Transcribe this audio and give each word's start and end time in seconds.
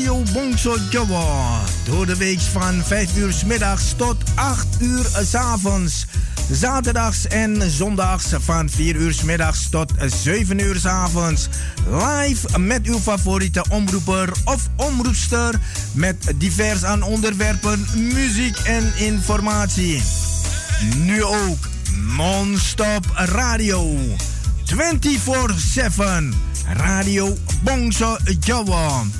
Radio 0.00 0.22
Bongso 0.32 0.76
Jowo. 0.90 1.24
Door 1.84 2.06
de 2.06 2.16
week 2.16 2.40
van 2.40 2.82
5 2.84 3.16
uur 3.16 3.34
middags 3.46 3.94
tot 3.96 4.16
8 4.34 4.66
uur 4.80 5.06
s 5.22 5.34
avonds. 5.34 6.06
Zaterdags 6.50 7.26
en 7.26 7.70
zondags 7.70 8.26
van 8.38 8.70
4 8.70 8.96
uur 8.96 9.16
middags 9.24 9.68
tot 9.68 9.92
7 10.22 10.58
uur 10.58 10.76
s 10.76 10.86
avonds. 10.86 11.48
Live 11.86 12.58
met 12.58 12.86
uw 12.86 12.98
favoriete 12.98 13.64
omroeper 13.68 14.32
of 14.44 14.68
omroepster. 14.76 15.54
Met 15.92 16.32
divers 16.36 16.84
aan 16.84 17.02
onderwerpen, 17.02 17.86
muziek 17.94 18.58
en 18.58 18.92
informatie. 18.96 20.02
Nu 20.96 21.24
ook 21.24 21.68
non-stop 22.16 23.06
radio. 23.14 23.96
24-7. 24.64 26.34
Radio 26.76 27.36
Bongso 27.62 28.16
Java. 28.40 29.19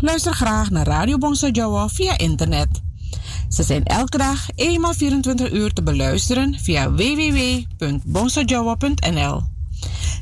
Luister 0.00 0.34
graag 0.34 0.70
naar 0.70 0.86
Radio 0.86 1.18
Bongso 1.18 1.48
Jawa 1.48 1.88
via 1.88 2.18
internet. 2.18 2.68
Ze 3.48 3.62
zijn 3.62 3.84
elke 3.84 4.18
dag 4.18 4.46
eenmaal 4.54 4.94
24 4.94 5.52
uur 5.52 5.72
te 5.72 5.82
beluisteren 5.82 6.58
via 6.60 6.92
www.bongsojawa.nl. 6.92 9.42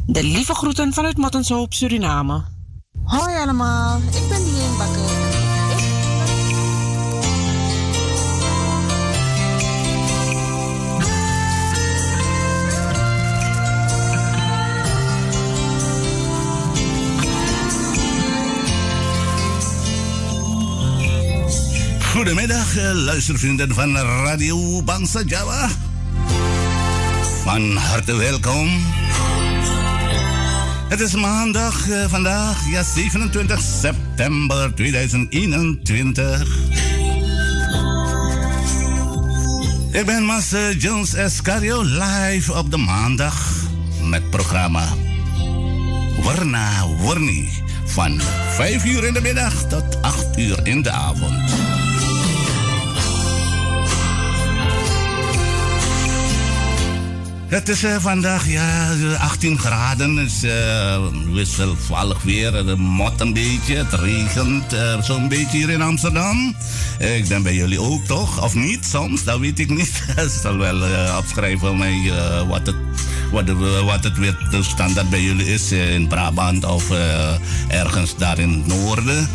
De 0.06 0.22
lieve 0.22 0.55
groeten 0.55 0.93
vanuit 0.93 1.17
Mattenshoop, 1.17 1.72
Suriname. 1.72 2.43
Hoi 3.05 3.37
allemaal, 3.37 3.97
ik 3.97 4.28
ben 4.28 4.45
Dien 4.45 4.77
Bakker. 4.78 5.12
Goedemiddag, 22.22 22.77
eh, 22.77 22.92
luistervrienden 22.92 23.74
van 23.74 23.97
Radio 23.97 24.83
Bangsa 24.83 25.22
Java. 25.27 25.69
Van 27.42 27.77
harte 27.77 28.16
welkom. 28.16 28.69
Het 30.89 31.01
is 31.01 31.15
maandag 31.15 31.89
uh, 31.89 32.04
vandaag, 32.09 32.71
ja 32.71 32.83
27 32.83 33.60
september 33.80 34.74
2021. 34.74 36.59
Ik 39.92 40.07
ben 40.07 40.24
Master 40.24 40.77
Jones 40.77 41.15
Escario 41.15 41.83
live 41.83 42.53
op 42.53 42.71
de 42.71 42.77
maandag 42.77 43.53
met 44.03 44.30
programma 44.30 44.89
Warna 46.22 46.86
Warni 47.01 47.48
van 47.84 48.21
5 48.51 48.84
uur 48.84 49.04
in 49.04 49.13
de 49.13 49.21
middag 49.21 49.54
tot 49.69 50.03
8 50.03 50.39
uur 50.39 50.66
in 50.66 50.83
de 50.83 50.91
avond. 50.91 51.61
Het 57.53 57.69
is 57.69 57.84
uh, 57.84 57.97
vandaag 57.99 58.49
ja, 58.49 58.95
18 59.19 59.59
graden. 59.59 60.16
Het 60.16 60.31
is 60.31 60.45
uh, 60.45 61.07
wisselvallig 61.33 62.22
weer. 62.22 62.54
Het 62.54 62.78
mot 62.78 63.21
een 63.21 63.33
beetje. 63.33 63.77
Het 63.77 63.93
regent 63.93 64.72
uh, 64.72 65.03
zo'n 65.03 65.28
beetje 65.28 65.57
hier 65.57 65.71
in 65.71 65.83
Amsterdam. 65.83 66.57
ik 66.99 67.28
ben 67.28 67.43
bij 67.43 67.54
jullie 67.54 67.81
ook 67.81 68.04
toch? 68.04 68.43
Of 68.43 68.54
niet 68.54 68.84
soms? 68.84 69.25
Dat 69.25 69.39
weet 69.39 69.59
ik 69.59 69.69
niet. 69.69 70.03
Ik 70.16 70.31
zal 70.43 70.57
wel 70.57 70.83
opschrijven 71.19 71.78
mij, 71.78 72.13
wat, 72.49 72.66
het, 72.66 72.77
wat, 73.31 73.49
wat 73.84 74.05
het 74.05 74.19
weer 74.19 74.37
de 74.51 74.63
standaard 74.63 75.10
bij 75.10 75.22
jullie 75.22 75.53
is. 75.53 75.72
in 75.72 76.09
Brabant 76.09 76.65
of 76.65 76.91
ergens 77.69 78.16
daar 78.16 78.39
in 78.39 78.51
het 78.53 78.66
noorden. 78.66 79.28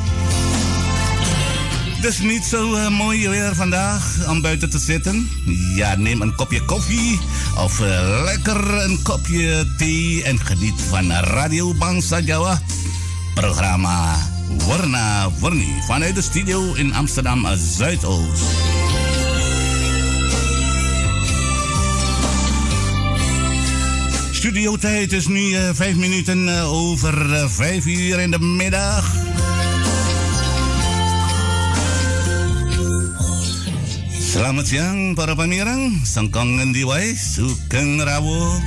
Het 1.98 2.06
is 2.06 2.20
niet 2.20 2.44
zo 2.44 2.76
uh, 2.76 2.90
mooi 2.90 3.30
weer 3.30 3.56
vandaag 3.56 4.30
om 4.30 4.42
buiten 4.42 4.70
te 4.70 4.80
zitten. 4.80 5.30
Ja, 5.76 5.96
neem 5.96 6.22
een 6.22 6.36
kopje 6.36 6.66
koffie 6.66 7.20
of 7.58 7.80
uh, 7.80 8.22
lekker 8.24 8.84
een 8.84 9.02
kopje 9.02 9.68
thee 9.78 10.24
en 10.24 10.40
geniet 10.40 10.82
van 10.90 11.12
Radio 11.12 11.74
Bangsa 11.74 12.20
Jawa. 12.20 12.62
Programma 13.34 14.16
Warna 14.68 15.30
Warni 15.40 15.82
vanuit 15.88 16.16
de 16.16 16.22
studio 16.22 16.74
in 16.74 16.94
Amsterdam 16.94 17.48
Zuidoost. 17.78 18.44
Studiotijd 24.32 25.12
is 25.12 25.28
nu 25.28 25.40
uh, 25.40 25.70
vijf 25.74 25.96
minuten 25.96 26.50
over 26.60 27.50
vijf 27.50 27.86
uur 27.86 28.20
in 28.20 28.32
de 28.32 28.40
middag. 28.40 29.16
Selamat 34.28 34.68
siang 34.68 35.16
para 35.16 35.40
pamirang, 35.40 36.04
sengkong 36.04 36.60
ngendi 36.60 36.84
wae 36.84 37.16
sugeng 37.16 38.04
rawuh. 38.04 38.60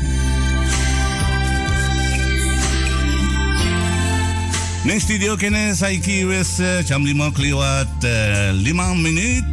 Ning 4.88 4.96
studio 4.96 5.36
kene 5.36 5.76
saiki 5.76 6.24
wis 6.24 6.64
uh, 6.64 6.80
jam 6.88 7.04
5 7.04 7.36
kliwat 7.36 7.92
uh, 7.92 8.56
5 8.56 9.04
menit. 9.04 9.44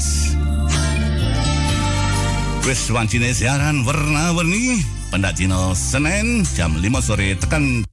Wis 2.63 2.87
wancine 2.87 3.35
siaran 3.35 3.83
warna-warni 3.83 4.79
pada 5.11 5.35
dino 5.35 5.75
Senin 5.75 6.47
jam 6.55 6.71
5 6.79 6.87
sore 7.03 7.35
tekan 7.35 7.83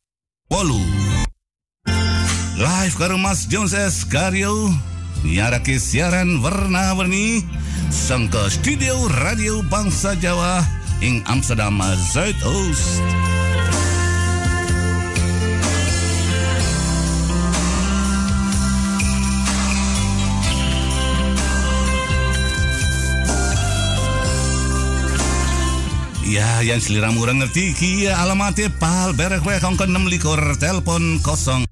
Wolu. 0.54 0.78
Live 2.62 2.94
karo 2.94 3.18
Mas 3.18 3.50
Jones 3.50 3.74
S. 3.74 4.06
Karyo 4.06 4.70
nyiarake 5.26 5.82
siaran 5.82 6.38
warna-warni 6.38 7.42
sangka 7.90 8.48
studio 8.52 9.08
Radio 9.24 9.60
Bangsa 9.66 10.14
Jawa 10.16 10.62
ing 11.02 11.20
Amsterdam 11.26 11.80
Zuidoost. 12.12 13.02
Ya, 26.24 26.66
yang 26.66 26.82
seliramu 26.82 27.22
orang 27.22 27.46
ngerti 27.46 27.76
ki 27.78 27.90
alamatnya 28.10 28.66
pal 28.82 29.14
berek 29.14 29.46
wae 29.46 29.62
kongkon 29.62 29.92
6 29.92 30.10
likur 30.10 30.40
telepon 30.58 31.22
kosong 31.22 31.62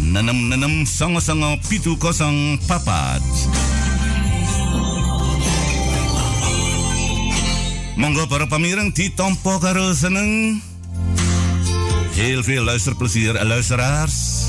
nenem 0.00 0.48
nenem 0.48 0.88
songo 0.88 1.20
songo 1.20 1.60
pitu 1.68 2.00
kosong 2.00 2.56
papat. 2.64 3.20
Monggo 7.98 8.30
para 8.30 8.46
pamirang 8.46 8.94
ditompo 8.94 9.58
karo 9.58 9.90
seneng. 9.90 10.62
Heel 12.14 12.46
veel 12.46 12.62
luisterplezier 12.62 13.34
luisteraars. 13.42 14.46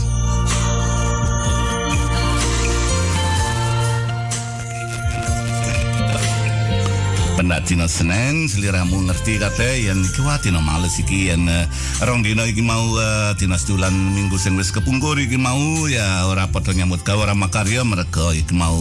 Pendak 7.40 7.64
dina 7.72 7.88
Senin 7.88 8.52
seliramu 8.52 9.00
ngerti 9.08 9.40
kate 9.40 9.88
yang 9.88 10.04
iki 10.04 10.20
wah 10.28 10.36
dina 10.44 10.60
males 10.60 11.00
iki 11.00 11.32
yang 11.32 11.48
uh, 11.48 11.64
rong 12.04 12.20
dina 12.20 12.44
iki 12.44 12.60
mau 12.60 12.84
uh, 13.00 13.32
dina 13.40 13.56
sedulan 13.56 13.96
minggu 13.96 14.36
sing 14.36 14.60
wis 14.60 14.76
kepungkur 14.76 15.16
iki 15.16 15.40
mau 15.40 15.88
ya 15.88 16.28
ora 16.28 16.52
padha 16.52 16.76
nyambut 16.76 17.00
gawe 17.08 17.16
ora 17.16 17.32
makarya 17.32 17.88
mereka 17.88 18.36
iki 18.36 18.52
mau 18.52 18.76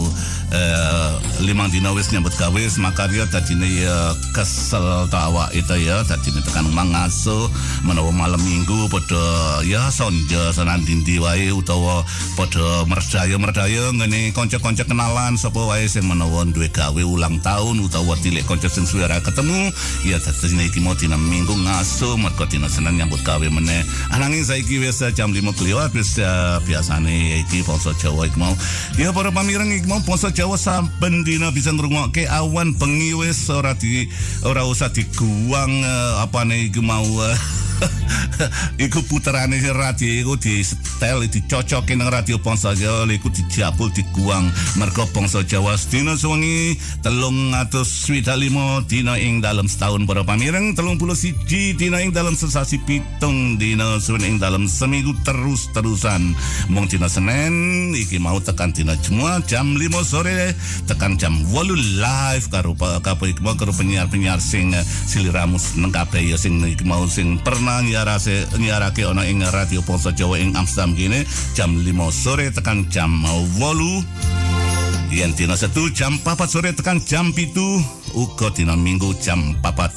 uh, 0.50 1.10
limang 1.46 1.70
dina 1.70 1.94
wis 1.94 2.10
nyambut 2.10 2.34
gawe 2.34 2.58
makarya 2.82 3.30
dadine 3.30 3.86
ya 3.86 4.18
kesel 4.34 5.06
ta 5.06 5.30
awak 5.30 5.54
itu 5.54 5.78
ya 5.78 6.02
dadine 6.02 6.42
tekan 6.42 6.66
mangaso 6.74 7.46
menawa 7.86 8.10
malam 8.10 8.42
minggu 8.42 8.90
padha 8.90 9.62
ya 9.70 9.86
sonjo 9.86 10.50
sanan 10.50 10.82
dindi 10.82 11.22
wae 11.22 11.54
utawa 11.54 12.02
padha 12.34 12.82
merdaya 12.90 13.38
merdaya 13.38 13.94
ngene 13.94 14.34
kanca-kanca 14.34 14.82
kenalan 14.82 15.38
sapa 15.38 15.62
wae 15.62 15.86
sing 15.86 16.10
menawa 16.10 16.42
duwe 16.42 16.66
gawe 16.74 17.02
ulang 17.06 17.38
tahun 17.38 17.86
utawa 17.86 18.18
tilik 18.18 18.47
konco 18.48 18.72
sing 18.72 18.88
suara 18.88 19.20
ketemu. 19.20 19.68
Ya 20.08 20.16
dadi 20.16 20.56
iki 20.64 20.80
mau 20.80 20.96
dina 20.96 21.20
minggu 21.20 21.52
ngaso 21.52 22.16
mergo 22.16 22.48
dina 22.48 22.72
senen 22.72 22.96
nyambut 22.96 23.20
gawe 23.20 23.44
meneh. 23.44 23.84
Ananging 24.16 24.48
saiki 24.48 24.80
wis 24.80 25.04
jam 25.12 25.36
5 25.36 25.44
kliwat 25.52 25.92
wis 25.92 26.16
biasane 26.64 27.44
iki 27.44 27.60
poso 27.60 27.92
Jawa 28.00 28.24
iki 28.24 28.40
mau. 28.40 28.56
Ya 28.96 29.12
para 29.12 29.28
pamireng 29.28 29.68
iki 29.68 29.84
mau 29.84 30.00
poso 30.00 30.32
Jawa 30.32 30.56
saben 30.56 31.28
dina 31.28 31.52
bisa 31.52 31.68
ngrungokke 31.76 32.24
awan 32.24 32.72
bengi 32.80 33.12
wis 33.12 33.52
ora 33.52 33.76
di 33.76 34.08
ora 34.48 34.64
usah 34.64 34.88
diguang 34.88 35.84
uh, 35.84 36.24
apane 36.24 36.72
iki 36.72 36.80
mau 36.80 37.04
uh, 37.04 37.36
iku 38.84 39.02
puterane 39.06 39.58
radio 39.74 40.10
iku 40.24 40.34
di 40.38 40.62
setel 40.62 41.26
dicocoke 41.26 41.94
nang 41.94 42.10
radio 42.10 42.38
Bangsa 42.38 42.74
Jawa 42.74 43.06
iku 43.10 43.30
dijabul 43.30 43.90
diguang. 43.94 44.50
Mergo 44.78 45.06
Bangsa 45.10 45.42
Jawa 45.42 45.74
sedina 45.78 46.14
suwengi 46.14 46.78
telung 47.02 47.54
atus 47.54 48.06
swida 48.06 48.34
limo 48.38 48.82
dina 48.86 49.18
ing 49.18 49.42
dalam 49.42 49.66
setahun 49.66 50.06
para 50.06 50.22
pamireng 50.22 50.74
telung 50.74 50.98
puluh 50.98 51.14
siji 51.14 51.74
dina 51.74 52.02
ing 52.02 52.14
dalam 52.14 52.34
sesasi 52.34 52.82
pitung 52.86 53.58
dina 53.58 53.98
suwen 53.98 54.24
ing 54.24 54.36
dalam 54.38 54.66
seminggu 54.66 55.14
terus 55.26 55.70
terusan 55.74 56.34
mong 56.70 56.86
dina 56.90 57.10
Senin 57.10 57.94
iki 57.94 58.18
mau 58.20 58.38
tekan 58.38 58.70
dina 58.74 58.94
Jumat 59.00 59.46
jam 59.50 59.74
5 59.74 59.82
sore 60.04 60.54
tekan 60.86 61.18
jam 61.18 61.34
8 61.50 61.98
live 61.98 62.46
karo 62.50 62.72
karo 62.76 63.18
karo 63.58 63.72
penyiar-penyiar 63.74 64.38
sing 64.38 64.70
siliramu 65.06 65.58
seneng 65.58 65.90
kabeh 65.90 66.36
sing 66.38 66.60
iki 66.64 66.84
mau 66.86 67.04
sing 67.08 67.40
pernah 67.42 67.67
nyiarase 67.82 68.46
nyiarake 68.58 69.04
ana 69.04 69.22
ing 69.28 69.44
radio 69.52 69.82
Ponso 69.82 70.10
Jawa 70.12 70.38
ing 70.38 70.56
Amsterdam 70.56 70.96
kene 70.96 71.24
jam 71.54 71.76
5 71.76 72.12
sore 72.12 72.50
tekan 72.50 72.88
jam 72.90 73.24
8 73.24 75.12
yen 75.12 75.32
dina 75.36 75.56
setu 75.56 75.88
jam 75.92 76.18
4 76.24 76.48
sore 76.48 76.72
tekan 76.72 77.00
jam 77.04 77.32
pitu. 77.32 77.82
Uga 78.14 78.50
dina 78.56 78.76
minggu 78.76 79.14
jam 79.20 79.54
4 79.62 79.90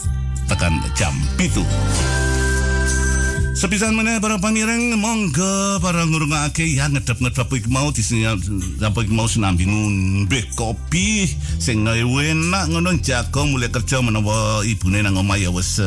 tekan 0.50 0.84
jam 1.00 1.16
pitu 1.40 1.64
Sepisan 3.62 3.94
mana 3.94 4.18
para 4.18 4.42
pamireng 4.42 4.98
monggo 4.98 5.78
para 5.86 6.02
ngurungake 6.10 6.66
ya 6.66 6.90
ngedep-ngedep 6.90 7.46
iki 7.62 7.70
mau 7.70 7.94
di 7.94 8.02
sini 8.02 8.26
apa 8.26 9.06
iki 9.06 9.14
mau 9.14 9.30
sinambi 9.30 9.70
ngombe 9.70 10.50
kopi 10.58 11.30
sing 11.62 11.86
enak 11.86 12.74
ngono 12.74 12.98
jago 13.06 13.46
mulai 13.46 13.70
kerja 13.70 14.02
menawa 14.02 14.66
ibune 14.66 15.06
nang 15.06 15.14
omah 15.14 15.38
ya 15.38 15.54
wis 15.54 15.78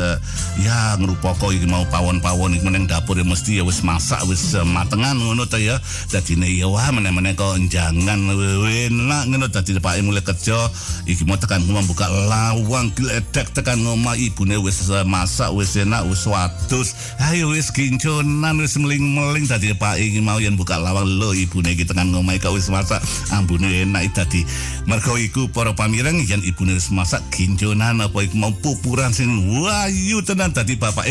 ya 0.63 0.95
ngrupaka 1.03 1.51
iki 1.51 1.67
mau 1.67 1.83
pawon-pawon 1.91 2.55
iki 2.55 2.63
meneng 2.63 2.87
dapur 2.87 3.19
ya 3.19 3.27
mesti 3.27 3.59
ya 3.59 3.67
wis 3.67 3.83
masak 3.83 4.23
wis 4.23 4.55
matengan 4.55 5.19
ngono 5.19 5.43
ta 5.43 5.59
ya. 5.59 5.75
Dadine 6.07 6.47
ya 6.47 6.71
wah 6.71 6.87
meneh-meneh 6.95 7.35
kok 7.35 7.59
jangan 7.67 8.23
enak 8.31 9.23
ngono 9.27 9.51
dadi 9.51 9.75
Pak 9.83 9.99
mulai 9.99 10.23
kerja. 10.23 10.71
Iki 11.11 11.27
mau 11.27 11.35
tekan 11.35 11.67
buka 11.67 12.07
lawang 12.07 12.95
gledek 12.95 13.51
tekan 13.51 13.83
omah 13.83 14.15
ibune 14.15 14.63
wis 14.63 14.87
masak 15.03 15.51
wis 15.51 15.75
enak 15.75 16.07
wis 16.07 16.23
wadus. 16.23 16.95
Ayo 17.19 17.51
wis 17.51 17.64
kinconan 17.71 18.59
wis 18.59 18.75
meling-meling. 18.75 19.45
Tadi 19.47 19.71
Pak 19.73 20.01
iki 20.01 20.19
mau 20.19 20.41
yen 20.41 20.59
buka 20.59 20.81
lawang 20.81 21.05
lho 21.05 21.31
ibune 21.31 21.71
iki 21.71 21.85
tekan 21.85 22.11
ngomai 22.11 22.41
kau 22.41 22.57
wis 22.57 22.67
masak 22.73 22.99
ambune 23.31 23.69
enak 23.85 24.11
tadi 24.11 24.43
mergo 24.89 25.15
iku 25.15 25.47
para 25.49 25.71
pamireng 25.71 26.21
yen 26.25 26.41
ibune 26.43 26.75
wis 26.75 26.91
masak 26.91 27.21
kinconan 27.31 28.03
apa 28.03 28.25
iku 28.25 28.35
mau 28.35 28.53
pupuran 28.59 29.13
sing 29.15 29.29
wayu 29.61 30.19
tenan. 30.25 30.51
Tadi 30.51 30.75
bapak 30.75 31.05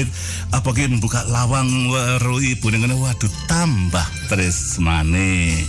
apa 0.52 0.68
ki 0.70 1.00
buka 1.00 1.24
lawang 1.30 1.90
weru 1.90 2.42
ibune 2.42 2.82
ngene 2.82 2.94
waduh 2.98 3.32
tambah 3.48 4.06
tresmane 4.28 5.64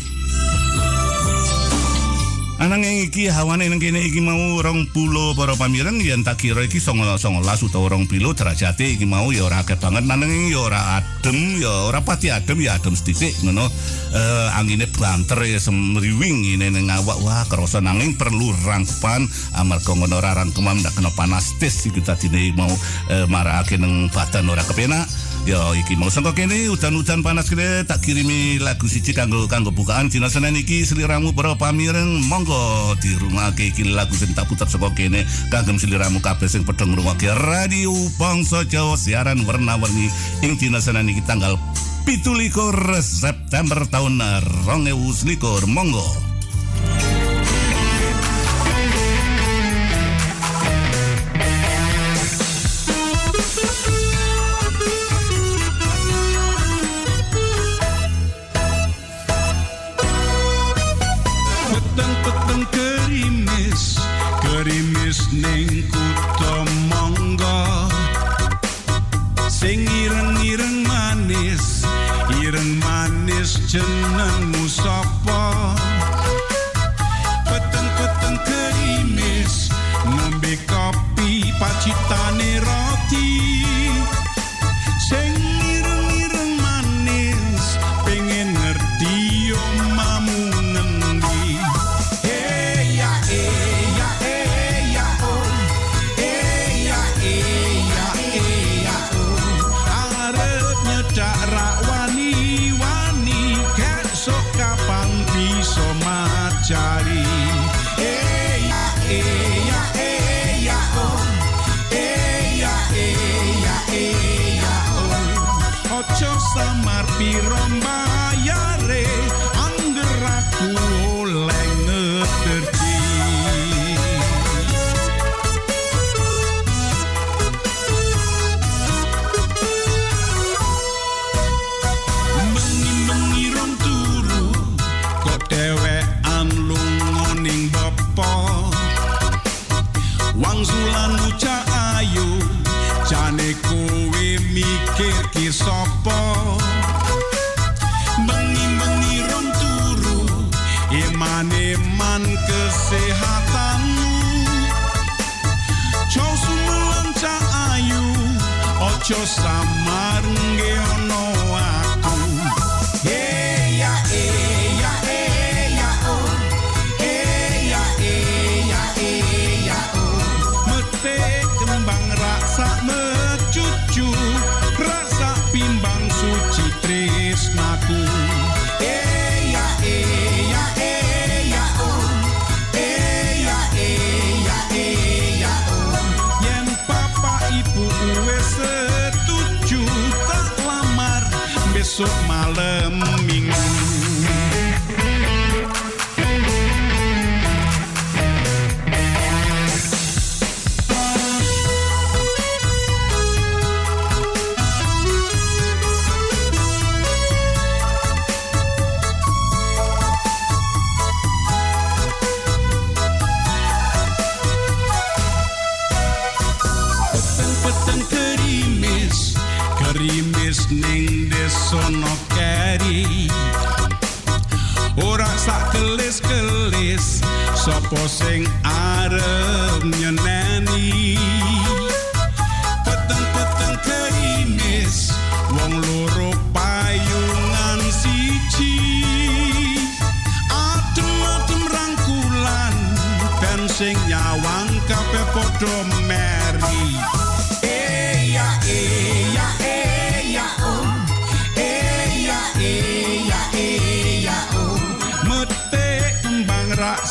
Anang 2.56 2.88
iki 2.88 3.28
hawane 3.28 3.68
nang 3.68 3.84
kene 3.84 4.00
iki 4.00 4.24
mau 4.24 4.64
rong 4.64 4.88
pulo 4.96 5.36
para 5.36 5.60
pamireng 5.60 6.00
yen 6.00 6.24
tak 6.24 6.40
kira 6.40 6.64
iki 6.64 6.80
songo 6.80 7.04
songo 7.20 7.44
las 7.44 7.60
utawa 7.60 7.92
rong 7.92 8.08
pilo 8.08 8.32
derajate 8.32 8.96
iki 8.96 9.04
mau 9.04 9.28
ya 9.36 9.44
ora 9.44 9.60
akeh 9.60 9.76
banget. 9.76 10.08
Nang 10.08 10.24
ya 10.24 10.64
ora 10.64 11.04
adem 11.04 11.60
ya 11.60 11.92
ora 11.92 12.00
pati 12.00 12.32
adem 12.32 12.64
ya 12.64 12.80
adem 12.80 12.96
sithik 12.96 13.44
ngono. 13.44 13.68
Eh 14.16 14.48
angine 14.56 14.88
banter 14.88 15.36
ya 15.44 15.60
semriwing 15.60 16.56
ini 16.56 16.72
ning 16.72 16.88
awak. 16.88 17.20
Wah 17.28 17.44
kerasa 17.52 17.84
nanging 17.84 18.16
perlu 18.16 18.56
rangkupan. 18.64 19.28
Amarga 19.60 19.92
ngono 19.92 20.16
ora 20.16 20.32
rangkuman 20.40 20.80
ndak 20.80 20.96
kena 20.96 21.12
panas 21.12 21.60
tes 21.60 21.92
iki 21.92 22.00
tadine 22.00 22.56
mau 22.56 22.72
eh, 23.12 23.28
marakake 23.28 23.76
nang 23.76 24.08
badan 24.16 24.48
ora 24.48 24.64
kepenak 24.64 25.04
Ya 25.46 25.62
iki 25.78 25.94
mau 25.94 26.10
sangka 26.10 26.34
kene 26.34 26.74
udan-udan 26.74 27.22
panas 27.22 27.46
kene 27.54 27.86
tak 27.86 28.02
kirimi 28.02 28.58
lagu 28.58 28.90
siji 28.90 29.14
kanggo 29.14 29.46
kanggo 29.46 29.70
bukaan 29.70 30.10
dina 30.10 30.26
Senin 30.26 30.58
iki. 30.58 30.82
Seliramu 30.82 31.38
para 31.38 31.54
pamireng 31.54 32.18
monggo 32.26 32.98
di 32.98 33.14
rumah 33.14 33.54
iki 33.54 33.94
lagu 33.94 34.18
sing 34.18 34.34
tak 34.34 34.50
putar 34.50 34.66
saka 34.66 34.90
kene. 34.98 35.22
Kanggo 35.54 35.78
seliramu 35.78 36.18
kabeh 36.18 36.50
sing 36.50 36.66
padha 36.66 36.90
ngrungokke 36.90 37.30
radio 37.30 37.94
Bangsa 38.18 38.66
Jawa 38.66 38.98
siaran 38.98 39.46
warna-warni 39.46 40.10
ing 40.42 40.58
dina 40.58 40.82
Senin 40.82 41.14
iki 41.14 41.22
tanggal 41.30 41.62
17 42.10 42.50
September 43.06 43.86
tahun 43.86 44.18
2021 44.66 45.70
monggo 45.70 46.06
gerimis 62.72 64.00
gerimis 64.44 65.20
ning 65.32 65.84
kutha 65.92 66.56
mangga 66.92 67.60
sing 69.50 69.86
ireng-ireng 69.86 70.88
manis 70.88 71.86
ireng 72.42 72.80
manis 72.82 73.60
jenengmu 73.70 74.66
sapa 74.70 75.75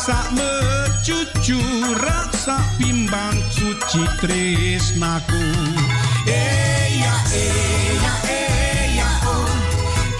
sak 0.05 0.29
embang 0.37 0.37
oh. 0.37 1.57
oh. 1.57 1.97
rasa 1.97 2.61
bimbang 2.77 3.33
suci 3.49 4.05
tresnaku 4.21 5.45
eya 6.29 7.15
eya 7.33 8.13
eya 8.29 9.09
oh. 9.25 9.49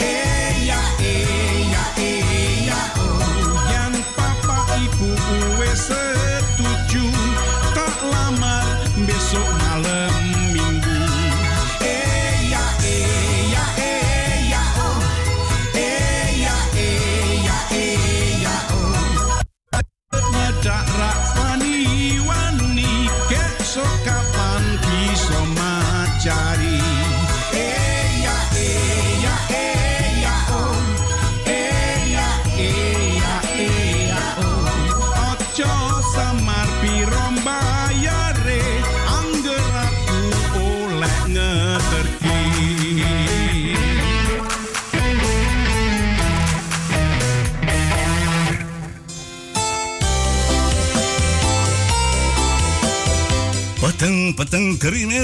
Eya 0.01 0.81
eya 0.97 1.83
eya 2.01 2.81
oh. 2.97 3.21
Yang 3.69 3.95
papa 4.17 4.73
ibu 4.81 5.13
uwe 5.13 5.69
setuju 5.77 7.05
Lamar, 8.03 8.83
besok 9.07 9.47
malam 9.63 10.11
minggu 10.51 10.74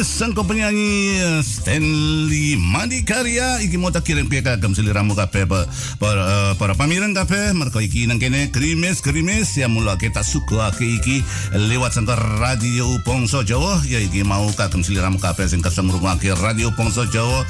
sang 0.08 0.32
penyanyi 0.32 1.20
Stanley 1.44 2.56
Karya 3.04 3.60
iki 3.60 3.76
mau 3.76 3.92
tak 3.92 4.08
kirim 4.08 4.32
pihak 4.32 4.48
agam 4.48 4.72
seliramu 4.72 5.20
kape 5.20 5.44
para, 5.44 5.68
para, 6.00 6.56
para 6.56 6.74
pameran 6.80 7.12
kape 7.12 7.52
mereka 7.52 7.84
iki 7.84 8.08
nang 8.08 8.24
kene 8.24 8.56
krimis 8.56 9.04
krimis 9.04 9.60
yang 9.60 9.76
mula 9.76 10.00
kita 10.00 10.24
suka 10.24 10.72
ke 10.72 10.96
iki 10.96 11.20
lewat 11.52 11.92
sang 11.92 12.08
radio 12.40 12.88
Pongso 13.04 13.44
Jawa. 13.44 13.84
Ya 13.84 14.00
iki 14.00 14.24
mau 14.24 14.48
kagam 14.56 14.80
seliramu 14.80 15.20
kape 15.20 15.44
sing 15.44 15.60
kesem 15.60 15.92
rumah 15.92 16.16
ke 16.16 16.32
radio 16.40 16.72
Pongso 16.72 17.04
Jawa. 17.12 17.44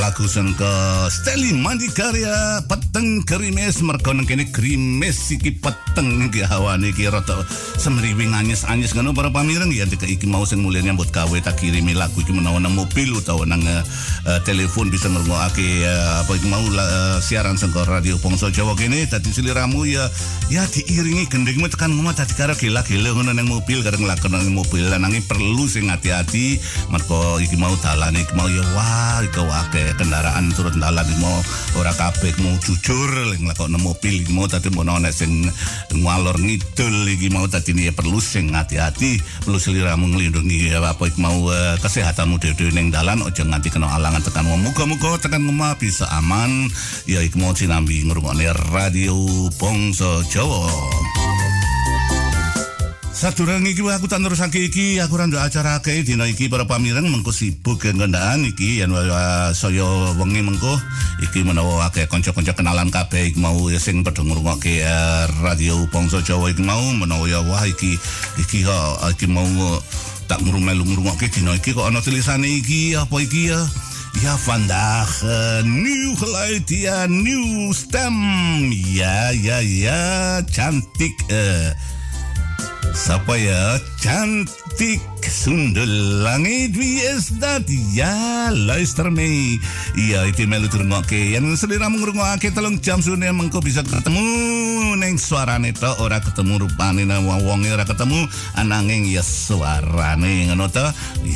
Lagu 0.00 0.24
sang 0.24 0.56
ke 0.56 0.72
Stanley 1.12 1.52
Karya 1.92 2.64
peteng 2.64 3.28
krimis. 3.28 3.84
Mereka 3.84 4.16
nang 4.16 4.24
kene 4.24 4.48
krimis 4.48 5.36
iki 5.36 5.52
peteng 5.52 6.32
iki 6.32 6.48
hawa 6.48 6.80
iki 6.80 7.12
rata 7.12 7.44
semriwing 7.76 8.32
anyes 8.32 8.64
anyes 8.64 8.96
ngono 8.96 9.12
para 9.12 9.28
pameran 9.28 9.68
ya 9.68 9.84
iki 9.84 10.24
mau 10.24 10.48
sing 10.48 10.64
mulia 10.64 10.77
nyambut 10.82 11.10
kawe 11.10 11.38
tak 11.42 11.60
kirim 11.60 11.88
lagu. 11.96 12.18
Iki 12.18 12.34
menawa 12.34 12.58
nang 12.58 12.74
mobil 12.74 13.14
utawa 13.14 13.46
nang 13.46 13.62
uh, 13.62 13.82
telepon 14.44 14.90
bisa 14.90 15.08
ngrungokake 15.08 15.86
uh, 15.86 16.22
apa 16.24 16.32
iki 16.34 16.46
mau 16.50 16.62
uh, 16.62 17.18
siaran 17.22 17.56
sengko 17.56 17.86
radio 17.86 18.18
Pongso 18.18 18.50
Jawa 18.50 18.74
kene 18.74 19.06
dadi 19.06 19.30
siliramu 19.30 19.86
ya 19.86 20.06
ya 20.52 20.66
diiringi 20.66 21.30
gendengmu 21.30 21.70
tekan 21.70 21.94
ngomong 21.94 22.14
dadi 22.14 22.34
karo 22.34 22.54
gila-gila 22.58 23.14
ngono 23.14 23.32
nang 23.32 23.48
mobil 23.48 23.80
karo 23.80 23.96
nglakon 23.98 24.34
nang 24.34 24.52
mobil. 24.52 24.84
Nanging 24.88 25.22
perlu 25.24 25.70
sing 25.70 25.86
hati-hati 25.86 26.58
mergo 26.90 27.38
iki 27.38 27.54
mau 27.54 27.72
dalan 27.78 28.18
iki 28.18 28.34
mau 28.34 28.50
ya 28.50 28.64
wah 28.74 29.22
iki 29.22 29.38
akeh 29.38 29.94
kendaraan 29.94 30.50
turut 30.52 30.74
dalan 30.74 31.06
mau 31.22 31.38
ora 31.78 31.94
kabeh 31.94 32.34
mau 32.42 32.54
jujur 32.58 33.10
nglakon 33.38 33.74
nang 33.74 33.82
mobil 33.84 34.24
iki 34.24 34.32
mau 34.34 34.50
dadi 34.50 34.68
mono 34.74 34.98
nek 34.98 35.14
sing 35.14 35.46
ngalor 35.94 36.36
ngidul 36.40 37.06
iki 37.06 37.30
mau 37.30 37.46
dadi 37.46 37.76
ya 37.78 37.94
perlu 37.94 38.18
sing 38.18 38.50
hati-hati 38.50 39.20
perlu 39.46 39.58
siliramu 39.60 40.10
nglindungi 40.10 40.67
apa 40.76 41.08
iki 41.08 41.16
mau 41.20 41.48
uh, 41.48 41.76
kesehatanmu 41.80 42.36
dhewe 42.36 42.68
ning 42.76 42.92
dalan 42.92 43.24
aja 43.24 43.46
nganti 43.46 43.72
kena 43.72 43.88
alangan 43.96 44.20
tekan 44.20 44.44
muga-muga 44.44 45.16
tekan 45.16 45.48
ngomah 45.48 45.78
bisa 45.80 46.04
aman. 46.12 46.68
Ya 47.08 47.24
iku 47.24 47.40
mau 47.40 47.56
sinambi 47.56 48.04
ngrungokne 48.04 48.52
radio 48.74 49.16
Bangsa 49.56 50.20
Jawa. 50.28 50.68
Sadurung 53.18 53.66
iki 53.66 53.82
aku 53.82 54.06
tak 54.06 54.22
nerusake 54.22 54.70
iki 54.70 55.02
aku 55.02 55.18
ora 55.18 55.26
nduk 55.26 55.42
acara 55.42 55.82
kae 55.82 56.06
dina 56.06 56.22
iki 56.30 56.46
para 56.46 56.70
pamireng 56.70 57.10
mengko 57.10 57.34
sibuk 57.34 57.82
ngendaan 57.82 58.46
iki. 58.46 58.78
Yen 58.78 58.94
saya 59.58 60.14
wengi 60.14 60.38
mengko 60.38 60.78
iki 61.26 61.42
menawa 61.42 61.90
akeh 61.90 62.06
kanca-kanca 62.06 62.54
kenalan 62.54 62.94
kabeh 62.94 63.34
iki 63.34 63.42
mau 63.42 63.58
sing 63.74 64.06
padha 64.06 64.22
ngrungokke 64.22 64.86
uh, 64.86 65.26
radio 65.42 65.82
Bangsa 65.90 66.22
Jawa 66.22 66.54
iki 66.54 66.62
mau. 66.62 66.78
Menawa 66.78 67.26
ya 67.26 67.42
wah 67.42 67.66
iki 67.66 67.98
iki 68.38 68.62
kok 68.62 69.02
iki 69.10 69.26
mau 69.26 69.50
tak 70.28 70.44
ngrumelu 70.44 70.84
ngrungokke 70.84 71.32
dina 71.32 71.56
iki 71.56 71.72
kok 71.72 71.88
ana 71.88 72.04
tulisane 72.04 72.46
iki 72.60 72.92
apa 72.94 73.16
iki 73.24 73.50
ya 73.50 73.60
Ja, 74.18 74.34
vandaag 74.34 75.14
uh, 75.22 75.62
nieuw 75.62 76.16
geluid, 76.18 76.66
ja, 76.74 77.06
nieuw 77.06 77.70
stem. 77.70 78.16
Ja, 78.90 79.30
ja, 79.30 79.62
ja, 79.62 80.42
cantik. 80.50 81.14
Uh, 81.30 81.70
Siapa 82.98 83.38
ya? 83.38 83.78
Cantik 84.02 84.67
sundul 85.26 86.22
langit 86.22 86.78
wie 86.78 87.02
is 87.02 87.34
dat? 87.42 87.66
Ya, 87.90 88.48
luister 88.54 89.10
mee. 89.10 89.58
Iya, 89.98 90.30
itu 90.30 90.46
melu 90.46 90.70
terungokke. 90.70 91.18
Yang 91.34 91.66
selera 91.66 91.90
mengrungokke 91.90 92.54
telung 92.54 92.78
jam 92.78 93.02
sune 93.02 93.26
mengko 93.34 93.58
bisa 93.58 93.82
ketemu 93.82 94.22
neng 94.94 95.18
suarane 95.18 95.74
to 95.74 95.90
ora 95.98 96.22
ketemu 96.22 96.62
rupane 96.66 97.02
nang 97.02 97.26
wong 97.26 97.66
ora 97.66 97.82
ketemu 97.82 98.30
ananging 98.54 99.10
ya 99.10 99.22
suarane 99.22 100.46
ngono 100.46 100.70
to. 100.70 100.86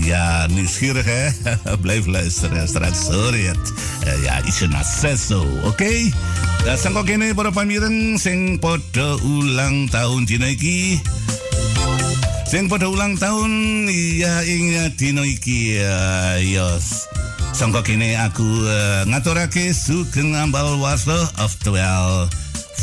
Ya, 0.06 0.46
nieuwsgierig 0.46 1.06
hè? 1.06 1.34
Blijf 1.82 2.06
luisteren 2.06 2.68
straks 2.70 3.10
hoor 3.10 3.34
je 3.34 3.50
het. 3.50 3.66
Uh, 4.06 4.22
ja, 4.22 4.38
is 4.46 4.62
een 4.62 4.74
accesso, 4.74 5.42
oké? 5.62 5.66
Okay? 5.66 6.00
Dan 6.62 6.78
sangko 6.78 7.02
kene 7.02 7.34
para 7.34 7.50
pamireng 7.50 8.14
sing 8.22 8.62
padha 8.62 9.18
ulang 9.26 9.90
tahun 9.90 10.30
dina 10.30 10.46
iki. 10.46 11.02
Sing 12.52 12.68
pada 12.68 12.84
ulang 12.84 13.16
tahun 13.16 13.88
ya 13.88 14.44
ing 14.44 14.76
dino 15.00 15.24
iki 15.24 15.80
uh, 15.80 16.36
yos. 16.36 17.08
Sangka 17.56 17.80
kene 17.80 18.12
aku 18.20 18.44
uh, 18.44 19.08
ngaturake 19.08 19.72
sugeng 19.72 20.36
ambal 20.36 20.76
warso 20.76 21.16
oftewel 21.40 22.28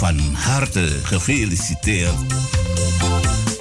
van 0.02 0.18
harte 0.34 0.90
gefeliciteerd. 1.14 2.18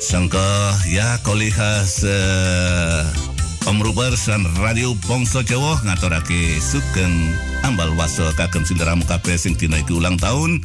Sangka 0.01 0.73
ya 0.89 1.21
collega's 1.21 2.01
uh, 2.09 3.05
omroepers 3.69 4.33
en 4.33 4.49
radio 4.65 4.97
Bongso 5.05 5.45
Jawa 5.45 5.77
ngaturake 5.85 6.57
sugeng 6.57 7.37
ambal 7.61 7.93
waso 8.01 8.25
kagem 8.33 8.65
sindaramu 8.65 9.05
kabeh 9.05 9.37
sing 9.37 9.53
dina 9.53 9.77
iki 9.77 9.93
ulang 9.93 10.17
tahun. 10.17 10.65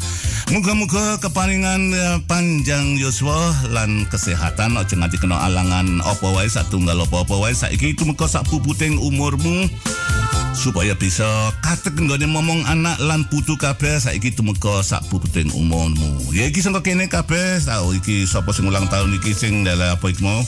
Muga-muga 0.56 1.20
keparingan 1.20 1.92
ya, 1.92 2.24
panjang 2.24 2.96
yuswa 2.96 3.52
lan 3.76 4.08
kesehatan. 4.08 4.80
Aja 4.80 4.96
nganti 4.96 5.20
kena 5.20 5.36
alangan 5.36 6.00
apa 6.00 6.28
wae 6.32 6.48
satunggal 6.48 7.04
apa-apa 7.04 7.36
wae. 7.44 7.52
Saiki 7.52 7.92
tumeka 7.92 8.32
sak 8.32 8.48
puputing 8.48 8.96
umurmu 8.96 9.68
supaya 10.54 10.94
bisa 10.94 11.50
katek 11.66 11.98
nggone 11.98 12.30
ngomong 12.30 12.62
anak 12.70 13.02
lan 13.02 13.26
putu 13.26 13.58
kabeh 13.58 13.98
saiki 13.98 14.30
tumeka 14.30 14.86
sak 14.86 15.02
puputing 15.10 15.50
umurmu. 15.52 16.30
Ya 16.30 16.46
iki 16.46 16.62
sangka 16.62 16.86
kene 16.86 17.10
kabeh 17.10 17.58
tau 17.66 17.90
iki 17.92 18.30
sapa 18.30 18.54
sing 18.54 18.70
ulang 18.70 18.86
tahun 18.88 19.18
iki 19.18 19.34
sing 19.34 19.66
dalah 19.66 19.98
apa 19.98 20.14
iki 20.14 20.22
mau? 20.22 20.46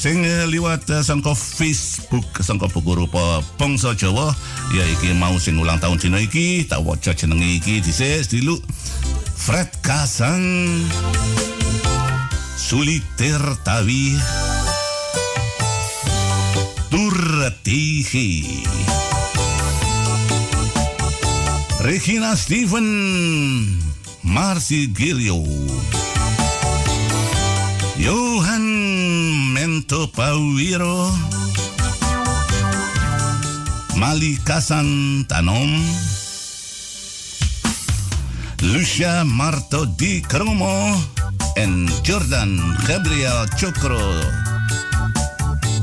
Sing 0.00 0.24
liwat 0.24 0.88
uh, 0.90 1.04
sangka 1.04 1.36
Facebook 1.36 2.26
sangka 2.42 2.66
buku 2.72 2.96
rupa 2.96 3.44
bangsa 3.60 3.92
Jawa 3.94 4.32
ya 4.72 4.82
iki 4.88 5.12
mau 5.14 5.36
sing 5.36 5.60
ulang 5.60 5.78
tahun 5.78 6.00
dina 6.00 6.18
iki 6.18 6.64
tak 6.66 6.80
waca 6.82 7.12
jenenge 7.12 7.60
iki 7.60 7.84
dhisik 7.84 8.26
diluk. 8.32 8.64
Fred 9.36 9.68
Kasan 9.84 10.42
Suliter 12.56 13.42
Tawi. 13.62 14.16
Turtihi 16.92 18.60
Regina 21.82 22.36
Steven 22.36 23.76
Marcy 24.22 24.86
Gilio 24.94 25.42
Johan 27.98 28.62
Mento 29.52 30.06
Pawiro 30.06 31.10
Malikasan 33.96 35.26
Tanom 35.26 35.82
Lucia 38.62 39.24
Marto 39.24 39.84
Di 39.84 40.22
Kromo 40.22 40.94
en 41.56 41.90
Jordan 42.06 42.78
Gabriel 42.86 43.48
Chokro 43.58 43.98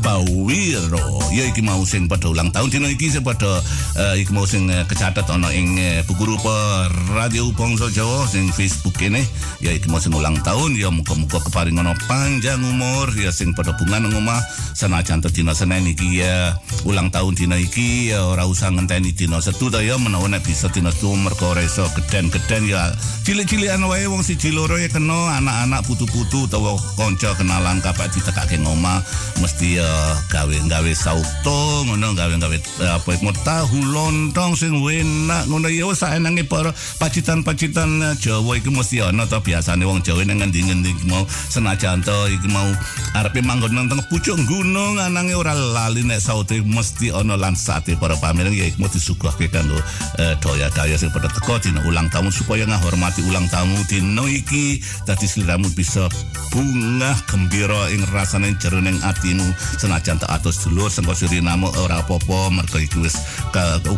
Pawiro 0.10 1.22
ya 1.30 1.46
iki 1.46 1.62
mau 1.62 1.86
sing 1.86 2.10
pada 2.10 2.34
ulang 2.34 2.50
tahun. 2.50 2.74
Dino 2.74 2.90
iki 2.90 3.14
sing 3.14 3.22
pada 3.22 3.62
uh, 3.94 4.16
iki 4.18 4.34
mau 4.34 4.42
sing 4.42 4.66
uh, 4.66 4.82
kecatet 4.90 5.22
ana 5.30 5.54
ing 5.54 5.78
uh, 5.78 6.02
buku 6.10 6.34
rupa 6.34 6.90
Radio 7.14 7.54
Bangsa 7.54 7.94
Jawa 7.94 8.26
sing 8.26 8.50
Facebook 8.50 8.98
ini 9.06 9.22
ya 9.62 9.70
iki 9.70 9.86
mau 9.86 10.02
sing 10.02 10.10
ulang 10.10 10.34
tahun. 10.42 10.74
Ya 10.82 10.90
muga-muga 10.90 11.38
keparingan 11.46 11.94
panjang 12.10 12.58
umur. 12.58 13.14
Ya 13.14 13.30
sing 13.30 13.54
pada 13.54 13.78
bunga 13.78 14.02
nang 14.02 14.18
omah. 14.18 14.42
Senajan 14.74 15.22
dina 15.22 15.54
Senin 15.54 15.86
iki 15.86 16.26
ya 16.26 16.58
ulang 16.90 17.14
tahun 17.14 17.38
dina 17.38 17.62
iki 17.62 18.10
ya 18.10 18.26
ora 18.26 18.50
usah 18.50 18.74
ngenteni 18.74 19.14
dina 19.14 19.38
Setu 19.46 19.70
ta 19.70 19.86
ya. 19.86 20.02
Menawa 20.02 20.26
nek 20.26 20.42
bisa 20.42 20.74
dina 20.74 20.90
Setu 20.90 21.14
mergo 21.14 21.54
iso 21.62 21.86
geden-geden 21.94 22.66
ya. 22.66 22.90
Cilik-cilikan 23.30 23.86
wae 23.86 24.10
wong 24.10 24.26
siji 24.26 24.50
loro 24.50 24.74
ya 24.82 24.90
kena 24.90 25.38
anak-anak 25.38 25.86
putu-putu 25.86 26.50
utawa 26.50 26.74
kanca 26.98 27.38
kenalan 27.38 27.78
kapak 27.78 28.10
ditekake 28.10 28.58
ngomah. 28.58 29.06
Mesti 29.38 29.78
ya 29.78 29.99
gawe-gawe 30.30 30.92
sauto 30.94 31.86
ngono 31.88 32.14
gawe-gawe 32.16 32.58
apa 33.00 33.12
mau 33.22 33.34
tahu 33.34 33.80
lontong 33.84 34.54
sing 34.56 34.78
enak 34.80 35.48
ngono. 35.50 35.68
Ya 35.70 35.86
wis 35.86 36.02
enange 36.04 36.44
para 36.46 36.74
pacitan-pacitan 36.98 38.18
Jawa 38.18 38.58
iki 38.58 38.74
mesti 38.74 39.06
ana 39.06 39.30
to 39.30 39.40
biasane 39.40 39.86
wong 39.86 40.02
Jawa 40.02 40.26
nang 40.26 40.42
ngendi-ngendi 40.42 41.10
mau 41.10 41.24
senajan 41.28 42.02
to 42.02 42.16
iki 42.32 42.50
mau 42.50 42.68
arepe 43.16 43.44
manggon 43.46 43.76
nang 43.76 43.90
pucuk 44.10 44.36
gunung 44.50 44.98
anange 44.98 45.38
ora 45.38 45.54
lali 45.54 46.02
nek 46.02 46.20
saute 46.20 46.62
mesti 46.66 47.14
ana 47.14 47.38
lan 47.38 47.54
sate 47.54 47.96
para 47.96 48.18
pamireng 48.18 48.56
ya 48.56 48.68
mau 48.82 48.90
disuguhke 48.90 49.48
kanggo 49.52 49.78
daya-daya 50.18 50.98
sing 50.98 51.14
pada 51.14 51.30
teko 51.30 51.62
dina 51.62 51.82
ulang 51.86 52.10
tahun 52.10 52.34
supaya 52.34 52.66
ngahormati 52.66 53.22
ulang 53.30 53.46
tahun 53.50 53.78
dina 53.86 54.26
iki. 54.30 54.82
Dadi 55.06 55.26
sliramu 55.26 55.70
bisa 55.74 56.10
bunga 56.50 57.14
gembira 57.30 57.90
ing 57.94 58.04
rasane 58.10 58.58
jero 58.58 58.82
ning 58.82 58.98
atimu 59.06 59.46
senajan 59.90 60.22
tak 60.22 60.30
atus 60.30 60.62
dulur 60.62 60.86
sengko 60.86 61.18
Suriname 61.18 61.66
ora 61.82 62.06
apa-apa 62.06 62.54
mergo 62.54 62.78
iki 62.78 63.02
wis 63.02 63.18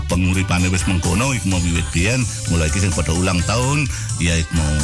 penguripane 0.07 0.71
wis 0.71 0.87
mengkono 0.87 1.35
iku 1.35 1.51
mau 1.51 1.59
wiwit 1.59 1.83
biyen. 1.91 2.23
Mulai 2.47 2.71
iki 2.71 2.79
sing 2.79 2.95
pada 2.95 3.11
ulang 3.11 3.43
tahun 3.43 3.83
ya 4.23 4.39
iku 4.39 4.55
mau 4.55 4.75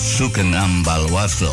sugeng 0.00 0.56
ambal 0.56 1.04
waso 1.12 1.52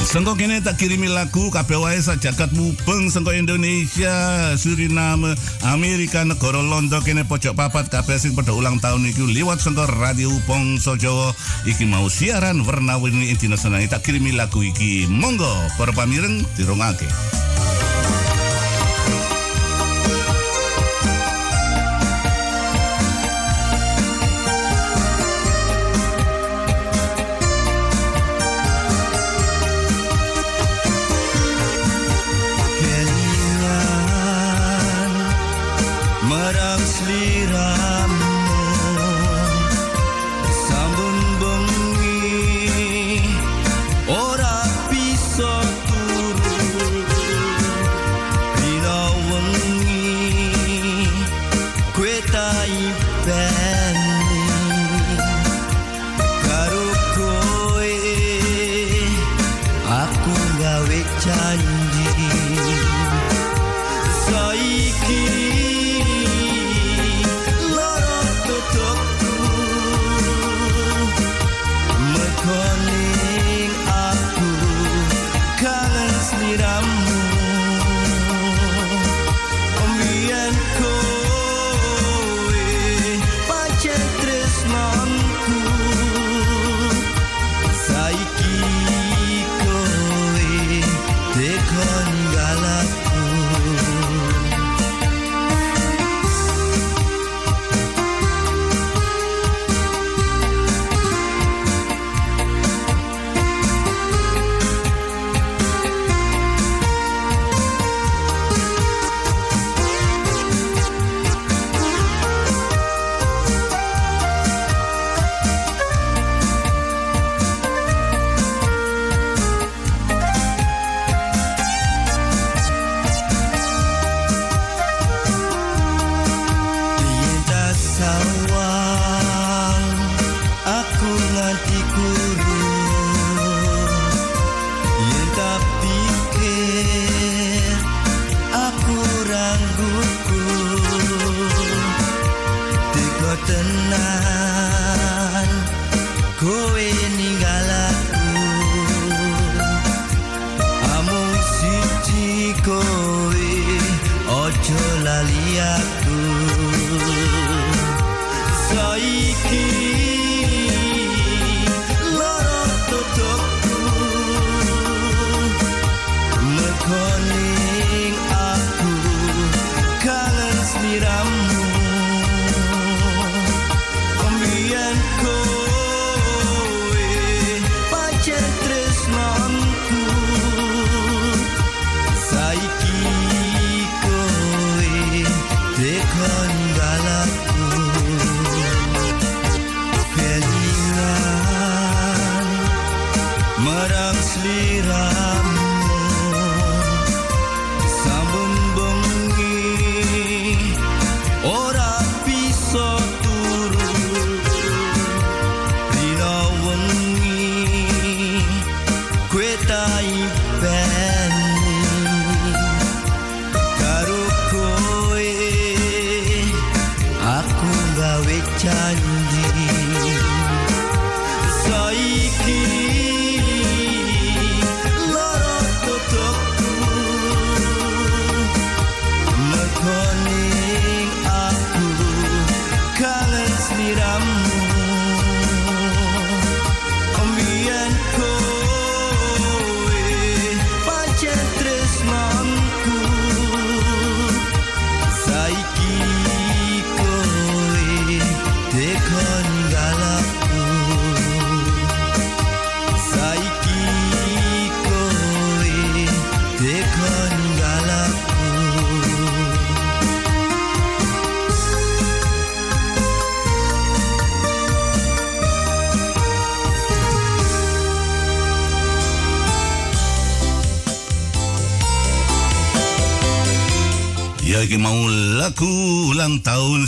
Sengko 0.00 0.32
kene 0.32 0.64
tak 0.64 0.80
kirimi 0.80 1.12
lagu 1.12 1.52
kabeh 1.52 1.76
wae 1.76 2.00
sak 2.00 2.24
jagat 2.24 2.48
mubeng 2.56 3.12
sengko 3.12 3.36
Indonesia, 3.36 4.10
Suriname, 4.56 5.36
Amerika, 5.60 6.24
negara 6.24 6.64
Londo 6.64 7.04
kene 7.04 7.28
pojok 7.28 7.52
papat 7.52 7.92
kabeh 7.92 8.16
sing 8.16 8.32
pada 8.32 8.56
ulang 8.56 8.80
tahun 8.80 9.12
iki 9.12 9.28
liwat 9.28 9.60
sengko 9.60 9.84
Radio 10.00 10.32
Bangsa 10.48 10.96
Jawa 10.96 11.36
iki 11.68 11.84
mau 11.84 12.08
siaran 12.08 12.64
warna-warni 12.64 13.28
internasional 13.28 13.84
tak 13.92 14.08
kirimi 14.08 14.32
lagu 14.32 14.64
iki. 14.64 15.04
Monggo 15.04 15.52
para 15.76 15.92
pamireng 15.92 16.48
dirungake. 16.56 17.06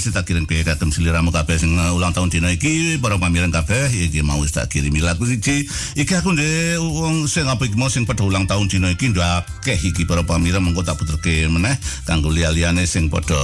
Sing 0.03 0.11
tak 0.11 0.27
kirim 0.27 0.43
ke 0.43 0.67
katem 0.67 0.91
seliramu 0.91 1.31
kabeh 1.31 1.55
sing 1.55 1.79
uh, 1.79 1.95
ulang 1.95 2.11
tahun 2.11 2.27
dina 2.27 2.51
iki 2.51 2.99
para 2.99 3.15
pamiran 3.15 3.55
kabeh 3.55 3.87
iki 3.87 4.19
mau 4.27 4.43
tak 4.51 4.67
kirimi. 4.67 4.99
Lagu 4.99 5.23
siji 5.23 5.63
iki 5.95 6.13
aku 6.19 6.35
ndek 6.35 6.83
wong 6.83 7.31
sing 7.31 7.47
apa 7.47 7.63
iki 7.63 7.79
mau 7.79 7.87
sing 7.87 8.03
padha 8.03 8.27
ulang 8.27 8.51
tahun 8.51 8.67
dina 8.67 8.91
iki 8.91 9.15
ndak 9.15 9.47
akeh 9.63 9.79
iki 9.79 10.03
para 10.03 10.27
pamiran 10.27 10.59
mengko 10.59 10.83
tak 10.83 10.99
puterke 10.99 11.47
meneh 11.47 11.79
kanggo 12.03 12.35
liya-liyane 12.35 12.83
sing 12.83 13.07
padha 13.07 13.39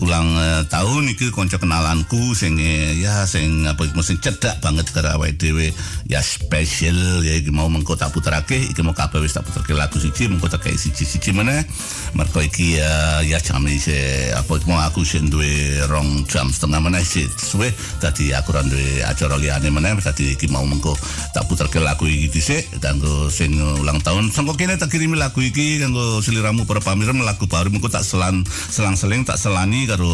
ulang 0.00 0.32
uh, 0.32 0.64
tahun 0.64 1.12
iki 1.12 1.28
kanca 1.28 1.60
kenalanku 1.60 2.32
sing 2.32 2.56
eh, 2.56 2.96
ya 2.96 3.28
sing 3.28 3.68
apa 3.68 3.84
sing 4.00 4.16
cedak 4.16 4.64
banget 4.64 4.88
karo 4.96 5.20
awake 5.20 5.36
dhewe. 5.36 5.68
Ya 6.08 6.24
spesial 6.24 7.20
ya 7.20 7.36
iki 7.36 7.52
mau 7.52 7.68
mengko 7.68 8.00
tak 8.00 8.16
puterake 8.16 8.56
iki 8.72 8.80
mau 8.80 8.96
kabeh 8.96 9.20
wis 9.20 9.36
tak 9.36 9.44
puterke 9.44 9.76
lagu 9.76 10.00
siji 10.00 10.32
mengko 10.32 10.48
tak 10.48 10.64
kei 10.64 10.72
siji-siji 10.72 11.36
meneh. 11.36 11.68
Mergo 12.16 12.40
iki 12.40 12.80
ya 12.80 13.20
ya 13.20 13.36
jam 13.36 13.60
iki 13.68 14.32
apa 14.32 14.56
mau 14.64 14.80
aku 14.80 15.04
sing 15.04 15.28
duwe 15.28 15.84
rong 15.92 16.24
jam 16.32 16.48
setengah 16.48 16.80
meneh 16.80 17.04
sih 17.04 17.28
suwe. 17.28 17.68
Dadi 18.00 18.32
aku 18.32 18.56
ora 18.56 18.64
duwe 18.64 19.04
acara 19.04 19.36
liyane 19.36 19.68
meneh 19.68 20.00
dadi 20.00 20.32
iki 20.32 20.48
mau 20.48 20.64
mengko 20.64 20.96
tak 21.36 21.44
puterke 21.44 21.76
lagu 21.76 22.08
iki 22.08 22.32
dhisik 22.32 22.80
kanggo 22.80 23.28
sing 23.28 23.60
ulang 23.60 24.00
tahun. 24.00 24.32
Sangko 24.32 24.56
kene 24.56 24.80
tak 24.80 24.88
kirimi 24.88 25.20
lagu 25.20 25.41
iki 25.42 25.82
kanggo 25.82 26.22
seliramu 26.22 26.62
para 26.64 26.78
pamireng 26.78 27.18
lagu 27.26 27.50
baru 27.50 27.74
mengko 27.74 27.90
tak 27.90 28.06
selan 28.06 28.46
selang-seling 28.46 29.26
tak 29.26 29.40
selani 29.40 29.90
karo 29.90 30.10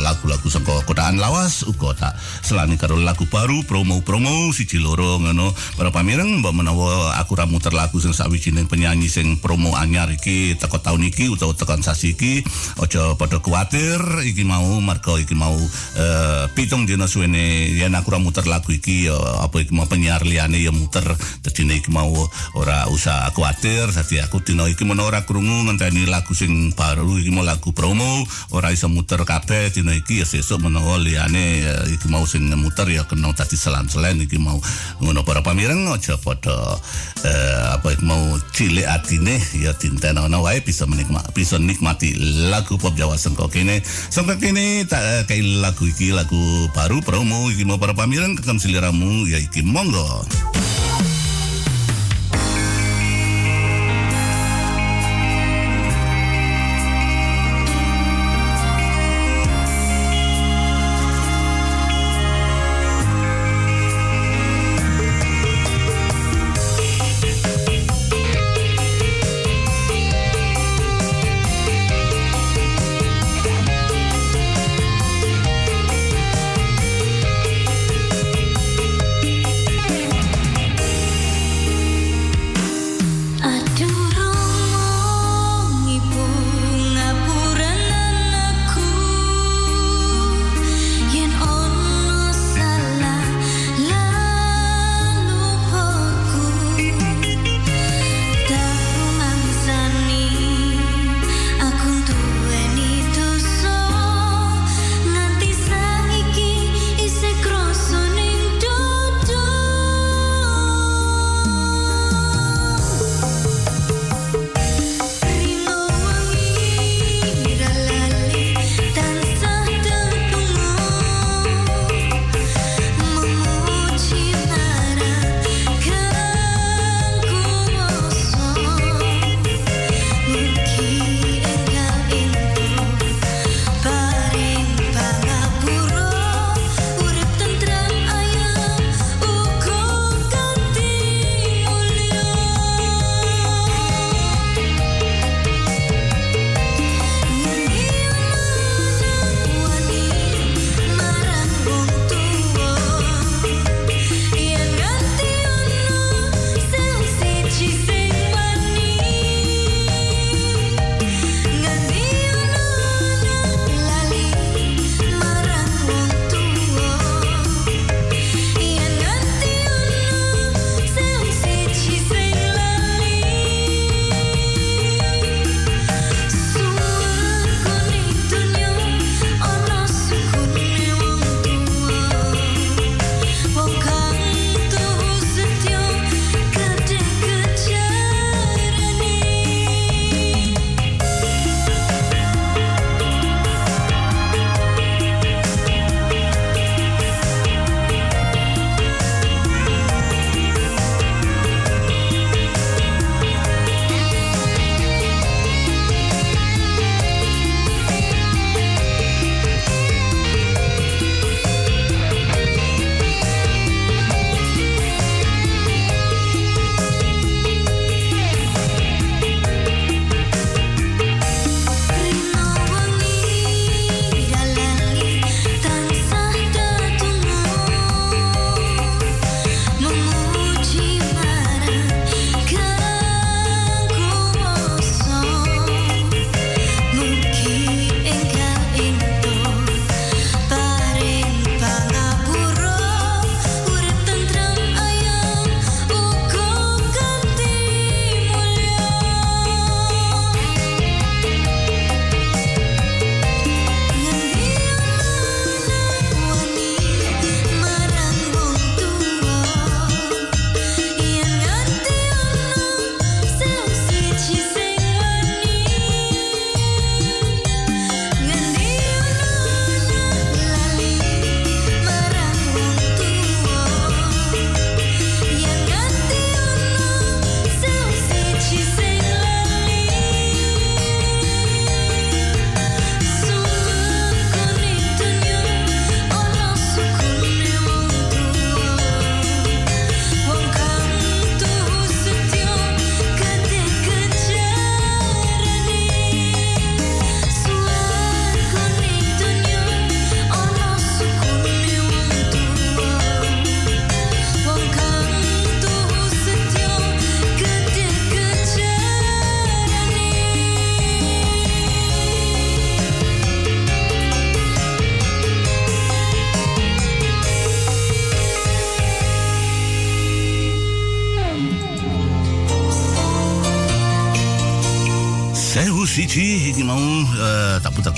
lagu-lagu 0.00 0.48
sangko 0.48 0.80
kotaan 0.88 1.20
lawas 1.20 1.66
uga 1.68 1.92
tak 1.92 2.14
selani 2.40 2.80
karo 2.80 2.96
lagu 2.96 3.28
baru 3.28 3.60
promo-promo 3.66 4.50
siji 4.56 4.80
loro 4.80 5.20
ngono. 5.20 5.52
Para 5.76 5.92
pamireng 5.92 6.40
mbok 6.40 6.54
menawa 6.54 7.18
aku 7.20 7.36
ra 7.36 7.44
muter 7.44 7.74
lagu 7.76 8.00
sing 8.00 8.16
sawijining 8.16 8.70
penyanyi 8.70 9.10
sing 9.10 9.36
promo 9.42 9.76
anyar 9.76 10.08
iki 10.08 10.56
teko 10.56 10.80
tahun 10.80 11.10
iki 11.12 11.28
utawa 11.28 11.52
tekan 11.52 11.84
sasi 11.84 12.16
iki 12.16 12.40
aja 12.80 13.14
padha 13.18 13.40
iki 14.24 14.42
mau 14.46 14.80
marga 14.80 15.18
iki 15.20 15.34
mau 15.36 15.54
eh, 15.98 16.44
pitung 16.56 16.88
dina 16.88 17.04
suwene 17.04 17.74
yen 17.76 17.92
aku 17.92 18.14
ra 18.14 18.18
muter 18.22 18.46
lagu 18.48 18.72
iki 18.72 19.10
ya 19.10 19.16
apa 19.44 19.60
iki 19.60 19.72
mau 19.74 19.84
penyiar 19.84 20.24
liyane 20.24 20.58
ya 20.62 20.72
muter. 20.72 21.04
Dadi 21.44 21.62
iki 21.68 21.90
mau 21.92 22.10
ora 22.56 22.88
usah 22.88 23.28
kuwatir 23.36 23.90
dadi 23.92 24.22
aku 24.22 24.37
dina. 24.40 24.68
Iki 24.68 24.84
menawa 24.84 25.08
ora 25.08 25.20
krungu 25.26 25.66
ngenteni 25.68 26.06
lagu 26.06 26.34
sing 26.34 26.70
baru. 26.76 27.18
Iki 27.18 27.30
mau 27.34 27.44
lagu 27.44 27.72
promo 27.72 28.24
ora 28.54 28.70
iso 28.70 28.88
muter 28.88 29.22
kabeh. 29.22 29.70
Dina 29.74 29.94
iki 29.94 30.22
ya 30.22 30.26
sesuk 30.26 30.62
menawa 30.62 30.98
liyane 30.98 31.62
eh, 31.64 31.94
iki 31.94 32.06
mau 32.10 32.26
sing 32.26 32.46
muter 32.58 32.88
ya 32.90 33.04
kena 33.08 33.32
dadi 33.32 33.56
selan-selen. 33.56 34.22
Iki 34.24 34.38
mau 34.38 34.60
ngono 35.02 35.24
para 35.24 35.42
pamireng 35.42 35.88
aja 35.90 36.20
padha 36.20 36.78
eh, 37.24 37.74
apa 37.74 37.94
iki 37.94 38.04
mau 38.04 38.36
cilik 38.54 38.86
atine 38.86 39.40
ya 39.58 39.74
dintenono 39.74 40.44
wae 40.44 40.60
bisa 40.62 40.86
menikmati 40.86 41.30
bisa 41.34 41.56
nikmati 41.58 42.14
lagu 42.50 42.76
pop 42.76 42.94
Jawa 42.98 43.16
sengko 43.16 43.48
kene. 43.48 43.82
Sengko 43.84 44.36
kene 44.36 44.84
tak 44.86 45.02
eh, 45.02 45.22
kayak 45.26 45.44
lagu 45.64 45.84
iki 45.88 46.14
lagu 46.14 46.68
baru 46.76 47.00
promo. 47.00 47.48
Iki 47.48 47.64
mau 47.64 47.80
para 47.80 47.96
pamireng 47.96 48.36
kekam 48.36 48.60
siliramu 48.60 49.26
ya 49.26 49.40
iki 49.40 49.64
monggo 49.64 50.26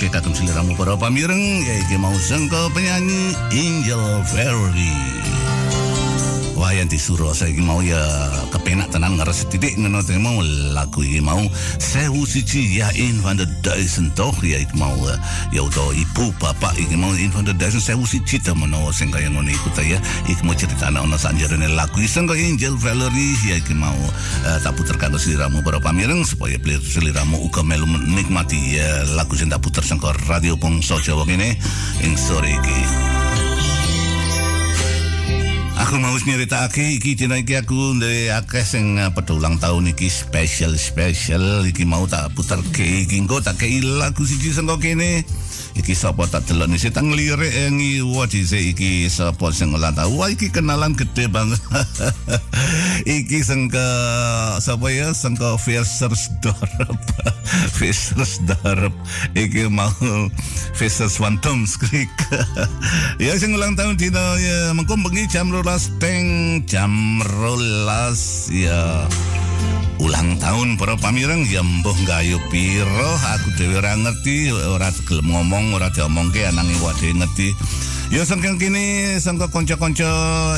putarke 0.01 0.17
kagem 0.17 0.33
seliramu 0.33 0.73
para 0.73 0.97
pamireng 0.97 1.61
ya 1.61 1.77
iki 1.77 1.93
mau 1.93 2.13
sengko 2.17 2.73
penyanyi 2.73 3.37
Angel 3.53 4.25
Ferry. 4.25 4.97
Wah 6.57 6.73
yang 6.73 6.89
disuruh 6.89 7.37
saya 7.37 7.53
iki 7.53 7.61
mau 7.61 7.85
ya 7.85 8.01
kepenak 8.51 8.91
tenan 8.91 9.15
ngeres 9.15 9.47
titik 9.47 9.79
ngono 9.79 10.03
teh 10.03 10.19
mau 10.19 10.43
lagu 10.75 10.99
iki 10.99 11.23
mau 11.23 11.39
sewu 11.79 12.27
siji 12.27 12.77
ya 12.83 12.91
in 12.99 13.23
van 13.23 13.39
der 13.39 13.47
duizend 13.63 14.11
toch 14.19 14.43
ya 14.43 14.59
iki 14.59 14.75
mau 14.75 14.93
eh, 15.07 15.15
ya 15.55 15.63
udah 15.63 15.95
ibu 15.95 16.35
bapak 16.37 16.75
iki 16.75 16.99
mau 16.99 17.15
in 17.15 17.31
van 17.31 17.47
der 17.47 17.55
duizend 17.55 17.79
sewu 17.79 18.03
siji 18.03 18.43
temen 18.43 18.75
sing 18.91 19.07
kaya 19.07 19.31
ngono 19.31 19.47
iku 19.47 19.71
ta 19.71 19.79
ya. 19.81 19.97
Iki 20.27 20.43
mau 20.43 20.53
cerita 20.53 20.91
ono 20.91 21.15
sanjarane 21.15 21.71
lagu 21.71 22.03
kaya 22.03 22.43
Angel 22.43 22.75
Valerie 22.75 23.39
ya 23.47 23.55
iki 23.55 23.73
mau 23.73 23.95
eh, 24.43 24.59
tak 24.59 24.75
puter 24.75 24.99
kanggo 24.99 25.15
sliramu 25.15 25.63
para 25.63 25.79
pamireng 25.79 26.27
supaya 26.27 26.59
beli 26.59 26.75
sliramu 26.83 27.39
uga 27.47 27.63
melu 27.63 27.87
menikmati 27.87 28.75
lagu 29.15 29.33
sing 29.39 29.47
tak 29.47 29.63
puter 29.63 29.81
sangka 29.81 30.11
radio 30.27 30.59
Bangsa 30.59 30.99
Jawa 30.99 31.23
kene 31.23 31.55
ing 32.03 32.13
sore 32.19 32.51
iki. 32.51 33.20
Aku 35.91 35.99
mau 35.99 36.15
nyeritakake 36.15 37.03
iki 37.03 37.19
dina 37.19 37.35
iki 37.35 37.51
aku 37.59 37.99
ndek 37.99 38.31
akeh 38.31 38.63
sing 38.63 38.95
uh, 38.95 39.11
padha 39.11 39.35
ulang 39.35 39.59
tahun 39.59 39.91
iki 39.91 40.07
special 40.07 40.79
special 40.79 41.67
iki 41.67 41.83
mau 41.83 42.07
tak 42.07 42.31
puterke 42.31 43.03
iki 43.03 43.19
engko 43.19 43.43
tak 43.43 43.59
kei 43.59 43.83
lagu 43.83 44.23
siji 44.23 44.55
sangka 44.55 44.79
kene. 44.79 45.27
Iki 45.75 45.91
sapa 45.91 46.31
tak 46.31 46.47
delok 46.47 46.71
ni 46.71 46.79
setang 46.79 47.11
lirik 47.11 47.75
ngi 47.75 48.07
wadi 48.07 48.39
se 48.47 48.71
iki 48.71 49.11
sapa 49.11 49.51
sing 49.51 49.75
ulang 49.75 49.91
tahun. 49.91 50.15
Wah 50.15 50.31
iki 50.31 50.47
kenalan 50.47 50.95
gede 50.95 51.27
banget. 51.27 51.59
iki 53.19 53.43
sangka 53.43 53.83
sapa 54.63 54.95
ya 54.95 55.11
sangka 55.11 55.59
Fiercers 55.59 56.31
Dorp. 56.39 57.00
Fiercers 57.77 58.41
Dorp. 58.45 58.93
Iki 59.37 59.69
mau 59.71 59.91
Fiercers 60.73 61.17
Phantom 61.17 61.63
Creek. 61.65 62.11
ya 63.23 63.35
sing 63.37 63.53
ulang 63.55 63.77
tahun 63.77 63.97
dina 63.97 64.37
ya 64.39 64.73
mengko 64.73 64.97
bengi 64.97 65.27
jam 65.29 65.49
rolas 65.49 65.91
teng 66.01 66.61
jam 66.65 67.21
rolas 67.39 68.49
ya 68.51 69.05
ulang 70.01 70.33
tahun 70.41 70.81
para 70.81 70.97
pamireng 70.97 71.45
ya 71.45 71.61
mbuh 71.61 71.93
gayu 72.09 72.41
piro 72.49 73.11
aku 73.37 73.53
dhewe 73.53 73.77
ora 73.77 73.93
ngerti 73.93 74.49
ora 74.49 74.89
gelem 75.05 75.29
ngomong 75.29 75.77
ora 75.77 75.93
diomongke 75.93 76.41
ananging 76.41 76.81
wae 76.81 76.93
dhewe 76.97 77.13
ngerti 77.21 77.53
Ya 78.11 78.27
sangkang 78.27 78.59
kini 78.59 79.15
sangka 79.23 79.47
konco-konco 79.47 80.03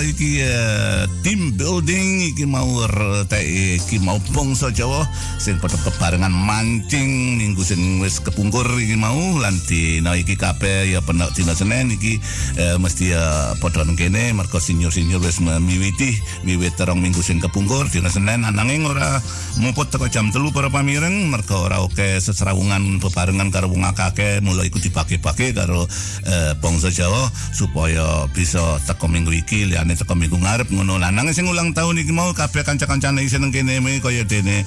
iki 0.02 0.42
eh, 0.42 1.06
team 1.22 1.54
building 1.54 2.34
iki 2.34 2.50
mau 2.50 2.66
rete 2.90 3.46
iki 3.78 4.02
mau 4.02 4.18
bangsa 4.34 4.74
Jawa. 4.74 5.06
Sing 5.38 5.62
padha 5.62 5.78
bebarengan 5.86 6.34
mancing 6.34 7.38
minggu 7.38 7.62
sing 7.62 8.02
wis 8.02 8.18
kepungkur 8.26 8.66
iki 8.82 8.98
mau 8.98 9.38
lan 9.38 9.54
dina 9.70 10.18
iki 10.18 10.34
kabeh 10.34 10.98
ya 10.98 11.06
penak 11.06 11.38
dina 11.38 11.54
Senin 11.54 11.94
iki 11.94 12.18
eh, 12.58 12.82
mesti 12.82 13.14
ya 13.14 13.54
padha 13.62 13.86
nang 13.86 14.02
kene 14.02 14.34
mergo 14.34 14.58
senior-senior 14.58 15.22
wis 15.22 15.38
miwiti 15.38 16.18
wiwit 16.50 16.74
terong 16.74 17.06
minggu 17.06 17.22
sing 17.22 17.38
kepungkur 17.38 17.86
dina 17.94 18.10
Senin 18.10 18.50
ananging 18.50 18.90
ora 18.90 19.22
mumput 19.62 19.94
teko 19.94 20.10
jam 20.10 20.34
telu 20.34 20.50
para 20.50 20.74
pamireng 20.74 21.30
mergo 21.30 21.70
ora 21.70 21.86
oke 21.86 22.18
seserawungan 22.18 22.98
bebarengan 22.98 23.54
karo 23.54 23.70
wong 23.70 23.86
akeh 23.86 24.42
mulai 24.42 24.74
iku 24.74 24.82
dipake-pake 24.82 25.54
karo 25.54 25.86
eh, 26.26 26.58
bangsa 26.58 26.90
Jawa 26.90 27.43
supaya 27.52 28.30
bisa 28.32 28.80
teko 28.88 29.12
minggu 29.12 29.34
iki 29.36 29.68
liyane 29.68 29.98
teko 29.98 30.16
minggu 30.16 30.40
ngarep 30.40 30.72
ngono. 30.72 31.02
Lanang 31.02 31.34
sing 31.36 31.50
ulang 31.50 31.76
tahun 31.76 32.00
iki 32.00 32.14
mau 32.16 32.32
kabeh 32.32 32.64
kanca-kancane 32.64 33.26
iki 33.26 33.36
seneng 33.36 33.52
kene 33.52 33.84
me 33.84 34.00
kaya 34.00 34.24
dene 34.24 34.64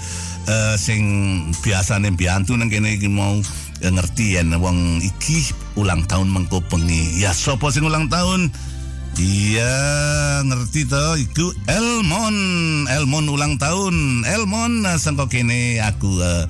eh, 0.50 0.74
sing 0.76 1.00
biasane 1.64 2.12
mbiyantu 2.12 2.58
nang 2.58 2.68
kene 2.68 2.98
iki 3.00 3.08
mau 3.08 3.40
eh, 3.80 3.92
ngerti 3.92 4.36
yen 4.36 4.52
wong 4.60 5.00
iki 5.00 5.54
ulang 5.80 6.04
tahun 6.04 6.28
mengko 6.28 6.60
bengi. 6.68 7.22
Ya 7.22 7.32
sapa 7.32 7.72
sing 7.72 7.86
ulang 7.88 8.12
tahun? 8.12 8.52
Iya, 9.16 10.44
ngerti 10.44 10.84
to 10.92 11.16
iku 11.16 11.48
Elmon, 11.64 12.36
Elmon 12.84 13.32
ulang 13.32 13.56
tahun. 13.56 14.28
Elmon 14.28 14.84
uh, 14.84 15.00
sangko 15.00 15.24
kene 15.24 15.80
aku 15.80 16.20
uh, 16.20 16.44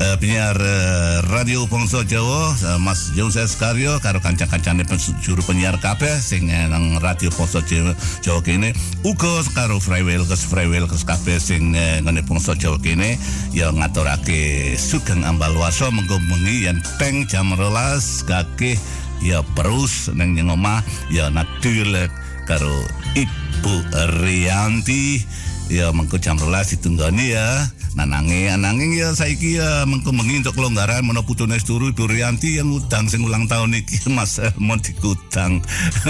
uh, 0.00 0.16
penyiar 0.20 0.56
uh, 0.56 1.24
Radio 1.32 1.64
Bangsa 1.68 2.04
Jawa 2.04 2.52
uh, 2.52 2.78
Mas 2.80 3.12
Joses 3.16 3.56
Karyo 3.56 3.96
karo 4.00 4.20
kanca-kancane 4.20 4.84
juru 5.20 5.40
penyiar 5.44 5.76
kabeh 5.80 6.12
sing 6.20 6.48
nang 6.48 7.00
Radio 7.00 7.32
Bangsa 7.32 7.64
Jawa, 7.64 7.96
Jawa 8.20 8.40
kene. 8.44 8.72
Uga 9.04 9.44
karo 9.56 9.80
Freewell 9.80 10.24
kes 10.28 10.48
Freewell 10.48 10.88
kes 10.88 11.04
kabeh 11.04 11.40
sing 11.40 11.72
uh, 11.72 12.00
ngene 12.04 12.20
Bangsa 12.24 12.52
Jawa 12.56 12.76
kene 12.80 13.16
ya 13.52 13.72
ngaturake 13.72 14.74
sugeng 14.76 15.24
ambal 15.24 15.56
waso 15.56 15.88
mengko 15.88 16.20
bengi 16.28 16.68
yen 16.68 16.78
teng 17.00 17.24
jam 17.30 17.52
12 17.56 18.28
kakek 18.28 18.76
ya 19.24 19.40
perus 19.56 20.12
neng 20.12 20.36
yang 20.36 20.52
omah 20.52 20.84
ya 21.08 21.32
natuurlijk 21.32 22.12
karo 22.44 22.84
Ibu 23.16 23.74
Rianti 24.22 25.24
ya 25.66 25.90
mengko 25.90 26.18
jam 26.18 26.38
12 26.38 26.76
ditunggoni 26.78 27.34
ya. 27.34 27.66
Nanange 27.96 28.52
ananging 28.52 28.92
ya 29.00 29.16
saiki 29.16 29.56
ya 29.56 29.88
mengko 29.88 30.12
mengi 30.12 30.44
untuk 30.44 30.60
kelonggaran 30.60 31.00
menawa 31.00 31.24
putune 31.24 31.56
turu 31.64 31.88
Ibu 31.90 32.12
Rianti 32.12 32.60
yang 32.60 32.68
utang 32.76 33.08
sing 33.08 33.24
ulang 33.24 33.48
tahun 33.48 33.72
iki 33.72 34.04
Mas 34.16 34.36
mau 34.60 34.76
dikutang 34.76 35.64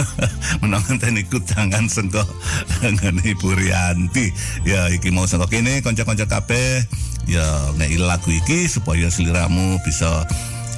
menawa 0.61 0.83
ngenteni 0.91 1.23
kutangan 1.31 1.87
sengko 1.87 2.27
ngene 2.83 3.23
Ibu 3.23 3.49
Rianti. 3.55 4.35
Ya 4.67 4.91
iki 4.91 5.15
mau 5.15 5.31
sengko 5.31 5.47
kene 5.47 5.81
kanca-kanca 5.81 6.27
kabeh. 6.27 6.83
Ya 7.27 7.47
nek 7.79 7.91
lagu 7.99 8.31
iki 8.31 8.71
supaya 8.71 9.11
seliramu 9.11 9.79
bisa 9.83 10.27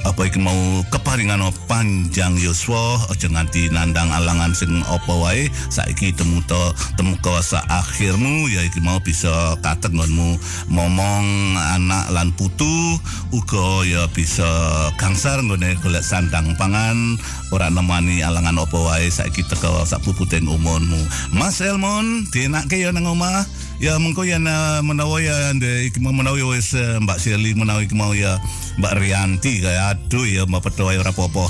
apa 0.07 0.27
iki 0.27 0.39
mau 0.39 0.83
keparingan 0.87 1.43
panjang 1.67 2.35
yuswa 2.39 2.99
aja 3.11 3.27
nganti 3.27 3.71
nandang 3.71 4.07
alangan 4.11 4.55
sing 4.55 4.79
apa 4.87 5.13
wae. 5.15 5.51
Saiki 5.67 6.15
temu 6.15 6.39
to 6.47 6.59
temu 6.95 7.19
kawasa 7.19 7.59
akhirmu 7.67 8.47
ya 8.47 8.63
iki 8.63 8.79
mau 8.79 8.99
bisa 9.03 9.57
katengonmu 9.63 10.39
momong 10.71 11.27
anak 11.75 12.11
lan 12.13 12.31
putu. 12.35 12.99
Uga 13.35 13.83
ya 13.83 14.07
bisa 14.11 14.47
gangsar 14.95 15.43
nggone 15.43 15.75
golek 15.83 16.05
sandang 16.05 16.55
pangan. 16.55 17.19
Ora 17.49 17.67
nemani 17.67 18.21
alangan 18.21 18.63
apa 18.63 18.77
wae 18.77 19.09
saiki 19.09 19.43
teko 19.47 19.81
sak 19.83 20.05
puputen 20.05 20.45
umurmu 20.45 21.01
Mas 21.33 21.61
Elmon 21.61 22.29
dienake 22.29 22.77
ya 22.81 22.93
nang 22.93 23.09
omah 23.09 23.45
Ya 23.79 23.95
mengko 23.95 24.27
ya 24.27 24.35
na 24.35 24.83
menawa 24.83 25.23
ya 25.23 25.55
mau 26.03 26.11
menawa 26.11 26.35
ya 26.35 26.51
wis 26.51 26.75
eh, 26.75 26.99
Mbak 26.99 27.15
Sirli 27.15 27.55
menawa 27.55 27.79
iki 27.79 27.95
mau 27.95 28.11
ya 28.11 28.35
Mbak 28.75 28.93
Rianti 28.99 29.63
kaya 29.63 29.95
aduh 29.95 30.27
ya 30.27 30.43
Mbak 30.43 30.67
Pedo 30.67 30.91
ora 30.91 31.15
apa-apa. 31.15 31.47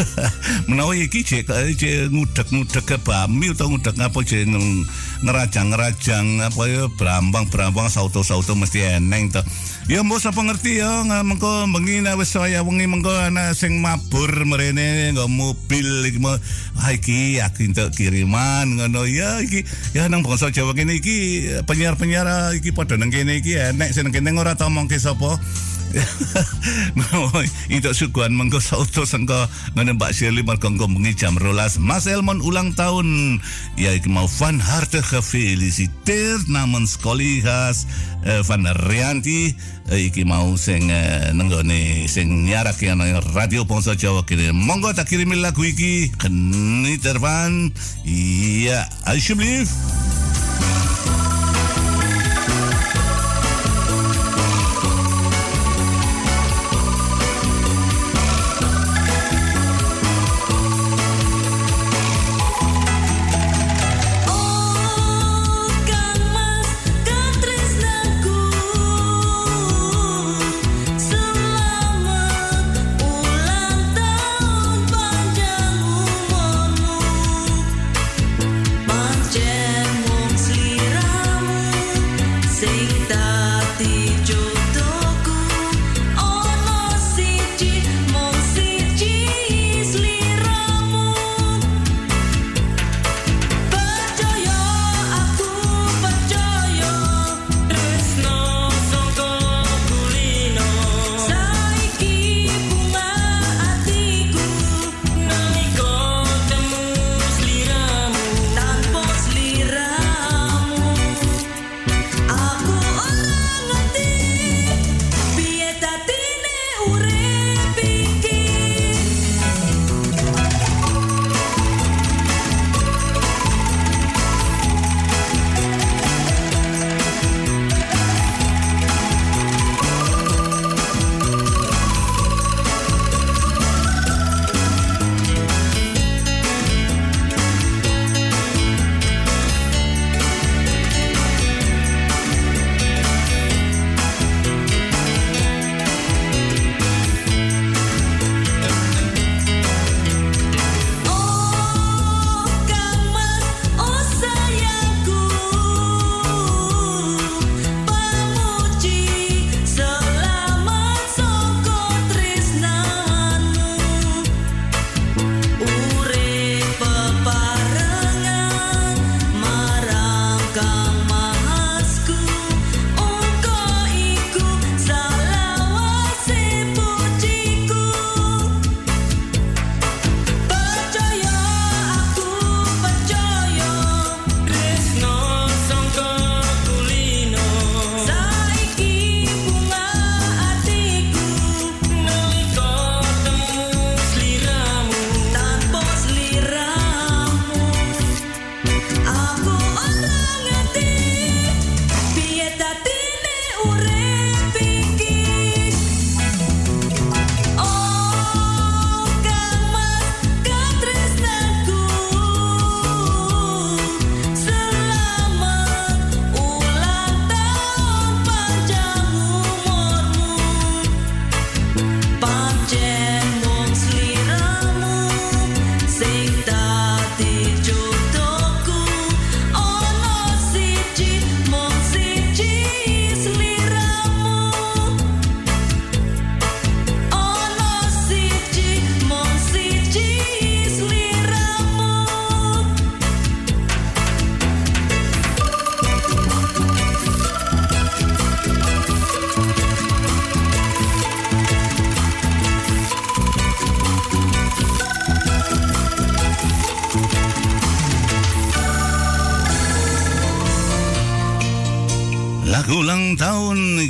menawa 0.72 0.96
iki 0.96 1.20
cek 1.20 1.44
ngudek-ngudek 2.08 2.88
ke 2.88 2.96
bami 3.04 3.52
utawa 3.52 3.76
ngudek 3.76 4.00
apa 4.00 4.18
cek 4.24 4.48
ngerajang-ngerajang 5.22 6.46
apa 6.46 6.62
ya 6.68 6.84
brambang-brambang 6.94 7.90
sauto-sauto 7.90 8.54
mesti 8.54 8.98
eneng 8.98 9.34
to. 9.34 9.42
Ya 9.88 10.04
mbok 10.04 10.20
sapa 10.20 10.44
ngerti 10.44 10.84
ya 10.84 11.00
mengko 11.24 11.64
bengi 11.72 12.04
nek 12.04 12.20
wis 12.20 12.36
saya 12.36 12.60
wengi 12.60 12.84
mengko 12.84 13.08
ana 13.08 13.56
sing 13.56 13.80
mabur 13.80 14.28
mrene 14.44 15.16
nggo 15.16 15.32
mobil 15.32 16.04
iki 16.04 16.20
ah 16.76 16.92
iki 16.92 17.40
aku 17.40 17.72
entuk 17.72 17.96
kiriman 17.96 18.76
ngono 18.76 19.08
ya 19.08 19.40
iki 19.40 19.64
ya 19.96 20.04
nang 20.12 20.20
bangsa 20.20 20.52
Jawa 20.52 20.76
kene 20.76 21.00
iki 21.00 21.48
penyiar-penyiar 21.64 22.28
ah, 22.28 22.52
iki 22.52 22.68
padha 22.76 23.00
nang 23.00 23.08
kene 23.08 23.40
iki 23.40 23.56
enek 23.56 23.96
sing 23.96 24.12
kene 24.12 24.28
ora 24.36 24.60
tau 24.60 24.68
mongke 24.68 25.00
sapa 25.00 25.40
itu 27.76 27.90
sukuan 27.94 28.36
mengko 28.36 28.60
sauto 28.60 29.08
sengko. 29.08 29.48
Ngene 29.74 29.96
Mbak 29.96 30.12
Shirley 30.12 30.44
mergo 30.44 30.68
engko 30.68 30.86
bengi 30.88 31.16
jam 31.16 31.36
12 31.36 31.80
Mas 31.80 32.04
Elmon 32.04 32.44
ulang 32.44 32.76
tahun. 32.76 33.40
Ya 33.80 33.96
iki 33.96 34.12
mau 34.12 34.28
van 34.40 34.60
harte 34.60 35.00
gefeliciteerd 35.00 36.48
namens 36.52 37.00
collega's 37.00 37.88
eh, 38.24 38.44
van 38.44 38.68
Rianti. 38.88 39.56
Eh, 39.88 40.12
iki 40.12 40.28
mau 40.28 40.56
sing 40.60 40.92
eh, 40.92 41.32
nenggone 41.32 42.04
sing 42.10 42.44
nyarake 42.44 42.92
ana 42.92 43.20
Radio 43.32 43.64
Bangsa 43.64 43.96
Jawa 43.96 44.24
kene. 44.28 44.52
Monggo 44.52 44.92
tak 44.92 45.08
kirimi 45.08 45.40
lagu 45.40 45.64
iki. 45.64 46.12
Geniet 46.20 47.04
ervan 47.08 47.72
iya 48.04 48.84
alsjeblieft 49.08 49.72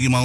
mau 0.08 0.24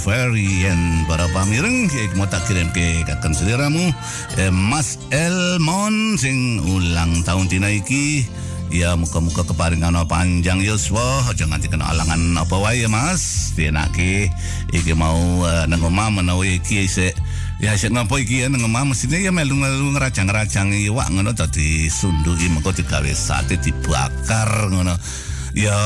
Ferry 0.00 0.64
and 0.64 1.04
para 1.08 1.28
pamireng 1.32 1.88
iki 1.88 2.12
mau 2.16 2.28
tak 2.28 2.44
kirim 2.48 2.68
ke 2.72 3.04
kakang 3.04 3.32
seliramu 3.36 3.92
eh, 4.40 4.52
Mas 4.52 5.00
Elmon 5.12 6.16
sing 6.20 6.60
ulang 6.64 7.24
tahun 7.24 7.48
tina 7.48 7.68
iki. 7.72 8.24
Ya 8.70 8.94
muka-muka 8.94 9.42
keparingan 9.42 9.98
panjang 10.06 10.62
Yuswa. 10.62 11.26
Aja 11.26 11.42
nganti 11.42 11.66
kena 11.66 11.90
alangan 11.90 12.38
apa 12.38 12.54
wae 12.54 12.86
mas? 12.86 13.50
Tienake 13.58 14.30
Iki 14.70 14.94
mau 14.94 15.42
uh, 15.42 15.66
nang 15.66 15.82
omah 15.82 16.06
menawi 16.14 16.62
iki 16.62 16.86
isik 16.86 17.18
Ya 17.58 17.74
sik 17.74 17.90
ngopo 17.90 18.22
iki 18.22 18.40
ya? 18.40 18.48
Nang 18.48 18.62
omah 18.62 18.86
mestine 18.86 19.26
ya 19.26 19.34
melu-melu 19.34 19.90
ngerajang-ngerajang 19.98 20.70
iwak 20.86 21.10
ngono 21.10 21.34
dadi 21.34 21.90
sunduki 21.90 22.46
mengko 22.46 22.70
digawe 22.72 23.10
sate 23.10 23.58
dibakar 23.58 24.70
ngono. 24.70 24.94
Ya 25.52 25.76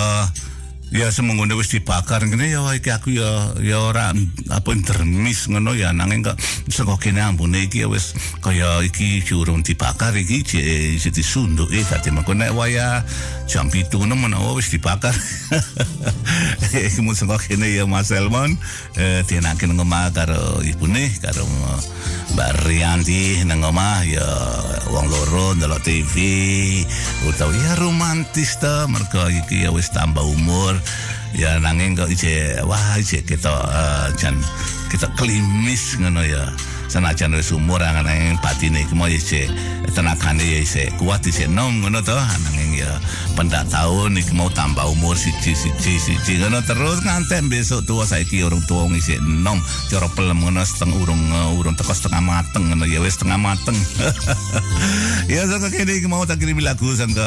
ya 0.95 1.11
semenggone 1.11 1.59
wis 1.59 1.75
dibakar 1.75 2.23
ngene 2.23 2.55
ya 2.55 2.63
iki 2.71 2.95
aku 2.95 3.19
ya 3.19 3.51
ya 3.59 3.83
ora 3.83 4.15
apa 4.55 4.71
dermis 4.79 5.51
ngono 5.51 5.75
ya 5.75 5.91
nanging 5.91 6.23
kok 6.23 6.39
saka 6.71 6.95
kene 7.03 7.19
ambune 7.19 7.67
iki 7.67 7.83
wis 7.91 8.15
kaya 8.39 8.79
iki 8.87 9.19
curung 9.27 9.67
dibakar 9.67 10.15
iki 10.15 10.47
isih 10.95 11.11
disunduki. 11.11 11.83
Dadi 11.83 12.15
mengko 12.15 12.39
nek 12.39 12.55
waya 12.55 13.03
jam 13.51 13.67
7 13.67 13.91
menawa 14.07 14.55
wis 14.55 14.71
dibakar. 14.71 15.13
Iki 16.75 17.03
mung 17.03 17.19
saka 17.19 17.39
kene 17.43 17.71
ya 17.75 17.85
Mas 17.87 18.15
Elmon. 18.15 18.55
Eh 18.95 19.27
dienake 19.27 19.67
nang 19.67 19.83
omah 19.83 20.15
karo 20.15 20.63
ibune 20.63 21.11
karo 21.19 21.43
Mbak 22.35 22.67
Rianti 22.67 23.43
nang 23.47 23.63
omah 23.63 24.03
ya 24.07 24.27
wong 24.91 25.07
loro 25.07 25.55
ndelok 25.55 25.83
TV 25.87 26.15
utawa 27.27 27.53
ya 27.55 27.73
romantis 27.79 28.59
ta 28.59 28.87
mergo 28.91 29.27
iki 29.31 29.67
ya 29.67 29.71
wis 29.71 29.91
tambah 29.95 30.23
umur 30.23 30.75
ya 31.35 31.59
nanging 31.59 31.99
kok 31.99 32.11
ije 32.11 32.63
wah 32.63 32.95
ije 32.99 33.23
kita 33.27 33.51
eh, 33.51 34.07
jan 34.19 34.39
kita 34.91 35.11
klimis 35.19 35.99
ngono 35.99 36.23
ya 36.23 36.47
senajan 36.95 37.35
wis 37.35 37.51
umur 37.51 37.83
nanging 37.83 38.39
batine 38.39 38.87
iki 38.87 38.95
mau 38.95 39.11
ije 39.11 39.51
tenagane 39.99 40.47
ya 40.47 40.63
ije 40.63 40.95
kuat 40.95 41.27
ije 41.27 41.51
nom 41.51 41.83
ngono 41.83 41.99
to. 42.07 42.15
Nanging 42.15 42.79
ya 42.79 42.87
pendak 43.35 43.67
tahun 43.67 44.15
iki 44.15 44.31
mau 44.39 44.47
tambah 44.55 44.87
umur 44.95 45.19
siji 45.19 45.59
siji 45.59 45.99
siji 45.99 46.39
ngono 46.39 46.63
terus 46.63 47.03
ngantek 47.03 47.51
besok 47.51 47.83
tua 47.83 48.07
saiki 48.07 48.47
urung 48.47 48.63
tua 48.71 48.87
ngisi 48.87 49.19
nom 49.27 49.59
cara 49.91 50.07
pelem 50.15 50.39
ngono 50.39 50.63
seteng 50.63 50.95
urung 50.95 51.19
urung 51.59 51.75
teko 51.75 51.91
setengah 51.91 52.23
mateng 52.23 52.71
ngono 52.71 52.87
ya 52.87 53.03
wis 53.03 53.19
setengah 53.19 53.43
mateng. 53.43 53.75
Ya 55.25 55.49
saka 55.49 55.73
kene 55.73 55.99
iki 55.99 56.05
mau 56.05 56.21
tak 56.29 56.37
kirim 56.37 56.61
lagu 56.61 56.85
sangka 56.93 57.25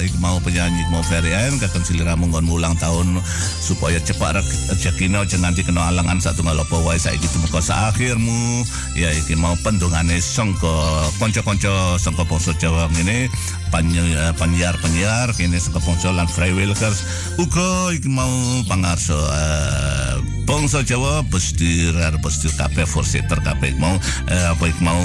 iki 0.00 0.16
mau 0.16 0.40
penyanyi 0.40 0.80
mau 0.88 1.04
Ferian 1.04 1.60
kakang 1.60 1.84
siliramu 1.84 2.24
ngon 2.32 2.48
ulang 2.48 2.72
tahun 2.80 3.20
supaya 3.60 4.00
cepat 4.00 4.40
rezekine 4.72 5.20
aja 5.20 5.36
nganti 5.36 5.60
kena 5.60 5.92
alangan 5.92 6.24
satu 6.24 6.40
ngalopo 6.40 6.80
wae 6.88 6.96
saiki 6.96 7.28
tumeka 7.28 7.60
akhirmu 7.60 8.64
ya 8.96 9.10
iki 9.12 9.34
mau 9.36 9.54
pendungane 9.60 10.22
sangka 10.22 11.08
kanca-kanca 11.20 11.98
sangka 12.00 12.24
bangsa 12.24 12.54
Jawa 12.56 12.88
ngene 12.94 13.28
penyiar 13.68 14.32
penyiar 14.40 14.74
penyiar 14.80 15.28
kini 15.36 15.60
saka 15.60 15.80
bangsa 15.84 16.08
lan 16.12 16.28
Freewilkers 16.28 17.04
uga 17.36 17.92
iki 17.92 18.08
mau 18.08 18.32
pangarso 18.64 19.16
uh, 19.16 20.16
bangsa 20.48 20.80
Jawa 20.80 21.20
bestir 21.28 21.92
bestir 22.24 22.48
kabeh 22.56 22.88
forseter 22.88 23.36
kabeh 23.44 23.76
mau 23.76 23.92
eh, 24.32 24.46
apa 24.48 24.64
iki 24.64 24.80
mau 24.80 24.96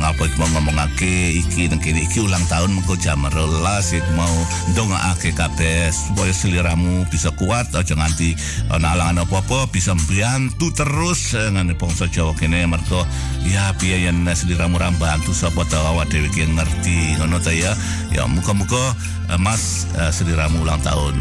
apa 0.00 0.22
iki 0.24 0.36
mau 0.40 0.48
ngomongake 0.56 1.36
iki 1.44 1.68
nang 1.68 1.84
kene 1.84 2.08
iki 2.08 2.24
ulang 2.24 2.40
tahun 2.48 2.72
mengko 2.72 2.96
jam 2.96 3.20
12 3.28 3.60
iki 4.00 4.12
mau 4.16 4.32
ndongaake 4.72 5.36
kabeh 5.36 5.92
supaya 5.92 6.32
seliramu 6.32 7.04
bisa 7.12 7.28
kuat 7.36 7.68
aja 7.76 7.92
nganti 7.92 8.32
ana 8.72 8.96
alangan 8.96 9.28
apa-apa 9.28 9.68
bisa 9.68 9.92
mbantu 9.92 10.72
terus 10.72 11.36
eh, 11.36 11.52
ngene 11.52 11.76
bangsa 11.76 12.08
Jawa 12.08 12.32
kene 12.32 12.64
mergo 12.84 13.06
ya 13.44 13.72
piye 13.78 14.00
yen 14.04 14.28
seliramu 14.34 14.78
ra 14.78 14.90
bantu 15.00 15.34
sapa 15.34 15.64
ta 15.64 15.76
awak 15.78 16.08
dhewe 16.08 16.28
ki 16.28 16.46
ngerti? 16.46 17.16
Ngono 17.18 17.40
ta 17.40 17.52
ya? 17.52 17.76
Ya 18.12 18.26
muka-muka 18.26 18.94
eh, 19.30 19.38
Mas 19.38 19.86
eh, 19.96 20.12
seliramu 20.12 20.62
ulang 20.62 20.80
tahun. 20.82 21.16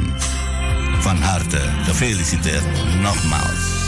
Van 1.03 1.19
harte 1.19 1.61
gefeliciteerd 1.87 2.65
nogmaals. 3.01 3.82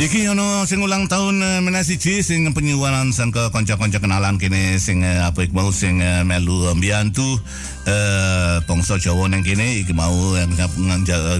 Iki 0.00 0.32
ono 0.32 0.64
sing 0.64 0.80
ulang 0.80 1.12
tahun 1.12 1.44
uh, 1.44 1.60
menasi 1.60 2.00
siji 2.00 2.24
sing 2.24 2.48
penyuwanan 2.56 3.12
sang 3.12 3.28
ke 3.28 3.52
kanca-kanca 3.52 4.00
kenalan 4.00 4.40
kene 4.40 4.80
sing 4.80 5.04
uh, 5.04 5.28
apa 5.28 5.44
iku 5.44 5.52
mau 5.52 5.68
sing 5.68 6.00
uh, 6.00 6.24
melu 6.24 6.72
mbiyantu 6.72 7.36
eh 7.84 8.64
bangsa 8.64 8.96
Jawa 8.96 9.28
nang 9.28 9.44
kene. 9.44 9.84
Iki 9.84 9.92
mau 9.92 10.40
yang 10.40 10.56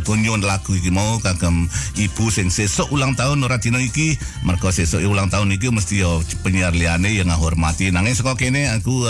punyun 0.04 0.44
lagu 0.44 0.76
iki 0.76 0.92
mau 0.92 1.16
kagem 1.24 1.72
ibu 1.96 2.28
sing 2.28 2.52
sesuk 2.52 2.92
ulang 2.92 3.16
tahun 3.16 3.40
ora 3.40 3.56
dina 3.56 3.80
iki. 3.80 4.20
Mergo 4.44 4.68
sesuk 4.68 5.00
ulang 5.08 5.32
tahun 5.32 5.56
iki 5.56 5.72
mesti 5.72 6.04
yo 6.04 6.20
penyiar 6.44 6.76
liyane 6.76 7.16
yang 7.16 7.32
ngahormati. 7.32 7.88
Nanging 7.88 8.12
saka 8.12 8.36
kene 8.36 8.68
aku 8.76 9.08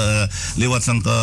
lewat 0.62 0.86
sang 0.86 1.02
ke 1.02 1.18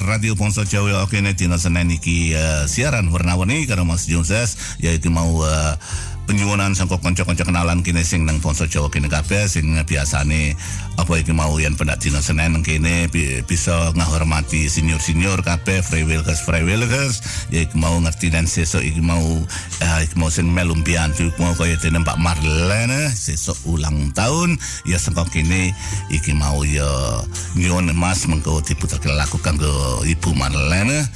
radio 0.00 0.32
bangsa 0.32 0.64
Jawa 0.64 1.04
kene 1.12 1.36
dina 1.36 1.60
Senin 1.60 1.92
iki 1.92 2.32
siaran 2.72 3.12
warna-warni 3.12 3.68
karo 3.68 3.84
Mas 3.84 4.08
Jonses 4.08 4.80
ya 4.80 4.96
iki 4.96 5.12
mau 5.12 5.44
penyuwunan 6.26 6.74
sangka 6.74 6.98
kanca-kanca 6.98 7.46
kenalan 7.46 7.80
kene 7.86 8.02
sing 8.02 8.26
nang 8.26 8.42
bangsa 8.42 8.66
Jawa 8.66 8.90
kene 8.90 9.06
kabeh 9.06 9.46
sing 9.46 9.70
biasane 9.86 10.58
apa 10.98 11.12
iki 11.22 11.30
mau 11.30 11.54
yen 11.62 11.78
pendak 11.78 12.02
dina 12.02 12.18
Senin 12.18 12.60
kene 12.66 13.06
bi- 13.06 13.40
bisa 13.46 13.94
ngahormati 13.94 14.66
senior-senior 14.66 15.40
kabeh 15.46 15.80
Freewilkers 15.86 16.42
Freewilkers 16.42 17.22
ya 17.54 17.62
iki 17.62 17.78
mau 17.78 17.94
ngerti 18.02 18.34
dan 18.34 18.50
sesuk 18.50 18.82
iki 18.82 18.98
mau 18.98 19.22
eh, 19.80 20.00
iki 20.02 20.18
mau 20.18 20.26
sing 20.28 20.50
melu 20.50 20.74
mbiyantu 20.74 21.30
mau 21.38 21.54
kaya 21.54 21.78
dene 21.78 22.02
Mbak 22.02 22.18
Marlene 22.18 23.08
sesuk 23.14 23.56
ulang 23.64 24.10
tahun. 24.12 24.58
Ya 24.84 24.98
sangka 24.98 25.24
kene 25.30 25.70
iki 26.10 26.34
mau 26.34 26.66
ya 26.66 26.88
nyuwun 27.54 27.94
Mas 27.94 28.26
mengko 28.26 28.60
diputerke 28.66 29.08
lagu 29.14 29.38
kanggo 29.38 30.02
Ibu 30.02 30.34
Marlene 30.34 31.06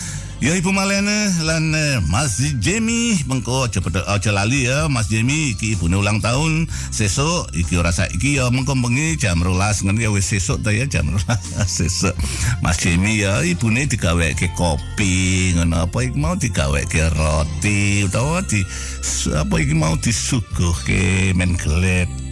Ya 0.40 0.56
Ibu 0.56 0.72
Malene 0.72 1.28
lan 1.44 1.68
eh, 1.76 2.00
Mas 2.08 2.40
Jamie 2.64 3.12
mengko 3.28 3.68
aja 3.68 3.84
aja 4.08 4.32
lali 4.32 4.64
ya 4.64 4.88
Mas 4.88 5.12
Jamie 5.12 5.52
iki 5.52 5.76
ibune 5.76 6.00
ulang 6.00 6.16
tahun. 6.24 6.64
Sesuk 6.88 7.52
iki 7.52 7.76
ora 7.76 7.92
saiki 7.92 8.40
ya. 8.40 8.48
Mengko 8.48 8.72
bengi 8.72 9.20
jam 9.20 9.44
12 9.44 9.84
ngene 9.84 10.00
ya 10.00 10.08
wis 10.08 10.32
sesuk 10.32 10.64
ta 10.64 10.72
ya 10.72 10.88
jam 10.88 11.12
12 11.12 11.28
sesuk. 11.84 12.16
Mas 12.64 12.80
Jamie 12.80 13.20
ya 13.20 13.44
ibune 13.44 13.84
digaweke 13.84 14.48
kopi 14.56 15.52
ngono. 15.60 15.84
Apa 15.84 16.08
iki 16.08 16.16
mau 16.16 16.32
digaweke 16.32 17.12
roti 17.12 18.08
utawa 18.08 18.40
di 18.40 18.64
apa 19.36 19.54
iki 19.60 19.76
mau 19.76 19.92
disuguhke 20.00 21.36
men 21.36 21.52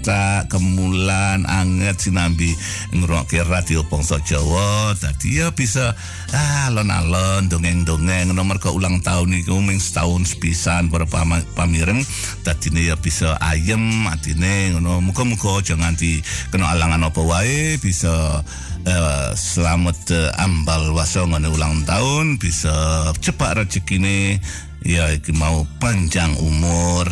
geletak 0.09 0.49
kemulan 0.49 1.45
anget 1.45 2.09
sinambi 2.09 2.57
ngrungokke 2.97 3.45
radio 3.45 3.85
Bangsa 3.85 4.17
Jawa. 4.25 4.97
Dadi 4.97 5.45
ya 5.45 5.53
bisa 5.53 5.93
ah 6.33 6.73
alon-alon 6.73 7.53
dongeng-dongeng. 7.53 8.33
Nomor 8.33 8.57
ke 8.57 8.73
ulang 8.73 9.05
tahun 9.05 9.37
iku 9.45 9.61
ming 9.61 9.77
setahun 9.77 10.25
sepisan 10.33 10.89
para 10.89 11.05
pamireng. 11.53 12.01
Dadine 12.41 12.89
ya 12.89 12.97
bisa 12.97 13.37
ayem 13.45 14.09
atine 14.09 14.73
ngono. 14.73 15.05
Muga-muga 15.05 15.61
aja 15.61 15.77
nganti 15.77 16.25
kena 16.49 16.73
alangan 16.73 17.13
apa 17.13 17.21
wae 17.21 17.77
bisa 17.77 18.41
eh, 18.89 19.29
selamat 19.37 19.99
eh, 20.17 20.31
ambal 20.41 20.97
waso 20.97 21.29
ngono 21.29 21.53
ulang 21.53 21.85
tahun 21.85 22.41
bisa 22.41 22.73
cepat 23.21 23.61
rezekine 23.61 24.41
ya 24.81 25.13
iki 25.13 25.37
mau 25.37 25.69
panjang 25.77 26.33
umur. 26.41 27.05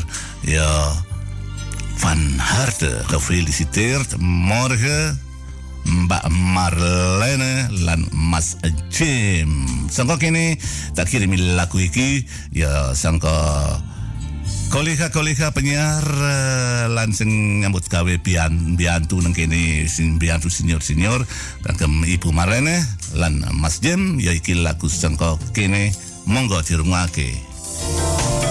Ya 0.46 0.64
van 1.96 2.38
harte. 2.38 3.02
Gefeliciteerd. 3.06 4.16
Morgen 4.20 5.20
Mbak 5.84 6.28
Marlene 6.28 7.68
lan 7.70 8.08
Mas 8.12 8.56
Jim. 8.90 9.66
Sangka 9.90 10.18
kene 10.18 10.58
tak 10.94 11.08
kirimi 11.08 11.38
lagu 11.54 11.78
iki. 11.78 12.26
Ya 12.50 12.94
sangka 12.94 13.30
kolega-kolega 14.74 15.54
penyiar 15.54 16.02
eh, 16.02 16.84
lan 16.90 17.14
sing 17.14 17.62
nyambut 17.62 17.86
gawe 17.86 18.18
bian 18.18 18.74
biantu 18.74 19.22
nang 19.22 19.32
kene 19.32 19.86
sing 19.86 20.18
biantu 20.18 20.50
senior-senior. 20.50 21.22
Kagem 21.62 22.02
Ibu 22.02 22.34
Marlene 22.34 22.82
lan 23.14 23.46
Mas 23.54 23.78
Jim 23.78 24.18
ya 24.18 24.34
iki 24.34 24.58
lagu 24.58 24.90
sangka 24.90 25.38
kene. 25.54 25.94
Monggo 26.26 26.58
dirungake. 26.66 27.30
Dino 27.30 28.45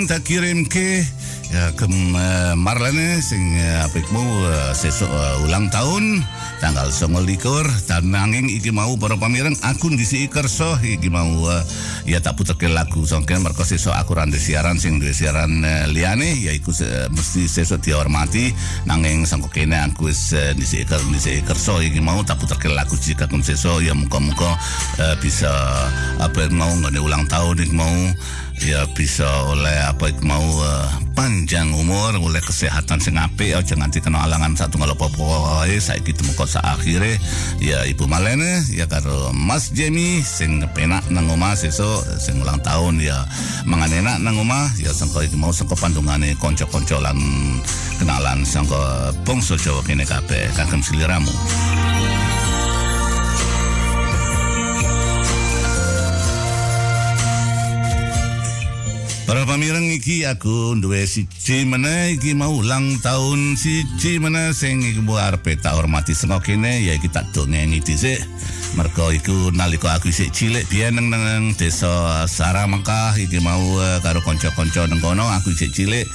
Ya, 0.00 0.16
tak 0.16 0.32
kirim 0.32 0.64
ke 0.64 1.04
Ya 1.50 1.74
kem 1.74 1.90
eh, 2.14 2.54
Marlene 2.54 3.18
sing 3.18 3.58
eh, 3.58 3.82
apa 3.82 3.98
iku 3.98 4.14
mau 4.14 4.22
eh, 4.46 4.70
sesuk 4.70 5.10
ulang 5.42 5.66
tahun 5.66 6.22
tanggal 6.62 6.86
29 6.94 7.42
dan 7.90 8.06
nanging 8.06 8.46
iki 8.46 8.70
mau 8.70 8.94
para 8.94 9.18
pamireng 9.18 9.58
aku 9.58 9.90
ndisi 9.90 10.30
kerso 10.30 10.78
iki 10.78 11.10
mau 11.10 11.26
ya 12.06 12.22
tak 12.22 12.38
puterke 12.38 12.70
lagu 12.70 13.02
songken 13.02 13.42
merko 13.42 13.66
sesuk 13.66 13.90
aku 13.90 14.14
rande 14.14 14.38
siaran 14.38 14.78
sing 14.78 15.02
duwe 15.02 15.10
siaran 15.10 15.66
liyane 15.90 16.38
yaiku 16.38 16.70
se- 16.70 17.10
mesti 17.10 17.50
sesuk 17.50 17.82
dihormati 17.82 18.54
nanging 18.86 19.26
sangko 19.26 19.50
kene 19.50 19.74
aku 19.90 20.06
wis 20.06 20.30
eh, 20.30 20.54
ndisi 20.54 20.86
ker 20.86 21.02
ndisi 21.10 21.42
kerso 21.42 21.82
iki 21.82 21.98
mau 21.98 22.22
tak 22.22 22.38
puterke 22.38 22.70
lagu 22.70 22.94
jika 22.94 23.26
kum 23.26 23.42
sesuk 23.42 23.82
ya 23.82 23.90
muga-muga 23.90 24.54
eh, 25.02 25.18
bisa 25.18 25.50
apa 26.22 26.46
mau 26.54 26.70
nggone 26.78 27.02
ulang 27.02 27.26
tahun 27.26 27.58
iki 27.58 27.74
mau 27.74 27.90
ya 28.60 28.84
bisa 28.92 29.24
oleh 29.48 29.72
apa 29.88 30.12
iku 30.12 30.22
mau 30.28 30.44
eh, 30.44 30.88
panjang 31.16 31.72
umur 31.72 32.16
oleh 32.16 32.40
kesehatan 32.44 33.00
sing 33.00 33.16
apik 33.16 33.56
aja 33.56 33.76
nganti 33.76 34.04
kena 34.04 34.24
alangan 34.24 34.56
satu 34.56 34.76
kalau 34.76 34.96
wae 34.96 35.80
saiki 35.80 36.12
temeko 36.12 36.44
sak 36.44 36.64
akhire. 36.64 37.16
Ya 37.60 37.84
Ibu 37.88 38.04
Malene 38.04 38.64
ya 38.72 38.84
karo 38.84 39.32
Mas 39.32 39.72
Jemi 39.72 40.20
sing 40.24 40.60
penak 40.76 41.08
nang 41.08 41.28
omah 41.28 41.56
sesuk 41.56 42.04
sing 42.20 42.40
ulang 42.40 42.60
tahun 42.60 43.00
ya 43.00 43.24
mangan 43.64 43.92
enak 43.92 44.16
nang 44.20 44.36
omah. 44.40 44.72
Ya 44.76 44.92
sangka 44.92 45.24
iki 45.24 45.36
mau 45.36 45.52
sangka 45.52 45.76
pandungane 45.76 46.36
kanca-kanca 46.36 47.00
lan 47.00 47.18
kenalan 47.96 48.44
sangka 48.44 49.12
bangsa 49.24 49.56
Jawa 49.56 49.80
kene 49.84 50.04
kabeh. 50.04 50.52
Kagem 50.56 50.84
siliramu 50.84 51.32
Para 59.30 59.46
pamireng 59.46 59.94
iki 59.94 60.26
aku 60.26 60.74
duwe 60.82 61.06
siji 61.06 61.62
meneh 61.62 62.18
iki 62.18 62.34
mau 62.34 62.50
ulang 62.50 62.98
tahun 62.98 63.54
siji 63.54 64.18
meneh 64.18 64.50
sing 64.50 64.82
iki 64.82 64.98
mau 64.98 65.22
arepe 65.22 65.54
tak 65.54 65.78
hormati 65.78 66.18
seno 66.18 66.42
kene 66.42 66.82
ya 66.82 66.98
iki 66.98 67.06
tak 67.06 67.30
dongeni 67.30 67.78
dhisik. 67.78 68.18
Mergo 68.74 69.14
iku 69.14 69.54
nalika 69.54 69.94
aku 69.94 70.10
isih 70.10 70.34
cilik 70.34 70.66
biyen 70.66 70.98
nang, 70.98 71.14
nang 71.14 71.54
desa 71.54 72.26
Saramangkah 72.26 73.14
iki 73.22 73.38
mau 73.38 73.62
eh, 73.78 74.02
karo 74.02 74.18
kanca-kanca 74.18 74.90
nang 74.90 74.98
kono 74.98 75.22
aku 75.22 75.54
isih 75.54 75.70
cilik 75.70 76.10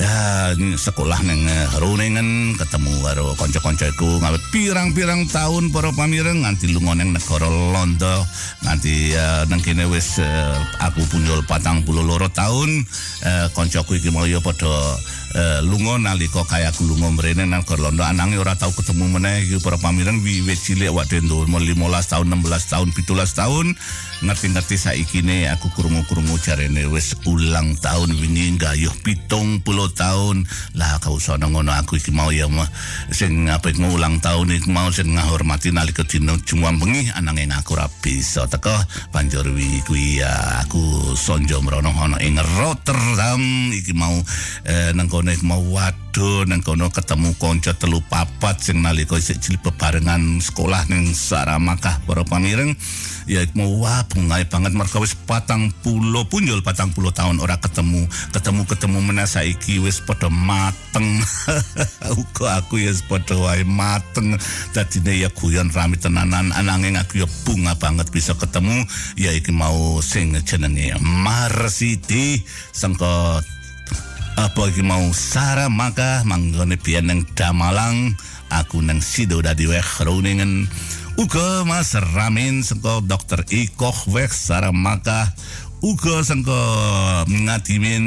Ya, 0.00 0.56
ini 0.56 0.72
sekolah 0.72 1.20
neng 1.20 1.44
Runingen 1.76 2.56
ketemu 2.56 3.04
karo 3.04 3.36
kanca-kanca 3.36 3.92
iku. 3.92 4.18
Ngawet 4.24 4.40
pirang-pirang 4.48 5.28
tahun 5.28 5.68
para 5.68 5.92
pamireng 5.92 6.42
nganti 6.42 6.72
lunga 6.72 6.96
neng 6.96 7.12
negara 7.12 7.46
Londo 7.46 8.24
nganti 8.64 9.12
uh, 9.12 9.44
nang 9.52 9.60
kene 9.60 9.84
wis 9.92 10.16
eh, 10.16 10.56
aku 10.80 11.04
punjul 11.12 11.44
patang 11.44 11.84
puluh 11.84 12.00
loro 12.00 12.26
tahun. 12.32 12.82
Uh, 13.22 13.46
kancaku 13.52 14.00
iki 14.00 14.08
mau 14.08 14.24
padha 14.40 14.74
uh, 15.34 15.60
lunga 15.64 15.98
nalika 15.98 16.44
kaya 16.44 16.68
aku 16.68 16.84
lunga 16.84 17.08
mrene 17.12 17.48
nang 17.48 17.64
negara 17.64 17.88
Londo. 17.88 18.02
Anange 18.04 18.36
ora 18.38 18.54
tau 18.54 18.70
ketemu 18.72 19.18
meneh 19.18 19.46
iki 19.46 19.58
para 19.64 19.80
pamireng 19.80 20.20
wiwit 20.20 20.58
cilik 20.60 20.92
awake 20.92 21.20
dhewe 21.24 21.48
umur 21.48 21.62
15 21.64 22.12
tahun 22.12 22.26
16 22.30 22.72
tahun 22.72 22.88
17 22.92 23.40
tahun 23.40 23.66
ngerti-ngerti 24.22 24.76
saiki 24.78 25.20
ne 25.26 25.50
aku 25.50 25.66
krungu-krungu 25.74 26.38
jarene 26.38 26.86
wis 26.86 27.18
ulang 27.26 27.74
tahun 27.82 28.14
wingi 28.14 28.54
gayuh 28.54 28.94
pitung 29.02 29.58
puluh 29.66 29.90
tahun 29.90 30.46
lah 30.78 31.02
kau 31.02 31.18
sono 31.18 31.50
ngono 31.50 31.74
aku 31.74 31.98
iki 31.98 32.14
mau 32.14 32.30
ya 32.30 32.46
mah. 32.46 32.68
Sing 33.10 33.50
mau 33.50 33.90
ulang 33.90 34.22
tahun 34.22 34.62
iki 34.62 34.70
mau 34.70 34.90
sing 34.94 35.14
ngahormati 35.18 35.74
nalika 35.74 36.06
dina 36.06 36.38
Jumat 36.46 36.78
bengi 36.78 37.10
ananging 37.18 37.50
aku 37.50 37.74
ora 37.74 37.90
bisa 38.00 38.46
teko. 38.46 38.74
Banjur 39.10 39.50
wi 39.50 39.82
kuwi 39.86 40.22
ya 40.22 40.62
aku 40.62 41.14
sonjo 41.18 41.58
mrono 41.62 41.90
ono 41.90 42.16
ing 42.22 42.38
Rotterdam. 42.38 43.74
Iki 43.74 43.92
mau 43.98 44.14
eh, 44.66 44.94
nang 44.94 45.10
iki 45.30 45.46
mau 45.46 45.62
waduh 45.62 46.42
nang 46.50 46.58
kono 46.66 46.90
ketemu 46.90 47.38
konco 47.38 47.70
telu 47.78 48.02
papat 48.10 48.58
sing 48.58 48.82
nalika 48.82 49.14
isih 49.14 49.38
cilik 49.38 49.62
bebarengan 49.62 50.42
sekolah 50.42 50.90
ning 50.90 51.14
Saramaka 51.14 52.02
para 52.02 52.26
pamireng 52.26 52.74
ya 53.30 53.46
mau 53.54 53.82
wah 53.82 54.02
bungai 54.10 54.46
banget. 54.46 54.74
Mereka 54.74 54.98
wis 54.98 55.14
patang 55.14 55.70
pulo 55.82 56.26
punjul 56.26 56.62
patang 56.64 56.90
pulo 56.90 57.14
tahun 57.14 57.38
ora 57.38 57.58
ketemu. 57.58 58.06
Ketemu 58.34 58.62
ketemu 58.66 58.98
meneh 58.98 59.28
saiki 59.28 59.78
wis 59.82 60.02
padha 60.02 60.26
mateng. 60.30 61.22
Uga 62.20 62.62
aku 62.62 62.82
ya 62.82 62.92
padha 63.06 63.38
wae 63.38 63.62
mateng. 63.66 64.34
Dadine 64.74 65.22
ya 65.22 65.28
guyon 65.30 65.70
rame 65.70 65.98
tenanan 65.98 66.50
ananging 66.54 66.98
aku 66.98 67.22
ya 67.22 67.28
bunga 67.46 67.78
banget 67.78 68.10
bisa 68.10 68.34
ketemu. 68.34 68.86
Ya 69.14 69.30
iki 69.34 69.54
mau 69.54 70.02
sing 70.02 70.34
jenenge 70.42 70.94
Marsiti 71.02 72.42
sangka 72.74 73.42
apa 74.36 74.68
iki 74.72 74.80
mau 74.80 75.12
Sarah 75.12 75.68
maka 75.68 76.24
manggone 76.24 76.80
biyen 76.80 77.08
nang 77.08 77.20
Damalang? 77.36 78.16
Aku 78.52 78.84
nang 78.84 79.00
Sido 79.00 79.40
dadi 79.40 79.64
weg 79.68 79.84
Groningen. 79.84 80.68
Uga 81.20 81.64
Mas 81.68 81.92
Ramin 81.92 82.64
sengko 82.64 83.04
dokter 83.04 83.44
Ikoh 83.52 83.96
weg 84.12 84.32
Sarah 84.32 84.72
maka 84.72 85.32
uga 85.84 86.24
sengko 86.24 86.56
ngadimin 87.28 88.04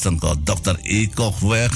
sengko 0.00 0.36
dokter 0.40 0.80
Ikoh 0.84 1.36
weg 1.44 1.72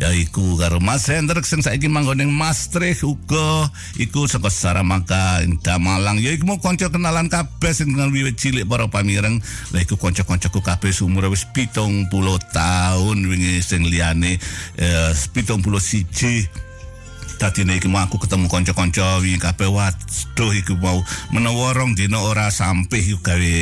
ya 0.00 0.10
iku 0.10 0.58
karo 0.58 0.82
Mas 0.82 1.06
Hendrik 1.06 1.46
sing 1.46 1.62
saiki 1.62 1.86
manggon 1.86 2.18
ning 2.18 2.32
Maastricht 2.32 3.06
uga. 3.06 3.68
Iku 4.00 4.26
saka 4.26 4.50
Saramaka 4.50 5.42
ing 5.46 5.60
Damalang. 5.62 6.18
Ya 6.18 6.34
iku 6.34 6.58
kanca 6.58 6.90
kenalan 6.90 7.30
kabeh 7.30 7.72
sing 7.76 7.94
kenal 7.94 8.10
wiwit 8.10 8.40
cilik 8.40 8.66
para 8.66 8.90
pamireng. 8.90 9.38
Lha 9.70 9.78
iku 9.84 9.94
kanca-kancaku 10.00 10.64
kabeh 10.64 10.90
umur 11.04 11.28
wis 11.30 11.46
70 11.52 12.10
tahun 12.50 13.18
wingi 13.28 13.60
sing 13.60 13.84
liyane 13.86 14.40
eh, 14.80 15.12
71 15.12 16.63
Dadi 17.44 17.60
iki 17.76 17.92
mau 17.92 18.00
aku 18.00 18.16
ketemu 18.24 18.48
kanca-kanca 18.48 19.20
wingi 19.20 19.36
kabeh 19.36 19.68
waduh 19.68 20.48
iku 20.56 20.80
mau 20.80 21.04
menawa 21.28 21.76
rong 21.76 21.92
dina 21.92 22.16
ora 22.16 22.48
sampe 22.48 22.96
iku 22.96 23.20
gawe 23.20 23.56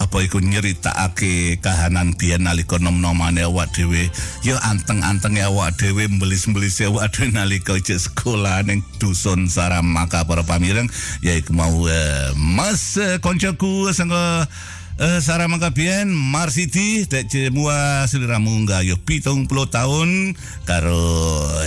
apa 0.00 0.16
iku 0.24 0.40
nyeritakake 0.40 1.60
kahanan 1.60 2.16
biyen 2.16 2.48
nalika 2.48 2.80
nom-nomane 2.80 3.44
awak 3.44 3.76
dhewe. 3.76 4.08
Ya 4.40 4.56
anteng-anteng 4.64 5.36
awak 5.44 5.76
dhewe 5.76 6.08
mbelis-mbelis 6.08 6.80
awak 6.88 7.12
dhewe 7.12 7.36
nalika 7.36 7.76
isih 7.76 8.00
sekolah 8.00 8.64
ning 8.64 8.80
dusun 8.96 9.52
Saramaka 9.52 10.24
para 10.24 10.40
pamireng. 10.40 10.88
Ya 11.20 11.36
iku 11.36 11.52
mau 11.52 11.84
eh, 11.92 12.32
Mas 12.40 12.96
eh, 12.96 13.20
kancaku 13.20 13.92
sangga 13.92 14.48
Eh, 14.96 15.20
Sarah 15.20 15.44
Mangkapian, 15.44 16.08
Marsiti, 16.08 17.04
dek 17.04 17.28
jemua 17.28 18.08
seliramu 18.08 18.64
gayuh 18.64 18.96
pitung 18.96 19.44
puluh 19.44 19.68
tahun, 19.68 20.32
karo 20.64 20.96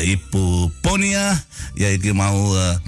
Ibu 0.02 0.74
Ponia, 0.82 1.38
ya 1.78 1.94
iki 1.94 2.10
mau 2.10 2.58
eh, 2.58 2.82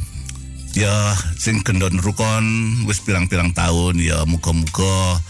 ya 0.73 1.13
sing 1.37 1.61
gendon 1.61 1.93
rukon 2.01 2.41
wis 2.89 3.05
pirang-pirang 3.05 3.53
tahun 3.53 4.01
ya 4.01 4.25
muga-muga 4.25 5.21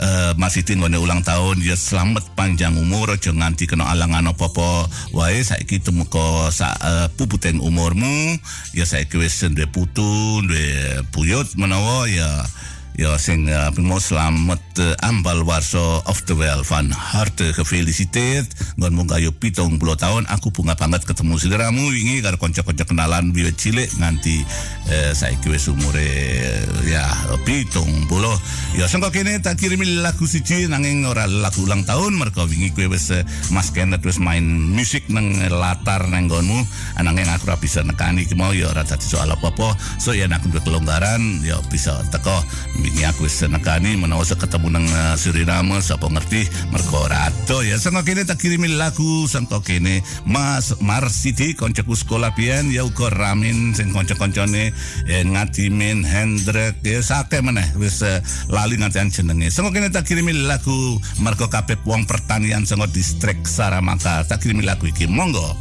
eh, 0.00 0.32
Mas 0.40 0.56
Siti 0.56 0.80
nggone 0.80 0.96
ulang 0.96 1.20
tahun 1.20 1.60
ya 1.60 1.76
selamat 1.76 2.32
panjang 2.32 2.72
umur 2.80 3.20
aja 3.20 3.36
nganti 3.36 3.68
kena 3.68 3.92
alangan 3.92 4.32
apa-apa. 4.32 4.88
Wae 5.12 5.44
saiki 5.44 5.76
temuka 5.84 6.48
sak 6.48 6.72
uh, 6.80 7.12
puputeng 7.20 7.60
umurmu 7.60 8.40
ya 8.72 8.88
saiki 8.88 9.20
wis 9.20 9.44
duwe 9.44 9.68
putu 9.68 10.40
duwe 10.40 11.04
buyut 11.12 11.52
menawa 11.60 12.08
ya 12.08 12.48
Ja, 12.94 13.18
sing 13.18 13.50
uh, 13.50 13.74
mau 13.82 13.98
selamat 13.98 14.62
uh, 14.78 14.94
ambal 15.02 15.42
warso 15.42 15.98
of 16.06 16.22
the 16.30 16.34
well 16.38 16.62
van 16.62 16.94
harte 16.94 17.50
gefeliciteerd. 17.50 18.46
Ngon 18.78 18.94
mung 18.94 19.10
kayu 19.10 19.34
pitung 19.34 19.82
puluh 19.82 19.98
tahun 19.98 20.30
aku 20.30 20.54
bunga 20.54 20.78
banget 20.78 21.02
ketemu 21.02 21.34
siliramu 21.34 21.90
wingi 21.90 22.22
karo 22.22 22.38
kanca-kanca 22.38 22.86
kenalan 22.86 23.34
wiwit 23.34 23.58
cilik 23.58 23.90
nganti 23.98 24.46
uh, 24.94 25.10
saiki 25.10 25.50
wis 25.50 25.66
umure 25.66 26.06
uh, 26.06 26.86
ya 26.86 27.02
pitung 27.42 28.06
puluh. 28.06 28.30
Ya 28.78 28.86
sangka 28.86 29.10
kene 29.10 29.42
tak 29.42 29.58
kirimi 29.58 29.98
lagu 29.98 30.30
siji 30.30 30.70
nanging 30.70 31.02
ora 31.02 31.26
lagu 31.26 31.66
ulang 31.66 31.82
tahun 31.82 32.14
mergo 32.14 32.46
wingi 32.46 32.70
kowe 32.78 32.94
wis 32.94 33.10
uh, 33.10 33.26
Mas 33.50 33.74
Kenneth 33.74 34.06
wis 34.06 34.22
main 34.22 34.46
musik 34.46 35.10
nang 35.10 35.34
latar 35.50 36.06
nang 36.06 36.30
nggonmu 36.30 36.62
ananging 37.02 37.26
aku 37.26 37.50
ora 37.50 37.58
bisa 37.58 37.82
nekani 37.82 38.22
iki 38.22 38.38
mau 38.38 38.54
ya 38.54 38.70
ora 38.70 38.86
dadi 38.86 39.02
soal 39.02 39.34
apa-apa. 39.34 39.74
So 39.98 40.14
ya 40.14 40.30
nak 40.30 40.46
kelonggaran 40.46 41.42
ya 41.42 41.58
bisa 41.74 41.98
teko 42.14 42.38
wingi 42.84 43.08
aku 43.08 43.24
wis 43.24 43.40
nekani 43.48 43.96
menawa 43.96 44.20
ketemu 44.28 44.68
nang 44.68 44.84
uh, 44.84 45.16
Suriname 45.16 45.80
sapa 45.80 46.04
ngerti 46.04 46.44
mergo 46.68 47.00
rado 47.08 47.64
ya 47.64 47.80
sangka 47.80 48.04
kene 48.04 48.28
tak 48.28 48.36
kirimi 48.36 48.68
lagu 48.76 49.24
sangka 49.24 49.64
kene 49.64 50.04
Mas 50.28 50.76
Marsiti 50.84 51.56
koncoku 51.56 51.96
sekolah 51.96 52.36
biyen 52.36 52.68
ya 52.68 52.84
uga 52.84 53.08
Ramin 53.08 53.72
sing 53.72 53.88
kanca-kancane 53.88 54.76
eh, 55.08 55.24
ngatimin 55.24 56.04
Hendrik. 56.04 56.84
Ya 56.84 57.00
sake 57.00 57.40
meneh 57.40 57.64
wis 57.80 58.04
uh, 58.04 58.20
lali 58.52 58.76
ngantian 58.76 59.08
jenenge 59.08 59.48
sangka 59.48 59.80
kene 59.80 59.88
tak 59.88 60.04
kirimi 60.04 60.36
lagu 60.44 61.00
mergo 61.24 61.48
kabeh 61.48 61.80
wong 61.88 62.04
pertanian 62.04 62.68
sangka 62.68 62.92
distrik 62.92 63.48
Saramaka. 63.48 64.28
Tak 64.28 64.44
kirimi 64.44 64.60
lagu 64.60 64.84
iki. 64.84 65.08
Monggo 65.08 65.56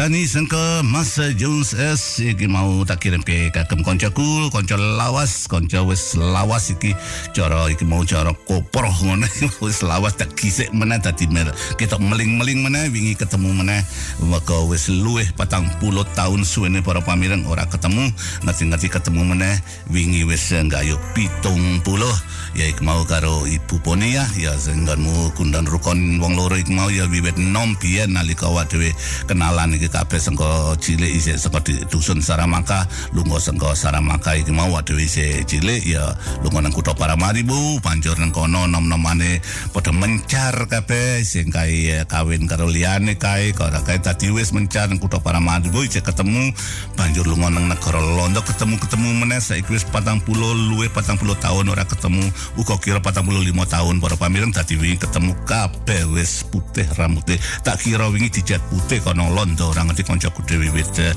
Tani 0.00 0.24
sangka 0.24 0.80
Masa 0.80 1.28
Jones 1.36 1.76
S. 1.76 2.24
Iki 2.24 2.48
mau 2.48 2.88
tak 2.88 3.04
kirim 3.04 3.20
ke 3.20 3.52
kakem 3.52 3.84
koncoku 3.84 4.48
Konco 4.48 4.80
lawas 4.80 5.44
Konco 5.44 5.92
wis 5.92 6.16
lawas 6.16 6.72
iki. 6.72 6.96
Cara 7.36 7.68
iki 7.68 7.84
mau 7.84 8.00
cara 8.08 8.32
koporoh 8.32 8.96
ngono 9.04 9.28
Wis 9.60 9.84
lawas 9.84 10.16
tak 10.16 10.32
kisik 10.40 10.72
mana 10.72 10.96
Tadi 10.96 11.28
mer 11.28 11.52
kita 11.76 12.00
meling-meling 12.00 12.64
mana 12.64 12.88
Wingi 12.88 13.12
ketemu 13.12 13.52
mana 13.52 13.84
Maka 14.24 14.64
wis 14.72 14.88
luweh 14.88 15.28
patang 15.36 15.68
puluh 15.76 16.08
tahun 16.16 16.48
suwene 16.48 16.80
para 16.80 17.04
pamireng 17.04 17.44
Ora 17.44 17.68
ketemu. 17.68 18.08
Ngerti-ngerti 18.48 18.88
ketemu 18.88 19.36
mana 19.36 19.52
Wingi 19.92 20.24
wis 20.24 20.48
gayo 20.48 20.96
pitung 21.12 21.84
puluh 21.84 22.08
Ya 22.50 22.66
mau 22.82 23.06
karo 23.06 23.46
Ibu 23.46 23.78
Poni 23.78 24.18
ya. 24.18 24.26
Ya 24.34 24.58
sengganmu 24.58 25.38
kundan 25.38 25.70
rukon 25.70 26.18
wong 26.18 26.34
loro 26.34 26.58
iki 26.58 26.74
mau 26.74 26.90
ya 26.90 27.06
wiwit 27.06 27.38
nom 27.38 27.78
biyen 27.78 28.18
nalika 28.18 28.50
awak 28.50 28.74
dhewe 28.74 28.90
kenalan 29.30 29.78
iki 29.78 29.86
kabeh 29.86 30.18
sengko 30.18 30.74
cilik 30.82 31.14
isih 31.14 31.38
sengko 31.38 31.62
dusun 31.86 32.18
Saramaka 32.18 32.90
lunga 33.14 33.38
sengko 33.38 33.70
Saramaka 33.78 34.34
iki 34.34 34.50
mau 34.50 34.66
awak 34.66 34.90
dhewe 34.90 35.06
isih 35.06 35.46
cilik. 35.46 35.86
Ya 35.86 36.18
lunga 36.42 36.66
nang 36.66 36.74
kutha 36.74 36.90
Paramaribo 36.90 37.78
banjur 37.78 38.18
nang 38.18 38.34
kono 38.34 38.66
nom-nomane 38.66 39.38
padha 39.70 39.94
mencar 39.94 40.66
kabeh. 40.66 41.22
Sing 41.22 41.54
kae 41.54 42.02
kawin 42.10 42.50
karo 42.50 42.66
liyane 42.66 43.14
kae 43.14 43.54
karo 43.54 43.78
kae. 43.86 44.02
Tadi 44.02 44.34
wis 44.34 44.50
mencar 44.50 44.90
nang 44.90 44.98
kutha 44.98 45.22
Paramaribo 45.22 45.86
isih 45.86 46.02
ketemu. 46.02 46.50
Banjur 46.98 47.30
lunga 47.30 47.54
nang 47.54 47.70
negara 47.70 48.02
Londo 48.02 48.42
ketemu-ketemu 48.42 49.22
meneh. 49.22 49.38
Saiki 49.38 49.70
wis 49.70 49.86
40 49.86 50.26
luwih 50.66 50.90
40 50.90 51.14
tahun 51.38 51.70
ora 51.70 51.86
ketemu 51.86 52.39
uga 52.56 52.76
kira 52.80 52.98
45 52.98 53.52
tahun 53.52 53.94
para 54.00 54.16
pamireng 54.16 54.52
dadi 54.52 54.74
wingi 54.76 54.98
ketemu 55.00 55.32
kabeh 55.44 56.08
wis 56.12 56.44
putih 56.48 56.86
rambutnya. 56.96 57.38
Tak 57.62 57.84
kira 57.84 58.08
wingi 58.08 58.30
dijat 58.30 58.62
putih 58.72 59.00
kono 59.04 59.30
londo 59.30 59.70
orang 59.70 59.92
ngerti 59.92 60.04
koncoku 60.06 60.40
dhewe 60.48 60.70
eh, 60.72 61.14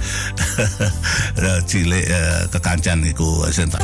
cilik 1.69 2.05
eh, 2.05 2.41
kekancan 2.51 3.05
iku 3.07 3.47
sing 3.49 3.71
tak 3.71 3.81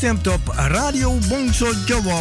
afgestemd 0.05 0.41
op 0.41 0.55
Radio 0.57 1.19
Bongso 1.29 1.73
Jowo. 1.87 2.21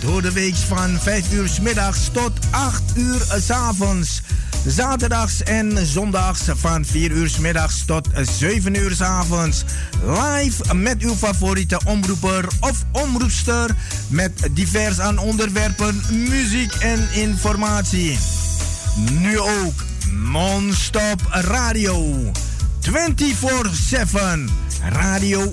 Door 0.00 0.22
de 0.22 0.32
week 0.32 0.54
van 0.54 0.98
5 1.00 1.32
uur 1.32 1.50
middags 1.62 2.08
tot 2.12 2.32
8 2.50 2.82
uur 2.96 3.20
's 3.38 3.50
avonds. 3.50 4.22
Zaterdags 4.66 5.42
en 5.42 5.86
zondags 5.86 6.40
van 6.48 6.84
4 6.84 7.10
uur 7.10 7.32
middags 7.40 7.84
tot 7.84 8.08
7 8.38 8.74
uur 8.74 8.94
's 8.94 9.00
avonds. 9.00 9.64
Live 10.06 10.74
met 10.74 11.02
uw 11.02 11.14
favoriete 11.14 11.80
omroeper 11.84 12.48
of 12.60 12.84
omroepster. 12.92 13.70
Met 14.08 14.48
divers 14.50 15.00
aan 15.00 15.18
onderwerpen, 15.18 16.02
muziek 16.10 16.72
en 16.72 17.08
informatie. 17.12 18.18
Nu 19.10 19.38
ook 19.38 19.84
non-stop 20.10 21.20
radio. 21.30 22.30
24-7 22.80 22.90
Radio 24.92 25.52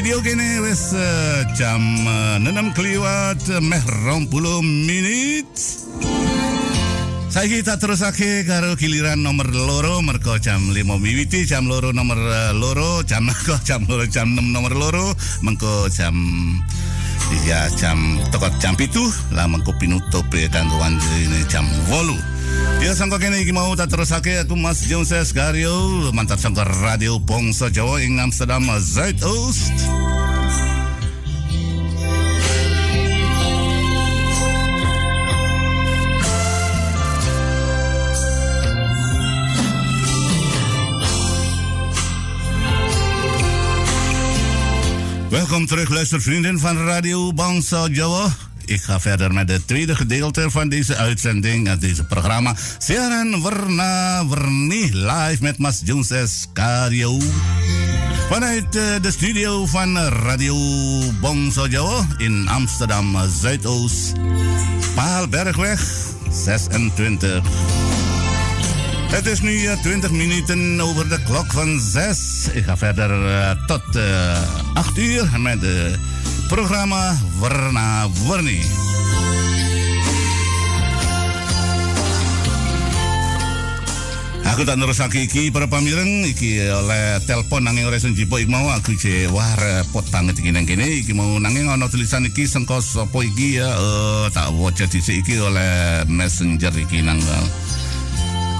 Studio 0.00 0.24
kene 0.24 0.64
wis 0.64 0.96
eh, 0.96 1.44
jam 1.52 1.84
uh, 2.08 2.40
6 2.40 2.72
kliwat 2.72 3.36
eh, 3.52 3.60
meh 3.60 3.84
20 3.84 4.32
menit. 4.64 5.52
Saiki 7.28 7.60
tak 7.60 7.84
terusake 7.84 8.48
karo 8.48 8.80
giliran 8.80 9.20
nomor 9.20 9.52
loro 9.52 10.00
merko 10.00 10.40
jam 10.40 10.72
5 10.72 10.88
miwiti 10.96 11.44
jam 11.44 11.68
loro 11.68 11.92
nomor 11.92 12.16
eh, 12.16 12.56
loro 12.56 13.04
jam 13.04 13.28
kok 13.44 13.60
jam 13.60 13.84
loro 13.84 14.08
jam 14.08 14.32
6 14.32 14.40
nomor 14.40 14.72
loro 14.72 15.12
mengko 15.44 15.92
jam 15.92 16.16
ya 17.44 17.68
jam 17.76 18.16
tekot 18.32 18.56
jam 18.56 18.72
pitu 18.80 19.04
lah 19.36 19.52
mengko 19.52 19.76
pinutup 19.76 20.24
ya 20.32 20.48
kanggo 20.48 20.80
wanjine 20.80 21.44
jam 21.52 21.68
8 21.92 22.39
Ya 22.80 22.96
sangka 22.96 23.20
kene 23.20 23.44
iki 23.44 23.52
mau 23.52 23.76
tak 23.76 23.92
terusake 23.92 24.40
aku 24.40 24.56
Mas 24.56 24.80
Jonses 24.88 25.36
Gario 25.36 26.08
mantap 26.16 26.40
sangka 26.40 26.64
Radio 26.80 27.20
Bangsa 27.20 27.68
Jawa 27.68 28.00
ing 28.00 28.16
Amsterdam 28.16 28.64
Zuidoost. 28.80 29.76
Welkom 45.28 45.68
terug, 45.68 45.88
luistervrienden 45.92 46.56
van 46.58 46.80
Radio 46.80 47.28
Bangsa 47.36 47.92
Jawa. 47.92 48.49
Ik 48.70 48.82
ga 48.82 49.00
verder 49.00 49.32
met 49.32 49.48
het 49.50 49.66
tweede 49.66 49.96
gedeelte 49.96 50.50
van 50.50 50.68
deze 50.68 50.96
uitzending, 50.96 51.68
uit 51.68 51.80
deze 51.80 52.04
programma. 52.04 52.54
Siaran 52.78 53.42
Verna 53.42 54.24
Verni 54.28 54.90
live 54.92 55.36
met 55.40 55.58
Mas 55.58 55.80
Jones 55.84 56.10
Escario. 56.10 57.18
Vanuit 58.28 58.76
eh, 58.76 58.82
de 59.02 59.10
studio 59.10 59.66
van 59.66 59.98
Radio 59.98 60.56
Bangsa 61.20 61.66
Jawa 61.66 62.06
in 62.16 62.48
Amsterdam 62.48 63.16
Zuidoost. 63.40 64.12
Paalbergweg 64.94 65.82
26. 66.30 67.42
Het 69.10 69.26
is 69.26 69.40
nu 69.40 69.64
eh, 69.64 69.80
20 69.82 70.10
minuten 70.10 70.80
over 70.80 71.08
de 71.08 71.22
klok 71.22 71.52
van 71.52 71.80
6. 71.80 72.48
Ik 72.52 72.64
ga 72.64 72.76
verder 72.76 73.26
eh, 73.26 73.50
tot 73.66 73.96
eh, 73.96 74.74
8 74.74 74.98
uur 74.98 75.40
met 75.40 75.58
het 75.60 75.98
programma 76.50 77.14
Warna 77.38 78.10
Warni. 78.26 78.58
Aku 84.50 84.66
tak 84.66 84.82
nerusake 84.82 85.30
iki 85.30 85.54
para 85.54 85.70
pamireng 85.70 86.26
iki 86.26 86.58
oleh 86.66 87.22
telepon 87.22 87.70
nanging 87.70 87.86
ora 87.86 88.02
iso 88.02 88.10
njipuk 88.10 88.42
iki 88.42 88.50
mau 88.50 88.66
aku 88.66 88.98
je 88.98 89.30
wah 89.30 89.46
repot 89.62 90.02
banget 90.10 90.42
iki 90.42 90.50
nang 90.50 90.66
kene 90.66 90.90
iki 90.90 91.14
mau 91.14 91.38
nanging 91.38 91.70
ana 91.70 91.86
tulisan 91.86 92.26
iki 92.26 92.50
sengko 92.50 92.82
sapa 92.82 93.22
iki 93.22 93.62
ya 93.62 93.70
eh, 93.70 94.26
tak 94.34 94.50
waca 94.58 94.90
dhisik 94.90 95.22
iki 95.22 95.38
oleh 95.38 96.02
messenger 96.10 96.74
iki 96.74 96.98
nang 96.98 97.22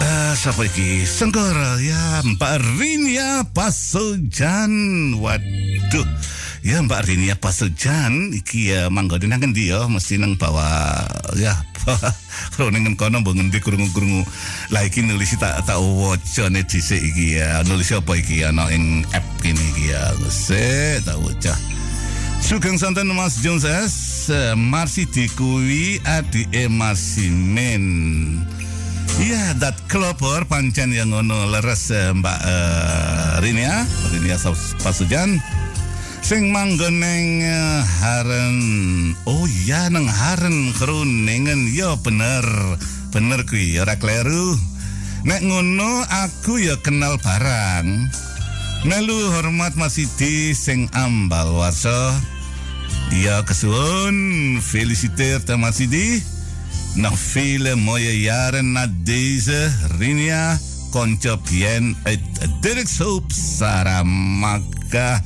Eh, 0.01 0.33
siapa 0.33 0.65
iki? 0.65 1.05
Senggara 1.05 1.77
ya 1.83 2.25
Mbak 2.25 2.55
Rinia 2.81 3.45
Pasujan. 3.53 4.73
Waduh. 5.21 6.09
Ya 6.61 6.77
Mbak 6.85 7.09
Rinia 7.09 7.41
Pasujan 7.41 8.37
iki 8.37 8.69
ya 8.69 8.93
manggo 8.93 9.17
nang 9.17 9.41
ngendi 9.41 9.73
ya 9.73 9.89
mesti 9.89 10.21
nang 10.21 10.37
bawa 10.37 10.93
ya 11.41 11.57
ning 12.73 12.93
kono 13.01 13.25
mbok 13.25 13.41
ngendi 13.41 13.57
krungu-krungu. 13.65 14.21
Lah 14.69 14.85
iki 14.85 15.01
nulis 15.01 15.33
tak 15.41 15.65
tak 15.65 15.81
wacane 15.81 16.61
dhisik 16.69 17.01
iki 17.01 17.41
ya. 17.41 17.65
Nulis 17.65 17.89
apa 17.97 18.13
iki 18.21 18.45
ana 18.45 18.69
ing 18.69 19.09
app 19.17 19.25
kene 19.41 19.57
iki 19.73 19.89
ya. 19.89 20.13
Sik 20.29 21.09
tak 21.09 21.17
waca. 21.25 21.57
Sugeng 22.45 22.77
santen 22.77 23.09
Mas 23.17 23.41
Jones 23.41 23.65
S. 23.65 24.29
Marsi 24.53 25.09
dikuwi 25.09 26.05
adike 26.05 26.69
Marsimen. 26.69 27.85
Iya, 29.21 29.57
dat 29.59 29.77
kelopor 29.89 30.45
pancen 30.47 30.93
yang 30.95 31.11
ngono 31.13 31.49
leres 31.51 31.91
eh, 31.93 32.13
Mbak 32.15 32.39
eh, 32.41 33.33
Rinia, 33.43 33.85
Rinia 34.13 34.37
Saus- 34.39 34.77
Pasujan. 34.81 35.41
Sing 36.21 36.53
manggon 36.53 37.01
neng 37.01 37.43
eh, 37.43 37.81
haren. 38.05 38.59
Oh 39.25 39.49
iya 39.49 39.89
nang 39.89 40.07
haren 40.07 40.71
keruningen. 40.77 41.73
Yo 41.73 41.97
bener. 42.05 42.45
Bener 43.11 43.43
kuwi 43.49 43.81
ora 43.81 43.97
kleru. 43.97 44.55
Nek 45.25 45.41
ngono 45.43 46.05
aku 46.07 46.61
ya 46.61 46.77
kenal 46.79 47.17
barang. 47.19 48.13
Melu 48.85 49.33
hormat 49.37 49.77
masih 49.77 50.09
di 50.17 50.57
sing 50.57 50.89
ambal 50.93 51.57
warso. 51.57 52.13
Ja, 53.11 53.43
kesuun. 53.43 54.61
Feliciteer 54.61 55.43
Thomas 55.43 55.81
Sidi. 55.81 56.21
Nog 57.01 57.17
vele 57.17 57.75
mooie 57.75 58.21
jaren 58.21 58.77
na 58.77 58.87
deze. 58.87 59.73
Rinia 59.99 60.61
Kontjopjen 60.91 61.97
uit 62.03 62.21
Dirkshoop, 62.61 63.33
Saramaka. 63.33 65.23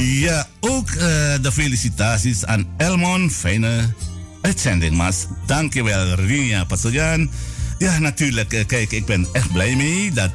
Ja, 0.00 0.46
ook 0.60 0.90
eh, 0.90 0.98
de 1.42 1.52
felicitaties 1.52 2.44
aan 2.44 2.66
Elmon. 2.76 3.30
Fijne 3.30 3.94
uitzending, 4.42 4.94
Mas. 4.96 5.26
Dankjewel, 5.46 6.14
Rinia 6.14 6.64
Pasojan. 6.64 7.30
Ja, 7.78 7.98
natuurlijk. 7.98 8.52
eh, 8.52 8.66
Kijk, 8.66 8.92
ik 8.92 9.04
ben 9.06 9.26
echt 9.32 9.52
blij 9.52 9.76
mee 9.76 10.12
dat, 10.12 10.30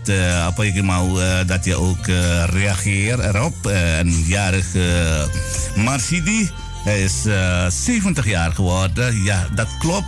eh, 1.19 1.47
dat 1.47 1.65
je 1.65 1.75
ook 1.75 2.05
reageert 2.49 3.19
erop. 3.19 3.55
Een 3.99 4.23
jarig 4.27 4.75
eh, 4.75 5.23
Marsidi. 5.83 6.49
Hij 6.83 7.03
is 7.03 7.25
eh, 7.25 7.67
70 7.69 8.25
jaar 8.25 8.51
geworden. 8.51 9.23
Ja, 9.23 9.47
dat 9.55 9.67
klopt. 9.79 10.07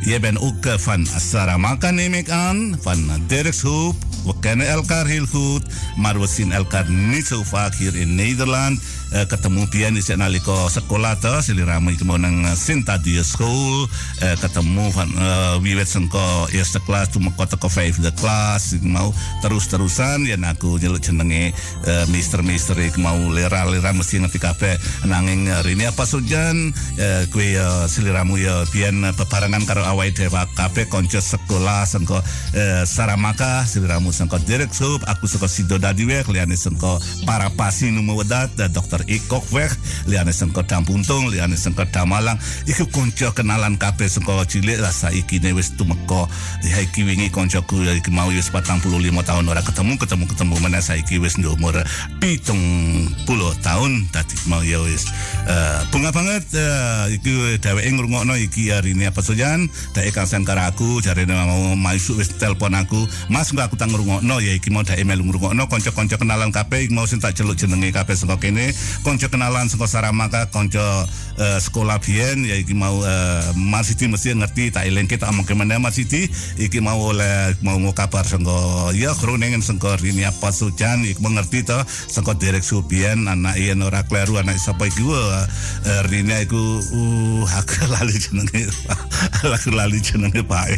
Jij 0.00 0.20
bent 0.20 0.38
ook 0.38 0.66
van 0.76 1.06
Saramaka, 1.30 1.90
neem 1.90 2.14
ik 2.14 2.28
aan. 2.28 2.78
Van 2.80 3.22
Dirkshoop. 3.26 3.96
We 4.24 4.32
kennen 4.40 4.68
elkaar 4.68 5.06
heel 5.06 5.26
goed. 5.26 5.62
Maar 5.96 6.20
we 6.20 6.26
zien 6.26 6.52
elkaar 6.52 6.90
niet 6.90 7.26
zo 7.26 7.42
vaak 7.42 7.74
hier 7.74 7.96
in 7.96 8.14
Nederland. 8.14 8.80
Eh, 9.12 9.28
ketemu 9.28 9.68
pian 9.68 9.92
di 9.92 10.00
naliko 10.16 10.72
sekolah 10.72 11.20
to 11.20 11.28
siliramu 11.44 11.92
mau 12.08 12.16
nang 12.16 12.48
eh, 12.48 12.56
Sintadia 12.56 13.20
School. 13.20 13.84
Eh, 14.24 14.40
ketemu 14.40 14.88
eh, 14.88 15.60
wiwit 15.60 15.84
sengko 15.84 16.48
eerste 16.48 16.80
kelas 16.80 17.12
tumeka 17.12 17.44
teko 17.44 17.68
vijfde 17.68 18.08
kelas 18.16 18.72
iki 18.72 18.88
mau 18.88 19.12
terus-terusan. 19.44 20.24
Ya 20.24 20.40
aku 20.40 20.80
nyeluk 20.80 21.04
jenenge 21.04 21.52
eh, 21.84 22.04
mister-mister 22.08 22.72
mau 22.96 23.20
lera-lera 23.28 23.92
mesti 23.92 24.16
ngerti 24.16 24.40
kabeh. 24.40 24.80
Nanging 25.04 25.44
eh, 25.44 25.60
rini 25.60 25.84
apa 25.84 26.08
sujan 26.08 26.72
eh, 26.96 27.28
kue 27.28 27.60
eh, 27.60 27.84
siliramu 27.92 28.40
ya 28.40 28.64
pian 28.72 29.12
bebarengan 29.12 29.68
karo 29.68 29.84
awake 29.84 30.16
dhewe 30.24 30.40
kabeh 30.56 30.88
kanca 30.88 31.20
sekolah 31.20 31.84
sengko 31.84 32.16
eh, 32.56 32.88
Saramaka. 32.88 33.68
Siliramu 33.68 34.08
sengko 34.08 34.40
Dirk 34.48 34.72
Sub 34.72 35.04
aku 35.04 35.28
sengko 35.28 35.52
Sido 35.52 35.76
Dadiwek 35.76 36.32
liyane 36.32 36.56
sengko 36.56 36.96
Parapasi 37.28 37.92
Numu 37.92 38.16
Wedat 38.16 38.56
eh, 38.56 38.72
Dr. 39.02 39.10
Ikok 39.10 39.44
Weg 39.52 39.72
liyane 40.06 40.32
sengko 40.32 40.62
Dampuntung 40.62 41.30
liyane 41.30 41.58
sengko 41.58 41.84
Damalang 41.90 42.38
iku 42.66 42.86
kanca 42.86 43.34
kenalan 43.34 43.74
kabeh 43.78 44.06
sengko 44.06 44.46
cilik 44.46 44.78
lah 44.78 44.94
saiki 44.94 45.42
ne 45.42 45.52
wis 45.52 45.74
tumeka. 45.74 46.30
Ya 46.62 46.78
iki 46.80 47.02
wingi 47.02 47.30
kancaku 47.30 47.82
ya 47.82 47.92
iki 47.98 48.10
mau 48.14 48.30
wis 48.30 48.50
45 48.50 48.86
tahun 49.26 49.44
ora 49.48 49.62
ketemu 49.62 49.98
ketemu 49.98 50.24
ketemu 50.30 50.54
meneh 50.62 50.82
saiki 50.82 51.18
wis 51.18 51.34
ndek 51.38 51.54
umur 51.58 51.74
70 52.22 53.18
tahun. 53.62 53.90
Dadi 54.14 54.36
mau 54.46 54.62
ya 54.62 54.78
wis 54.86 55.10
eh, 55.46 55.80
bunga 55.90 56.14
banget 56.14 56.44
eh, 56.54 57.18
iki 57.18 57.58
dheweke 57.58 57.90
ngrungokno 57.90 58.34
iki 58.38 58.70
hari 58.70 58.94
ini 58.94 59.10
apa 59.10 59.20
sojan 59.22 59.66
dhek 59.94 60.14
kangen 60.14 60.46
karo 60.46 60.62
aku 60.62 61.02
jarene 61.02 61.34
mau 61.34 61.74
maisuk 61.74 62.22
wis 62.22 62.30
telepon 62.38 62.74
aku 62.78 63.04
Mas 63.28 63.50
enggak 63.50 63.72
aku 63.72 63.76
tak 63.78 63.90
ngrungokno. 63.90 64.38
Ya 64.38 64.54
iki 64.54 64.70
mau 64.70 64.86
dhek 64.86 65.02
melu 65.02 65.26
ngrungokno 65.26 65.66
kanca-kanca 65.66 66.16
kenalan 66.18 66.54
kabeh 66.54 66.86
iki 66.86 66.94
mau 66.94 67.08
sing 67.08 67.18
tak 67.18 67.34
celuk 67.34 67.58
jenenge 67.58 67.90
kabeh 67.90 68.14
saka 68.14 68.38
kene 68.38 68.74
kanca 69.00 69.26
kenalan 69.32 69.66
saka 69.72 69.88
Saramaka 69.88 70.52
kanca 70.52 71.08
eh, 71.40 71.58
sekolah 71.58 71.96
biyen 72.04 72.44
ya 72.44 72.56
iki 72.60 72.76
mau 72.76 73.00
eh, 73.00 73.44
Mas 73.56 73.88
mesti 73.92 74.36
ngerti 74.36 74.72
tak 74.72 74.84
elengke 74.84 75.16
tak 75.16 75.32
omongke 75.32 75.56
meneh 75.56 75.80
Mas 75.80 75.96
iki 75.96 76.78
mau 76.84 77.00
oleh 77.00 77.56
mau 77.64 77.80
mau 77.80 77.96
kabar 77.96 78.28
saka 78.28 78.92
ya 78.92 79.16
kroningen 79.16 79.64
saka 79.64 79.96
Rini 79.96 80.28
apa 80.28 80.52
Sujan 80.52 81.04
iki 81.08 81.20
mengerti 81.24 81.64
to 81.64 81.78
saka 81.88 82.36
Derek 82.36 82.64
Subian 82.64 83.26
anak 83.26 83.56
yen 83.56 83.80
ora 83.80 84.04
kleru 84.04 84.36
anak 84.36 84.60
sapa 84.60 84.86
iki 84.88 85.02
wah, 85.04 85.44
eh, 85.88 86.02
Rini 86.06 86.44
iku 86.44 86.60
uh 86.80 87.44
aku 87.48 87.86
lali 87.92 88.16
jenenge 88.16 88.68
aku 89.56 89.70
lali 89.72 89.98
jenenge 90.00 90.42
Pak. 90.44 90.68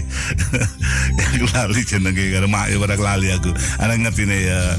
Aku 1.35 1.47
lali 1.51 1.82
jenenge 1.82 2.24
karo 2.31 2.47
mak 2.47 2.70
ora 2.74 2.97
lali 2.99 3.28
aku. 3.32 3.51
Anak 3.82 4.07
ngerti 4.07 4.23
ne 4.28 4.36
ya 4.39 4.61
eh, 4.61 4.73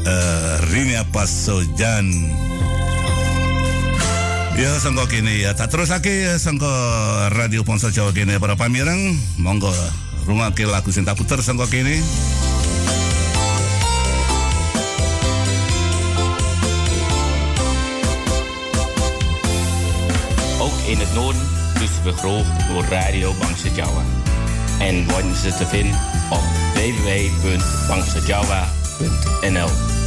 Eh, 0.00 0.52
Rini 0.72 0.96
Rinia 0.96 1.04
Pasojan 1.12 2.08
Ya 4.56 4.72
sangko 4.80 5.04
kini 5.08 5.44
ya 5.44 5.52
tak 5.52 5.72
terus 5.72 5.92
lagi 5.92 6.24
ya 6.24 6.40
sangko 6.40 6.68
radio 7.32 7.64
Ponsel 7.64 7.92
Jawa 7.92 8.12
kini 8.12 8.40
para 8.40 8.56
pamirang 8.56 9.16
monggo 9.36 9.72
rumah 10.24 10.52
ke 10.56 10.64
lagu 10.64 10.88
sinta 10.88 11.12
puter 11.12 11.44
sangko 11.44 11.68
kini 11.68 12.00
Ook 20.60 20.76
in 20.88 21.00
het 21.00 21.12
noorden 21.12 21.60
dus 21.80 21.90
we 22.04 22.12
groot 22.12 22.44
door 22.68 22.84
Radio 22.84 23.34
Bangsa 23.40 23.68
Jawa. 23.74 24.04
En 24.78 25.08
worden 25.08 25.36
ze 25.36 25.54
te 25.54 25.66
vinden 25.66 25.98
op 26.30 26.42
www.bangsajawa.com. 26.74 28.79
www.rijnmond.nl 29.00 29.99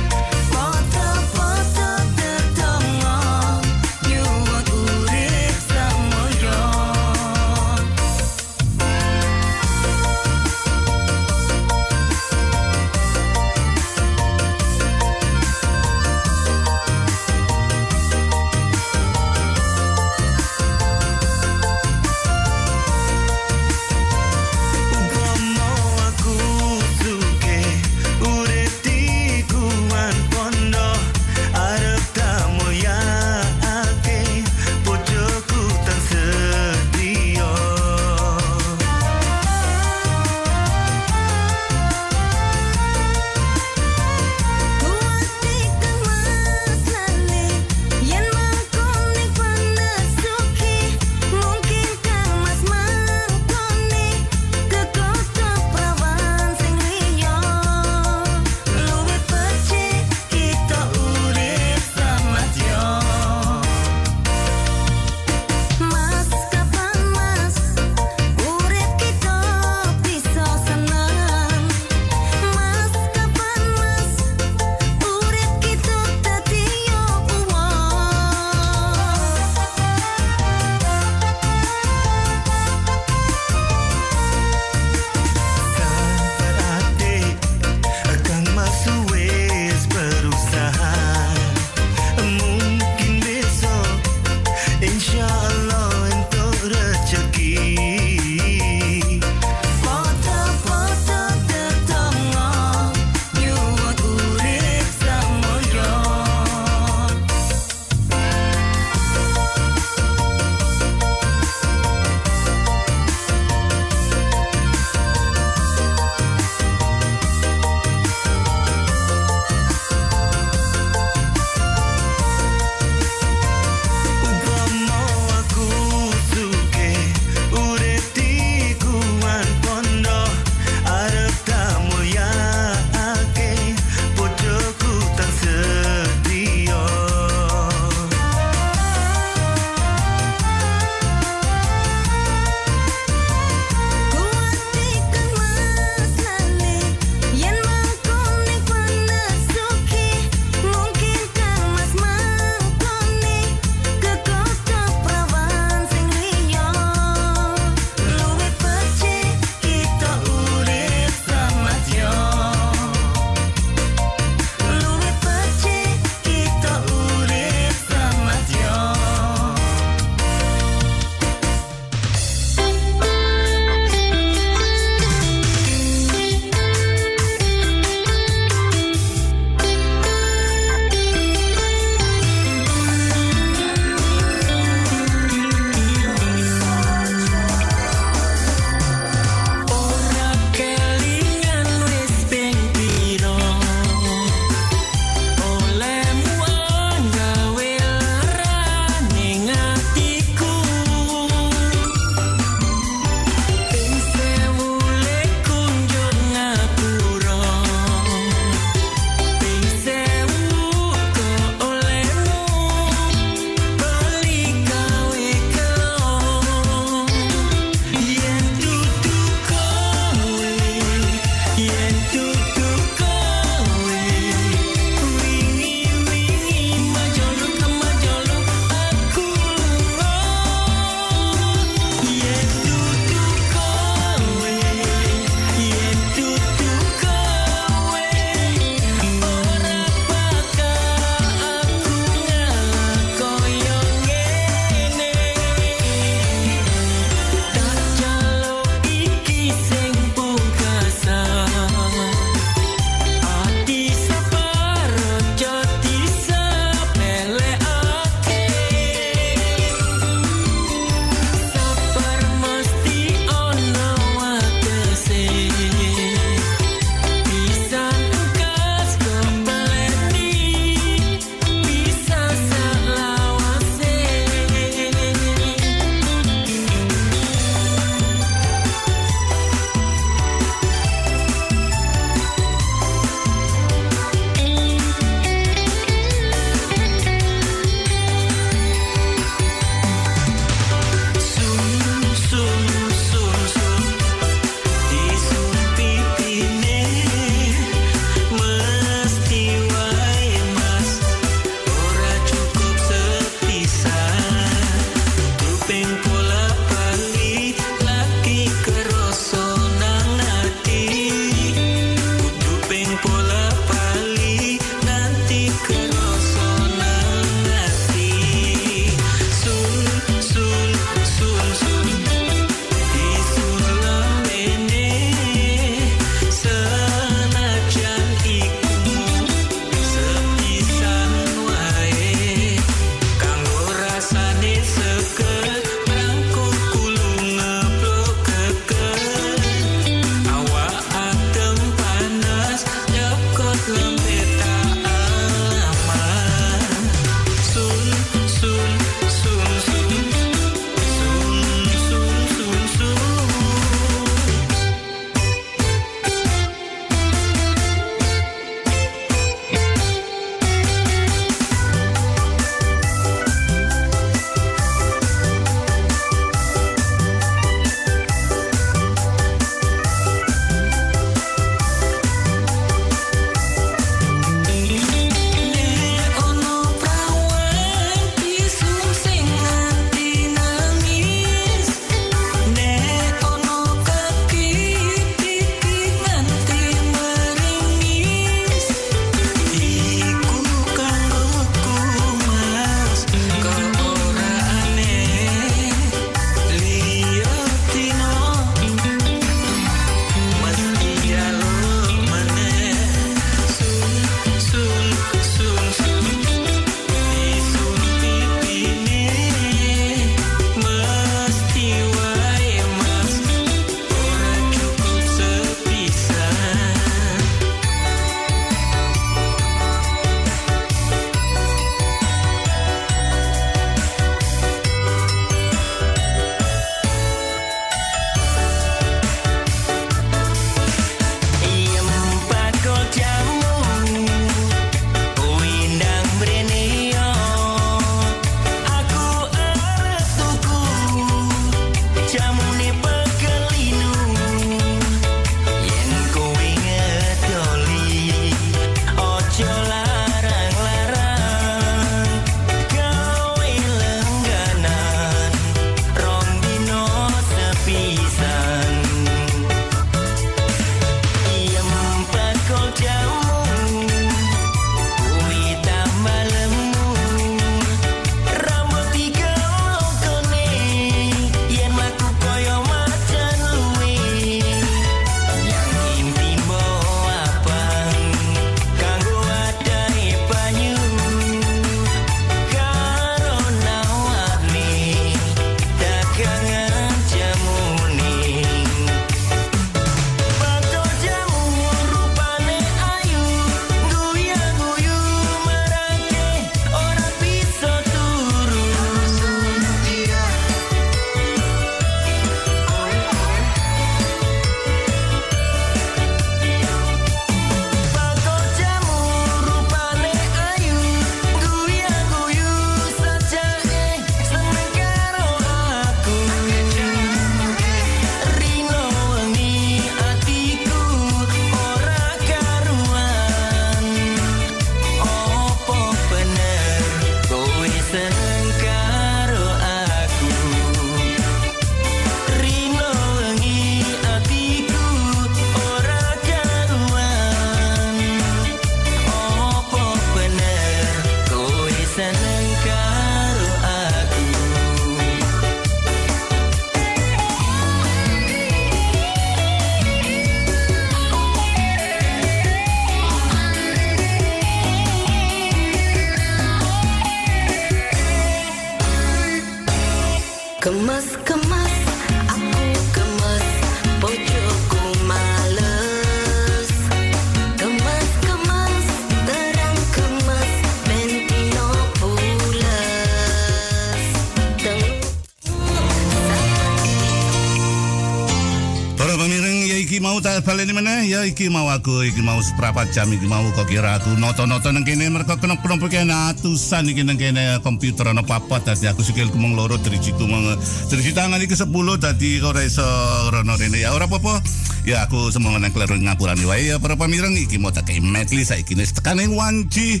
baleni 580.48 580.72
meneh. 580.72 581.04
Ya 581.12 581.28
iki 581.28 581.52
mau 581.52 581.68
aku 581.68 582.08
iki 582.08 582.24
mau 582.24 582.40
seprapat 582.40 582.88
jam 582.88 583.12
iki 583.12 583.28
mau 583.28 583.44
kok 583.52 583.68
kira 583.68 584.00
aku 584.00 584.16
noto-noto 584.16 584.72
nang 584.72 584.80
kene. 584.80 585.12
Mereka 585.12 585.36
kena 585.36 585.60
kenapa 585.60 585.92
kene 585.92 586.16
atusan 586.32 586.88
iki 586.88 587.04
nang 587.04 587.20
kene. 587.20 587.60
Komputer 587.60 588.08
ana 588.08 588.24
papat 588.24 588.64
dadi 588.72 588.88
aku 588.88 589.04
sikilku 589.04 589.36
mung 589.36 589.52
loro 589.52 589.76
driji 589.76 590.16
ku 590.16 590.24
mung 590.24 590.48
driji 590.88 591.12
tangan 591.12 591.44
iki 591.44 591.52
10 591.52 591.68
dadi 592.00 592.40
ora 592.40 592.64
iso 592.64 592.88
rene. 593.28 593.76
Ya 593.76 593.92
ora 593.92 594.08
apa-apa 594.08 594.40
ya 594.88 595.04
aku 595.04 595.28
semoga 595.28 595.60
nang 595.60 595.68
kleru 595.68 596.00
ngapurani 596.00 596.48
wae 596.48 596.72
ya 596.72 596.80
para 596.80 596.96
pemireng 596.96 597.36
iki 597.36 597.60
mau 597.60 597.68
tak 597.68 597.92
medley 598.00 598.40
saiki 598.40 598.72
wis 598.72 598.96
tekane 598.96 599.28
wanci 599.28 600.00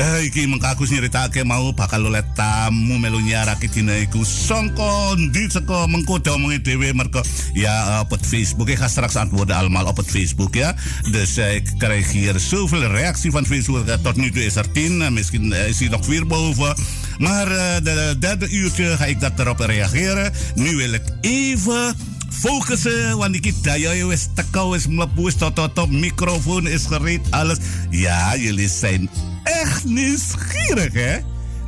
eh 0.00 0.24
iki 0.24 0.48
mengko 0.48 0.72
aku 0.72 0.88
nyeritake 0.88 1.44
mau 1.44 1.68
bakal 1.76 2.08
oleh 2.08 2.24
tamu 2.32 2.96
melu 2.96 3.20
nyarake 3.20 3.68
dina 3.68 3.92
iku 4.00 4.24
sangka 4.24 5.20
ndi 5.20 5.52
saka 5.52 5.84
mengko 5.84 6.16
omongi 6.32 6.64
dhewe 6.64 6.96
mergo 6.96 7.20
ja 7.52 8.00
op 8.00 8.10
het 8.10 8.26
Facebook. 8.26 8.68
Ik 8.68 8.78
ga 8.78 8.88
straks 8.88 9.16
antwoorden 9.16 9.56
allemaal 9.56 9.86
op 9.86 9.96
het 9.96 10.10
Facebook, 10.10 10.54
ja. 10.54 10.74
Dus 11.10 11.36
eh, 11.36 11.54
ik 11.54 11.70
krijg 11.78 12.12
hier 12.12 12.36
reactie 12.70 13.30
van 13.30 13.46
Facebook. 13.46 13.86
Eh, 13.88 13.94
Tot 14.02 14.16
nu 14.16 14.30
toe 14.30 14.44
is 14.44 14.56
er 14.56 14.72
tien, 14.72 15.02
eh, 15.02 15.10
misschien 15.10 15.52
eh, 15.52 15.90
nog 15.90 16.04
vier 16.04 16.26
boven. 16.26 16.74
Maar 17.18 17.46
eh, 17.50 17.84
de 17.84 18.16
derde 18.18 18.48
uurtje 18.50 18.96
ga 18.96 19.04
ik 19.04 19.20
dat 19.20 19.32
erop 19.38 19.58
reageren. 19.60 20.32
Nu 20.54 20.76
wil 20.76 20.92
ik 20.92 21.02
even 21.20 21.94
focussen, 22.40 23.16
want 23.18 23.34
ik 23.34 23.52
daya 23.62 24.06
wis 24.06 24.28
teko 24.34 24.70
wis 24.70 24.86
mlebu 24.86 25.22
wis 25.24 25.34
tot 25.36 25.90
microfoon 25.90 26.66
is 26.66 26.86
gereed, 26.86 27.20
alles. 27.30 27.58
Ja, 27.90 28.36
jullie 28.36 28.68
zijn 28.68 29.10
echt 29.44 29.84
nieuwsgierig, 29.84 30.92
hè? 30.92 31.16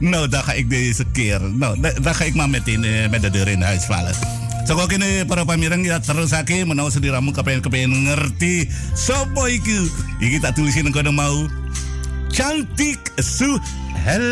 Nou, 0.00 0.28
dan 0.28 0.42
ga 0.42 0.52
ik 0.52 0.70
deze 0.70 1.04
keer. 1.12 1.40
Nou, 1.40 1.80
da- 1.80 1.92
dan 2.02 2.14
ga 2.14 2.24
ik 2.24 2.34
maar 2.34 2.50
meteen 2.50 2.84
eh, 2.84 3.10
met 3.10 3.22
de 3.22 3.30
deur 3.30 3.48
in 3.48 3.62
huis 3.62 3.84
vallen. 3.84 4.14
So 4.66 4.74
kok 4.74 4.88
kene 4.88 5.24
para 5.28 5.44
pamireng 5.44 5.84
ya 5.86 6.00
terus 6.00 6.32
ake 6.32 6.64
menawa 6.64 6.90
sediramu 6.90 7.30
kepengen 7.36 8.02
ngerti 8.02 8.68
sopo 8.96 9.44
iku. 9.46 9.88
Iki 10.18 10.40
tak 10.40 10.54
tulisin 10.56 10.88
kono 10.92 11.12
mau. 11.12 11.48
Cantik 12.32 13.12
su 13.20 13.58
hel 14.04 14.24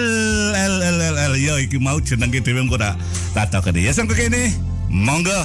el 0.56 0.80
el 0.82 1.00
el 1.00 1.16
el 1.16 1.34
yo 1.36 1.56
iki 1.60 1.78
mau 1.78 2.00
dhewe 2.00 2.60
engko 2.60 2.76
tak 2.80 2.96
tak 3.34 3.50
takoni. 3.50 3.82
Ya 3.84 3.92
sampe 3.92 4.14
kene. 4.14 4.52
Monggo. 4.88 5.36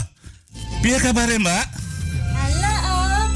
Piye 0.87 1.03
kabare, 1.03 1.35
Mbak? 1.35 1.65
Halo 2.31 2.73
om 2.87 3.29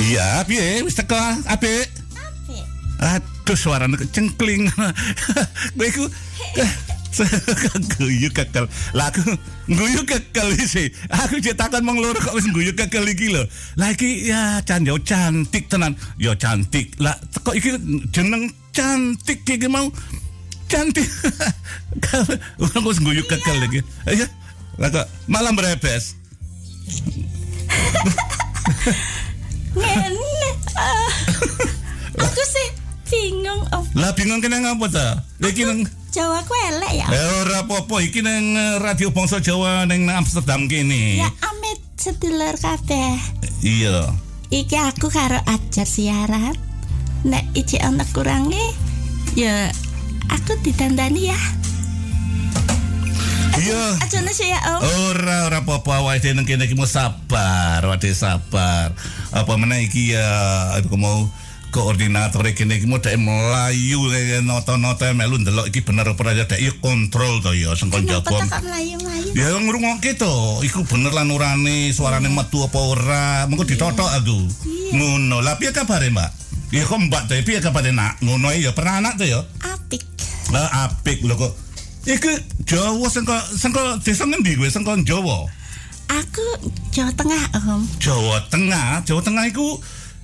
Iya, 0.00 0.40
piye? 0.48 0.80
Wis 0.80 0.96
teko 0.96 1.20
apik? 1.44 1.92
Apik 2.16 2.64
Aduh 2.96 3.52
suaranya 3.60 4.00
cengkling. 4.08 4.72
Gue 5.76 5.86
iku 5.92 6.08
guyu 8.00 8.32
kekel. 8.32 8.64
Lah 8.96 9.12
aku 9.12 9.36
guyu 9.68 10.00
kekel 10.08 10.56
sih. 10.64 10.88
Aku 11.12 11.44
cetakan 11.44 11.84
mang 11.84 12.00
loro 12.00 12.24
kok 12.24 12.32
wis 12.32 12.48
guyu 12.56 12.72
kekel 12.72 13.04
iki 13.12 13.36
lho. 13.36 13.44
Lah 13.76 13.92
iki 13.92 14.32
ya 14.32 14.64
can 14.64 14.80
yo 14.88 14.96
cantik 14.96 15.68
tenan. 15.68 15.92
Yo 16.16 16.32
cantik. 16.40 16.96
Lah 17.04 17.20
kok 17.44 17.52
iki 17.52 17.76
jeneng 18.16 18.48
cantik 18.72 19.44
iki 19.44 19.68
mau 19.68 19.92
cantik. 20.72 21.04
Orang 22.64 22.84
wis 22.88 22.96
guyu 22.96 23.20
kekel 23.28 23.60
iki. 23.68 23.84
Ayo. 24.08 24.24
Lah 24.76 24.88
kok 24.88 25.06
malam 25.24 25.56
berebes. 25.56 26.12
Ngene 29.72 30.50
Ah, 30.76 31.08
Aku 32.20 32.42
sih 32.44 32.68
bingung 33.08 33.64
Lah 33.96 34.12
bingung 34.12 34.44
kena 34.44 34.60
ngapa 34.60 34.86
ta? 34.88 35.08
Iki 35.40 35.62
nang 35.64 35.80
Jawa 36.12 36.44
ku 36.44 36.52
elek 36.68 36.92
ya 36.94 37.06
Eh 37.08 37.24
ora 37.40 37.64
apa-apa 37.64 38.04
iki 38.04 38.20
nang 38.20 38.44
eh, 38.52 38.76
Radio 38.76 39.08
Bangsa 39.08 39.40
Jawa 39.40 39.88
nang 39.88 40.04
Amsterdam 40.06 40.68
kene. 40.68 41.20
Ya 41.24 41.28
amit 41.42 41.80
sedulur 41.96 42.52
kabeh 42.56 43.16
Iya. 43.64 44.12
Iki 44.52 44.76
aku 44.76 45.08
karo 45.08 45.40
ajar 45.48 45.88
siaran 45.88 46.52
Nek 47.24 47.44
iji 47.56 47.80
ana 47.80 48.04
kurange 48.12 48.62
Ya 49.32 49.72
aku 50.28 50.60
ditandani 50.60 51.32
ya 51.32 51.40
Iya. 53.56 53.84
Aja 54.04 54.18
sih 54.36 54.48
ya 54.52 54.60
om 54.76 54.80
Ora 54.84 55.48
ora 55.48 55.58
apa-apa 55.64 56.04
awake 56.04 56.20
dhewe 56.20 56.36
nang 56.36 56.44
kene 56.44 56.68
iki 56.68 56.76
mau 56.76 56.84
sabar, 56.84 57.80
awake 57.80 58.04
dhewe 58.04 58.16
sabar. 58.16 58.92
Apa 59.32 59.52
meneh 59.56 59.88
iki 59.88 60.12
ya 60.12 60.28
aku 60.76 60.96
mau 61.00 61.24
koordinator 61.72 62.44
kene 62.52 62.76
iki 62.76 62.86
mau 62.88 63.00
dek 63.00 63.16
melayu 63.16 64.12
nota-nota 64.44 65.08
melu 65.16 65.40
ndelok 65.40 65.72
iki 65.72 65.80
bener 65.84 66.12
apa 66.12 66.20
ora 66.20 66.32
dek 66.36 66.60
iya 66.60 66.72
kontrol 66.80 67.40
to 67.40 67.56
ya 67.56 67.72
jago. 67.76 68.36
tak 68.44 68.60
melayu-melayu 68.64 69.30
Ya 69.36 69.52
ngrungokke 69.52 70.16
to, 70.16 70.64
iku 70.64 70.84
bener 70.88 71.12
lan 71.12 71.28
urane 71.28 71.92
suarane 71.92 72.28
metu 72.32 72.64
apa 72.64 72.78
ora. 72.80 73.26
Mengko 73.48 73.64
ditotok 73.68 74.08
aku. 74.08 74.38
Ngono. 74.96 75.44
Lah 75.44 75.60
piye 75.60 75.76
kabare, 75.76 76.08
Mbak? 76.08 76.30
Ya 76.72 76.82
kok 76.88 76.98
Mbak 76.98 77.22
to 77.28 77.34
piye 77.44 77.60
kabare 77.60 77.92
nak? 77.92 78.20
Ngono 78.24 78.52
ya 78.52 78.72
pernah 78.72 79.00
anak 79.00 79.20
to 79.20 79.24
ya? 79.28 79.44
Apik 79.60 80.02
Lah 80.54 80.88
apik 80.88 81.20
lho 81.26 81.34
kok. 81.36 81.65
Iku 82.06 82.30
Jawa 82.62 83.10
sengko 83.10 83.34
sengko 83.58 83.98
desa 83.98 84.30
ngendi 84.30 84.54
kowe 84.54 84.70
sengko 84.70 84.94
Jawa? 85.02 85.50
Aku 86.06 86.46
Jawa 86.94 87.10
Tengah 87.18 87.42
om 87.66 87.82
Jawa 87.98 88.38
Tengah, 88.46 89.02
Jawa 89.02 89.20
Tengah 89.26 89.50
iku 89.50 89.74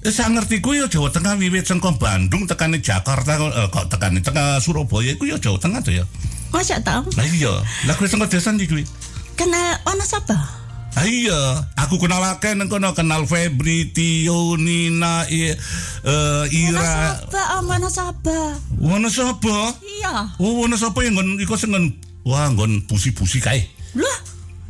eh, 0.07 0.15
sak 0.15 0.31
ngertiku 0.31 0.79
ya 0.79 0.87
Jawa 0.87 1.11
Tengah 1.11 1.35
wiwit 1.35 1.67
sengko 1.67 1.99
Bandung 1.99 2.47
tekane 2.47 2.79
Jakarta 2.79 3.35
eh, 3.35 3.67
kok 3.67 3.91
tekane 3.91 4.23
tengah 4.23 4.63
Surabaya 4.63 5.11
iku 5.19 5.27
ya 5.27 5.43
Jawa 5.43 5.59
Tengah 5.59 5.83
to 5.83 5.91
ya. 5.91 6.07
Masa 6.55 6.79
tau 6.79 7.03
Lah 7.19 7.27
iya, 7.27 7.51
lah 7.91 7.99
kowe 7.99 8.07
sengko 8.07 8.31
desa 8.31 8.55
ndi 8.55 8.71
kuwi? 8.71 8.87
Kenal 9.35 9.83
sapa? 10.07 10.62
Ah, 10.93 11.09
iya, 11.09 11.65
aku 11.81 11.97
kenal 11.97 12.21
akeh 12.21 12.53
nang 12.53 12.69
kono 12.69 12.93
kenal 12.93 13.25
Febri, 13.25 13.89
Tio, 13.97 14.61
Nina, 14.61 15.25
i, 15.33 15.49
eh, 15.49 15.57
Ono 16.05 16.53
Ira. 16.53 17.17
ono 17.65 17.89
sapa 17.89 18.61
Wono 18.77 19.09
sapa? 19.09 19.73
Iya 19.81 20.37
Oh, 20.37 20.61
wono 20.61 20.77
sapa 20.77 21.01
yang 21.01 21.17
ngon 21.17 21.41
iku 21.41 21.57
sing 21.57 21.73
ngon 21.73 21.97
wah 22.29 22.45
ngon 22.53 22.85
busi-busi 22.85 23.41
kae. 23.41 23.65
Lah 23.97 24.19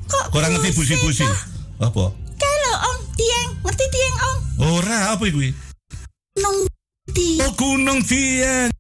kok 0.06 0.30
Kok 0.30 0.40
ngerti 0.46 0.70
busi-busi? 0.78 1.26
Apa? 1.82 2.14
Kalau 2.38 2.74
om 2.86 2.98
tieng 3.18 3.50
Ngerti 3.66 3.86
tieng 3.90 4.16
om 4.22 4.36
Ora 4.78 5.18
apa 5.18 5.24
iku? 5.26 5.42
Nung 6.38 6.58
tieng 7.10 7.42
Oh, 7.42 7.52
Gunung 7.58 7.98
Dieng. 8.06 8.70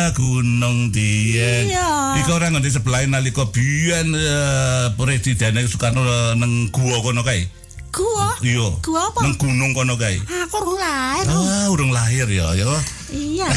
Ah, 0.00 0.16
Gunung 0.16 0.88
Dieng. 0.96 1.68
Iya. 1.68 2.16
Iku 2.24 2.32
ora 2.32 2.48
ngendi 2.48 2.72
sebelah 2.72 3.04
nalika 3.04 3.44
biyen 3.52 4.16
eh, 4.16 4.88
Presiden 4.96 5.60
Soekarno 5.68 6.00
eh, 6.00 6.32
nang 6.40 6.72
gua 6.72 7.04
kono 7.04 7.20
kae. 7.20 7.44
Gua 7.92 8.32
Iya. 8.40 8.80
Gua 8.80 9.12
apa? 9.12 9.20
Nang 9.20 9.36
gunung 9.36 9.76
kono 9.76 10.00
kae. 10.00 10.16
Aku 10.48 10.56
urung 10.64 10.80
lahir. 10.80 11.28
Ah, 11.28 11.68
urung 11.68 11.92
lahir 11.92 12.24
ya, 12.32 12.48
ya. 12.56 12.64
Iya 13.12 13.50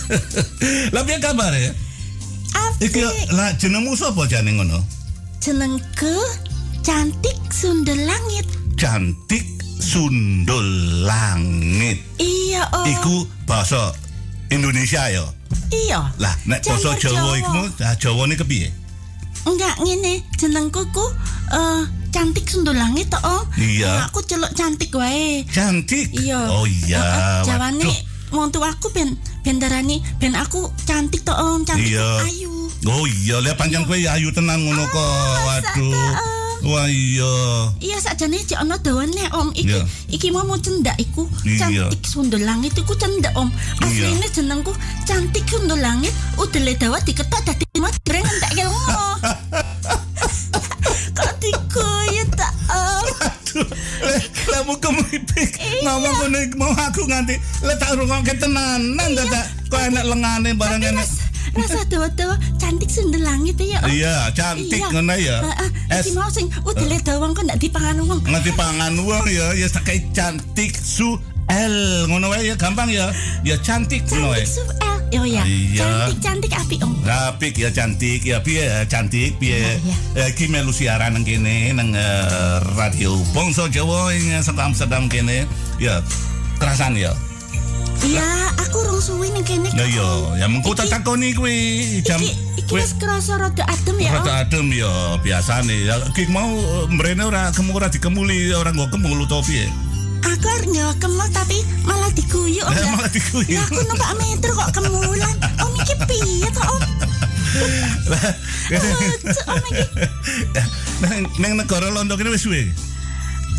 Lah 0.94 1.02
piye 1.02 1.18
kabar 1.18 1.50
ya? 1.50 1.74
Iki 2.78 3.32
lah 3.34 3.56
jenengmu 3.58 3.98
sapa 3.98 4.28
jane 4.30 4.54
ngono? 4.54 4.78
Jenengku 5.42 6.14
Cantik 6.84 7.40
Sundel 7.50 8.06
Langit 8.06 8.46
Cantik 8.78 9.42
Sundul 9.82 11.02
Langit. 11.02 11.98
Iya 12.22 12.68
om 12.70 12.86
Iku 12.86 13.16
bahasa 13.50 13.90
Indonesia 14.52 15.10
ya. 15.10 15.26
Iya 15.70 16.00
Lah 16.18 16.34
nek 16.46 16.62
basa 16.62 16.94
Jawa 16.98 17.34
iku 17.38 17.62
ah, 17.82 17.94
Jawane 17.98 18.34
kepiye? 18.38 18.70
Enggak 19.46 19.78
ngene 19.82 20.22
jenengku 20.38 20.82
ku 20.90 21.06
eh, 21.54 21.82
Cantik 22.10 22.46
Sundel 22.48 22.78
Langit 22.78 23.10
toh 23.12 23.20
om 23.22 23.44
Iya. 23.58 24.08
Aku 24.10 24.22
celuk 24.24 24.50
cantik 24.56 24.90
wae 24.94 25.44
Cantik. 25.50 26.10
Iya. 26.16 26.40
Oh 26.50 26.64
iya. 26.64 26.98
Heeh, 26.98 27.40
Jawane 27.46 28.16
wong 28.34 28.50
aku 28.50 28.90
ben 28.90 29.14
ben 29.46 29.62
darani 29.62 30.02
ben 30.18 30.34
aku 30.34 30.66
cantik 30.82 31.22
toh 31.22 31.34
Om, 31.34 31.62
cantik 31.62 31.94
Iya. 31.94 32.26
ayu. 32.26 32.66
Oh 32.86 33.02
iya, 33.06 33.42
lihat 33.42 33.58
panjang 33.58 33.82
kowe 33.86 33.96
ayu 33.98 34.30
tenan 34.30 34.62
ngono 34.62 34.84
kok. 34.90 35.38
Waduh. 35.46 36.45
Wah 36.66 36.90
iya. 36.90 37.34
Iya 37.78 37.96
sakjane 38.02 38.42
cek 38.42 38.58
ana 38.58 38.74
dawane 38.82 39.22
Om. 39.30 39.54
Iki 39.54 39.70
Iya. 39.70 39.86
iki 40.10 40.34
mau 40.34 40.50
cendak 40.58 40.98
iku 40.98 41.30
Iya. 41.46 41.62
cantik 41.62 42.02
sundel 42.02 42.42
langit 42.42 42.74
iku 42.74 42.90
cendak 42.98 43.30
Om. 43.38 43.54
Asline 43.86 44.26
jenengku 44.34 44.74
cantik 45.06 45.46
sundel 45.46 45.78
langit 45.78 46.10
udele 46.34 46.74
dawa 46.74 46.98
diketok 47.06 47.38
dadi 47.46 47.62
mas 47.78 47.94
goreng 48.02 48.26
entek 48.26 48.50
ke 48.50 48.64
ngono. 48.66 49.06
Kok 51.16 51.32
dikoyo 51.38 52.22
tak 52.34 52.52
Om. 52.66 53.06
Aduh. 53.22 53.66
Lah 54.50 54.60
mu 54.66 54.74
kemipik 54.76 55.50
ngomong 55.86 56.14
ngono 56.18 56.38
iku 56.50 56.56
mau 56.58 56.74
aku 56.74 57.06
nganti 57.06 57.38
lah 57.62 57.78
tak 57.78 57.94
rungokke 57.94 58.34
tenanan 58.36 59.10
dadak 59.14 59.46
kok 59.70 59.80
enak 59.80 60.02
lengane 60.02 60.50
barang 60.50 60.82
enak. 60.82 61.06
Rasa 61.56 61.80
dawa-dawa 61.88 62.36
cantik 62.60 62.90
sundel 62.92 63.24
langit 63.24 63.56
ya 63.56 63.80
om 63.80 63.88
Iya, 63.88 64.28
cantik 64.36 64.76
Iya. 64.76 64.88
ngono 64.92 65.14
ya. 65.16 65.36
Heeh, 65.40 65.68
iki 66.04 66.10
mau 66.12 66.28
sing 66.28 66.46
udele 66.62 67.00
dawang 67.00 67.32
kok 67.32 67.44
ndak 67.48 67.58
dipangan 67.58 67.96
wong 68.04 68.20
ngerti 68.22 68.52
pangan 68.52 68.92
wong 69.00 69.24
ya, 69.26 69.56
ya 69.56 69.66
sakai 69.66 70.04
cantik 70.12 70.76
su 70.76 71.16
L 71.46 72.04
ngono 72.10 72.28
wae 72.28 72.50
ya 72.50 72.54
gampang 72.58 72.90
ya. 72.90 73.08
Ya 73.46 73.56
cantik 73.62 74.04
ngono 74.10 74.34
wae. 74.36 74.44
cantik 74.44 74.52
su 74.52 74.62
el 75.14 75.22
oh 75.22 75.24
ya 75.24 75.42
Iya. 75.46 75.86
cantik 75.86 76.18
cantik 76.20 76.52
api 76.52 76.76
om 76.82 76.92
Rapik 77.06 77.54
ya 77.56 77.70
cantik 77.70 78.20
ya 78.20 78.42
piye 78.42 78.66
ya, 78.66 78.82
cantik 78.84 79.38
piye. 79.38 79.78
Eh, 80.18 80.26
Iki 80.34 80.50
melu 80.50 80.74
siaran 80.74 81.14
nang 81.14 81.22
kene 81.22 81.70
nang 81.72 81.94
eh, 81.94 82.58
radio 82.74 83.14
Bongso 83.30 83.70
Jawa 83.70 84.10
ing 84.12 84.34
eh, 84.34 84.42
saka 84.42 84.66
Amsterdam 84.66 85.06
kene. 85.06 85.46
Ya 85.78 86.02
kerasan 86.58 86.98
ya. 86.98 87.14
Iya, 88.06 88.28
aku 88.62 88.78
rong 88.86 89.02
suwi 89.02 89.34
ning 89.34 89.42
kene. 89.42 89.66
Ya 89.74 89.86
yo, 89.90 90.34
ya 90.38 90.46
mengko 90.46 90.78
tak 90.78 90.86
takoni 90.90 91.34
kuwi 91.34 91.56
jam 92.06 92.22
Iki 92.22 92.34
iki 92.62 92.72
wis 92.74 92.94
kerasa 92.98 93.34
rada 93.38 93.66
adem 93.66 93.98
ya. 93.98 94.10
Rada 94.14 94.30
Om. 94.30 94.40
adem 94.46 94.66
ya 94.70 94.90
biasane 95.22 95.76
ya. 95.90 95.98
Ki 96.14 96.30
mau 96.30 96.54
eh, 96.54 96.86
mrene 96.90 97.26
ora 97.26 97.50
kemu 97.50 97.74
ora 97.74 97.90
dikemuli 97.90 98.54
ora 98.54 98.70
nggo 98.70 98.86
kemul 98.94 99.26
utawa 99.26 99.42
piye. 99.42 99.66
Aku 100.22 100.46
arep 100.46 100.70
nyawa 100.70 100.94
kemul 101.02 101.28
tapi 101.34 101.58
malah 101.82 102.10
diguyu 102.14 102.62
om. 102.62 102.72
Ya. 102.78 102.86
malah 102.94 103.10
diguyu. 103.10 103.54
Ya 103.58 103.62
aku 103.66 103.80
numpak 103.86 104.12
metro 104.18 104.52
kok 104.54 104.70
kemulan. 104.78 105.34
Om 105.62 105.72
iki 105.82 105.94
piye 106.06 106.48
to 106.50 106.62
om? 106.62 106.82
Lucu, 108.70 109.40
om 109.50 109.64
iki 109.70 109.84
neng 111.42 111.52
negara 111.58 111.90
Londo 111.90 112.14
kene 112.14 112.30
wis 112.34 112.42
suwe. 112.46 112.70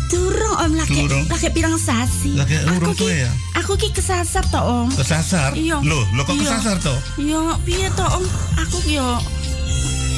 Durung 0.08 0.56
om 0.58 0.72
lagi 0.74 1.04
lagi 1.28 1.48
pirang 1.52 1.76
sasi. 1.76 2.32
Lagi 2.34 2.56
urung 2.74 2.96
Aku 2.96 3.06
ya? 3.08 3.30
Aku 3.60 3.72
ki 3.76 3.92
kesasar 3.92 4.44
to 4.48 4.60
om. 4.60 4.88
Kesasar. 4.90 5.52
Iya. 5.52 5.84
Loh, 5.84 6.04
lo 6.16 6.24
kok 6.24 6.34
Iya. 6.34 6.42
kesasar 6.56 6.76
to? 6.80 6.94
Yo 7.20 7.52
piye 7.62 7.88
to 7.92 8.04
om? 8.08 8.24
Aku 8.56 8.80
ki 8.82 8.96
yo 8.96 9.20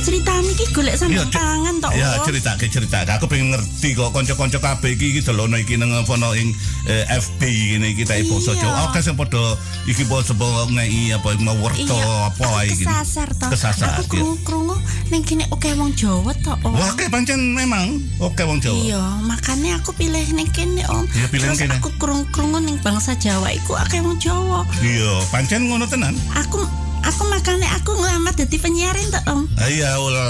ceritane 0.01 0.49
iki 0.51 0.65
golek 0.71 0.95
ce- 0.95 1.09
tangan 1.31 1.75
to 1.77 1.89
Ya 1.93 2.17
om. 2.17 2.25
cerita 2.25 2.51
ke 2.55 2.67
cerita. 2.67 3.05
Aku 3.07 3.25
pengen 3.25 3.53
ngerti 3.53 3.93
kok 3.93 4.11
kanca-kanca 4.11 4.59
kabeh 4.59 4.91
iki 4.93 5.07
iki 5.11 5.21
delono 5.21 5.55
iki 5.55 5.77
nang 5.77 5.93
fono 6.03 6.33
ing 6.33 6.53
eh, 6.85 7.05
FB 7.07 7.41
ini 7.77 7.93
kita 7.95 8.15
e 8.15 8.25
poso 8.25 8.53
Iya. 8.53 8.63
Jawa. 8.63 8.79
Oke 8.87 8.99
sing 8.99 9.15
padha 9.15 9.57
iki 9.85 10.05
poso 10.05 10.33
ngei 10.33 11.13
apa 11.13 11.37
mau 11.39 11.57
werto 11.59 11.85
Iya, 11.91 12.29
apa 12.29 12.45
wae 12.51 12.67
iki. 12.67 12.83
kesasar 12.83 13.29
to. 13.31 13.47
Kesasar. 13.49 13.89
Aku 13.95 14.05
krungu-krungu 14.09 14.77
ning 15.09 15.23
kene 15.23 15.45
oke 15.49 15.69
wong 15.75 15.93
Jawa 15.93 16.33
to 16.37 16.53
om. 16.61 16.73
Wah, 16.73 16.93
kayak 16.95 17.11
pancen 17.11 17.53
memang 17.53 17.87
oke 18.19 18.41
wong 18.41 18.59
Jawa. 18.59 18.77
Iya, 18.77 19.03
makanya 19.21 19.79
aku 19.79 19.93
pilih 19.93 20.25
ning 20.31 20.49
kene 20.49 20.83
om. 20.87 21.05
Iya, 21.11 21.27
pilih 21.29 21.47
Terus 21.47 21.61
kene. 21.61 21.77
aku 21.77 21.91
krungu-krungu 21.97 22.59
ning 22.59 22.77
bangsa 22.79 23.13
Jawa 23.15 23.51
iku 23.51 23.77
akeh 23.77 23.99
wong 23.99 24.17
Jawa. 24.17 24.65
Iya, 24.81 25.25
pancen 25.29 25.67
ngono 25.67 25.85
tenan. 25.85 26.15
Aku 26.33 26.65
aku 27.03 27.23
makanya 27.27 27.69
aku 27.75 27.91
ngelamar 27.95 28.33
dadi 28.33 28.57
penyiar 28.57 28.95
to 28.95 29.21
om. 29.27 29.45
Ah, 29.55 29.67
Iya, 29.67 29.97
oleh 29.97 30.25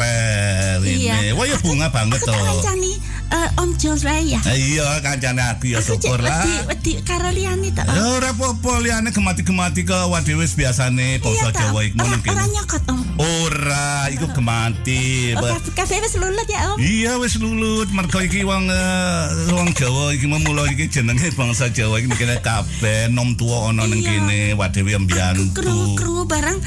ini. 0.85 1.07
Iya. 1.07 1.35
Wah, 1.35 1.45
ya 1.45 1.57
bunga 1.59 1.89
banget 1.89 2.19
Aku 2.19 2.29
to. 2.29 2.33
tak 2.33 2.43
kancani 2.45 2.93
eh, 3.31 3.49
Om 3.61 3.71
Jules 3.79 4.03
wae 4.03 4.35
ya. 4.35 4.41
Ah, 4.43 4.55
Iya, 4.55 4.87
kancane 5.01 5.43
aku 5.43 5.71
ya 5.71 5.79
syukur 5.81 6.19
lah. 6.19 6.43
wedi 6.43 6.53
wedi 6.67 6.93
karo 7.03 7.31
liyane 7.31 7.71
to. 7.71 7.83
Ya 7.87 8.05
ora 8.19 8.31
apa-apa 8.31 8.83
liyane 8.83 9.11
gemati-gemati 9.11 9.83
ke 9.85 9.99
wae 10.11 10.35
wis 10.35 10.55
biasane 10.55 11.19
basa. 11.19 11.51
Jawa 11.51 11.81
iku 11.85 11.97
Ora- 11.99 12.07
ngono 12.11 12.17
Ora 12.17 12.25
kene. 12.27 12.43
nyokot 12.55 12.85
om. 12.91 13.01
Ora, 13.21 13.89
iku 14.11 14.27
gemati. 14.33 15.35
Oh, 15.37 15.59
kafe- 15.75 16.01
wis 16.01 16.15
lulut 16.17 16.49
ya 16.49 16.61
om. 16.73 16.77
Iya 16.79 17.13
wis 17.19 17.37
lulut 17.37 17.89
mergo 17.91 18.19
iki 18.19 18.43
wong 18.43 18.67
eh, 18.67 19.25
wong 19.53 19.71
Jawa 19.75 20.11
iki 20.13 20.27
memula 20.27 20.67
iki 20.67 20.89
jenenge 20.89 21.31
bangsa 21.35 21.69
Jawa 21.71 22.01
iki 22.01 22.09
kene 22.15 22.41
kabeh 22.41 23.09
nom 23.09 23.35
tuwa 23.37 23.71
ana 23.71 23.87
ning 23.87 24.03
kene 24.03 24.55
wadewe 24.55 24.97
mbiyantu. 24.99 25.55
Krungu-krungu 25.55 26.25
bareng. 26.27 26.59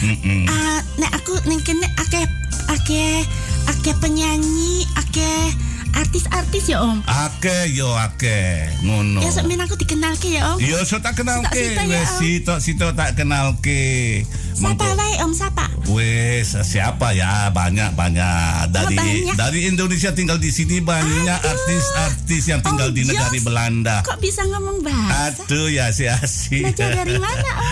Ah, 0.48 0.80
nek 0.98 1.12
aku 1.14 1.38
ning 1.46 1.60
kene 1.62 1.86
akeh 1.98 2.24
akeh 2.70 3.22
akeh 3.68 3.94
penyanyi, 4.00 4.86
akeh 4.96 5.52
artis-artis 5.94 6.70
ya 6.70 6.82
om. 6.82 7.00
Akeh 7.06 7.70
yo 7.74 7.94
akeh 7.94 8.70
ngono. 8.84 9.22
Ya 9.22 9.30
semen 9.30 9.62
aku 9.62 9.78
dikenalke 9.78 10.34
ya 10.34 10.54
om. 10.54 10.58
Iya, 10.60 10.84
so 10.84 11.00
tak 11.00 11.18
kenalke. 11.18 11.54
Sitok-sitok 11.54 11.86
ya, 11.86 11.94
Wes 11.94 12.10
Om. 12.10 12.20
sitok-sitok 12.20 12.92
tak 12.94 13.10
kenalke. 13.18 13.84
Siapa 14.54 14.86
wae 14.94 15.16
om 15.26 15.34
siapa? 15.34 15.66
Wes 15.90 16.54
siapa 16.64 17.12
ya 17.12 17.50
banyak 17.50 17.98
banyak 17.98 18.70
dari 18.70 18.96
banyak. 18.96 19.36
dari 19.36 19.60
Indonesia 19.66 20.14
tinggal 20.14 20.38
di 20.38 20.54
sini 20.54 20.78
banyak 20.80 21.40
artis-artis 21.42 22.44
yang 22.48 22.62
tinggal 22.62 22.90
Om 22.90 22.96
di 22.96 23.02
negara 23.06 23.34
Jos. 23.34 23.44
Belanda. 23.44 23.96
Kok 24.06 24.20
bisa 24.22 24.42
ngomong 24.48 24.86
bahasa? 24.86 25.42
Aduh 25.46 25.70
ya 25.70 25.90
si 25.90 26.06
asik. 26.06 26.74
Belajar 26.78 27.06
dari 27.06 27.18
mana 27.18 27.50
om? 27.58 27.68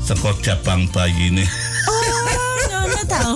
Sekot 0.06 0.40
Jabang 0.40 0.88
bayi 0.90 1.28
ini. 1.28 1.44
Oh, 1.86 2.09
tau. 3.06 3.32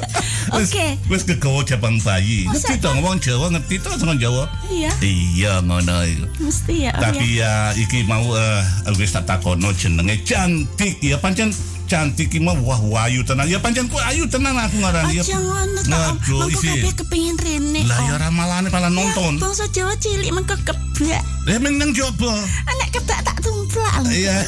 Oke. 0.58 1.00
Wes 1.08 1.24
kegawa 1.24 1.62
Jabang 1.62 1.96
bayi. 1.98 2.44
Oh, 2.44 2.52
Ngerti 2.52 2.76
siapa? 2.76 2.84
dong 2.84 2.98
wong 3.00 3.16
Jawa 3.18 3.46
ngerti 3.50 3.74
to 3.78 3.88
wong 3.98 4.18
Jawa. 4.18 4.44
Iya, 4.68 4.90
Iya 5.00 5.52
ngono 5.60 5.96
iku. 6.04 6.24
mesti 6.40 6.74
ya 6.84 6.92
ya. 6.92 7.00
Tapi 7.00 7.26
ya 7.38 7.52
iki 7.74 8.04
mau 8.04 8.24
eh, 8.32 8.60
wis 8.94 9.10
tak 9.10 9.24
takono 9.24 9.72
jenenge 9.72 10.20
cantik 10.22 11.00
ya 11.00 11.16
pancen 11.16 11.48
cantik 11.88 12.32
mau 12.40 12.56
wah 12.60 12.80
wayu 12.80 13.20
tenan. 13.22 13.48
Ya 13.48 13.56
pancen 13.58 13.88
ku 13.88 13.96
ayu 13.96 14.28
tenan 14.28 14.56
aku 14.56 14.76
ngarani 14.80 15.20
ya. 15.20 15.24
Aja 15.24 15.38
ngono 15.40 15.80
to 15.80 15.88
Mengko 15.92 16.36
isi. 16.48 16.68
kabeh 16.68 16.92
kepengin 17.00 17.36
rene. 17.36 17.80
Lah 17.84 17.98
ya 18.04 18.12
ora 18.16 18.28
malane 18.28 18.68
pala 18.68 18.88
nonton. 18.88 19.36
Ya, 19.36 19.40
bangsa 19.40 19.64
Jawa 19.72 19.94
cilik 19.96 20.32
mengko 20.32 20.56
kebak. 20.62 21.22
Eh 21.48 21.58
meneng 21.58 21.90
coba. 21.92 22.32
Anak 22.68 22.88
kebak 22.92 23.20
tak 23.24 23.36
tumplak. 23.40 23.94
lho. 24.04 24.10
Iya. 24.10 24.36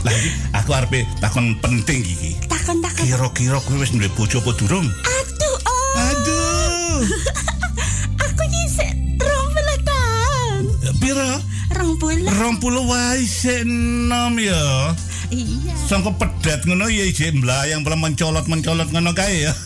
Lah 0.00 0.12
iki 0.16 0.30
aku 0.56 0.70
arep 0.72 0.94
takon 1.20 1.56
penting 1.60 2.00
iki. 2.00 2.32
Takon-takon. 2.48 3.04
Kira-kira 3.04 3.58
kowe 3.60 3.76
wis 3.76 3.92
duwe 3.92 4.08
bojo 4.16 4.40
apa 4.40 4.50
durung? 4.56 4.86
Aduh, 4.88 5.56
om. 5.60 5.96
Aduh. 6.00 7.00
Aku 8.24 8.42
nyisik 8.48 8.92
rong 9.20 9.48
puluh 9.52 9.78
tahun. 9.84 10.62
Pira? 11.00 11.32
Rong 11.76 11.94
puluh. 12.00 12.32
Rong 12.32 12.56
puluh 12.56 12.84
wae 12.88 13.24
sik 13.28 13.68
enom 13.68 14.40
ya. 14.40 14.96
Iya. 15.30 15.74
Sangka 15.86 16.10
pedet 16.18 16.66
ngono 16.66 16.90
ya 16.90 17.06
ije 17.06 17.30
mblayang 17.30 17.86
pala 17.86 17.96
mencolot-mencolot 17.96 18.90
ngono 18.90 19.14
kae 19.14 19.46
ya. 19.46 19.52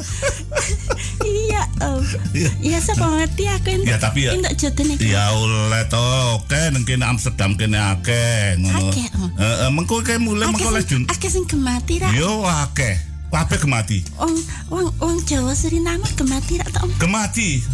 Iya, 1.25 1.65
om. 1.81 2.05
Iya. 2.37 2.51
Ya 2.61 2.79
sapa 2.85 3.09
ngerti 3.09 3.49
aku 3.49 3.69
entuk. 3.81 3.89
Ya, 3.89 3.97
tapi 3.97 4.29
ya- 4.29 4.37
entuk 4.37 4.53
jodoh 4.61 4.85
nek. 4.85 4.97
Ya 5.01 5.33
oleh 5.33 5.83
to, 5.89 6.05
oke 6.37 6.61
nang 6.73 6.85
kene 6.85 7.05
Amsterdam 7.05 7.57
kene 7.57 7.81
akeh 7.81 8.61
ngono. 8.61 8.93
Akeh, 8.93 9.07
oh. 9.17 9.29
Heeh, 9.41 9.69
mengko 9.73 10.05
kae 10.05 10.21
mulai 10.21 10.53
mengko 10.53 10.69
les 10.73 10.85
Jun. 10.85 11.09
Akeh 11.09 11.33
sing 11.33 11.49
gemati 11.49 12.01
ra. 12.05 12.13
Yo 12.13 12.45
akeh. 12.45 13.01
Kabeh 13.35 13.59
gemati. 13.59 13.99
Wong 14.15 14.37
wong 14.71 14.87
wong 15.03 15.17
Jawa 15.27 15.59
Suriname 15.59 16.07
gemati 16.15 16.55
ra 16.61 16.67
to, 16.71 16.87
Om. 16.87 16.91
Gemati. 17.03 17.65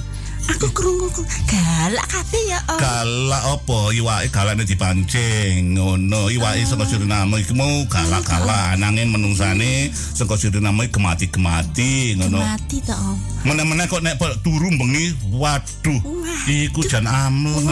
Aku 0.48 0.66
krungu 0.72 1.08
galak 1.44 2.06
kabeh 2.08 2.42
ya, 2.48 2.58
Om. 2.64 2.78
Galak 2.80 3.42
apa 3.44 3.78
iwake 3.92 4.26
galakne 4.32 4.64
dipancing 4.64 5.76
ngono. 5.76 6.32
Iwake 6.32 6.64
saka 6.64 6.88
Suriname 6.88 7.44
iki 7.44 7.52
mau 7.52 7.84
galak-galak 7.86 8.80
nanging 8.80 9.12
menungsane 9.12 9.92
saka 9.92 10.40
Suriname 10.40 10.88
iki 10.88 10.96
gemati-gemati 10.96 12.16
ngono. 12.16 12.40
Gemati 12.40 12.78
to, 12.80 12.96
Om. 12.96 13.16
Meneh-meneh 13.44 13.86
kok 13.88 14.00
nek 14.04 14.16
turu 14.40 14.68
bengi, 14.72 15.16
waduh. 15.32 16.00
Iku 16.48 16.80
jan 16.88 17.08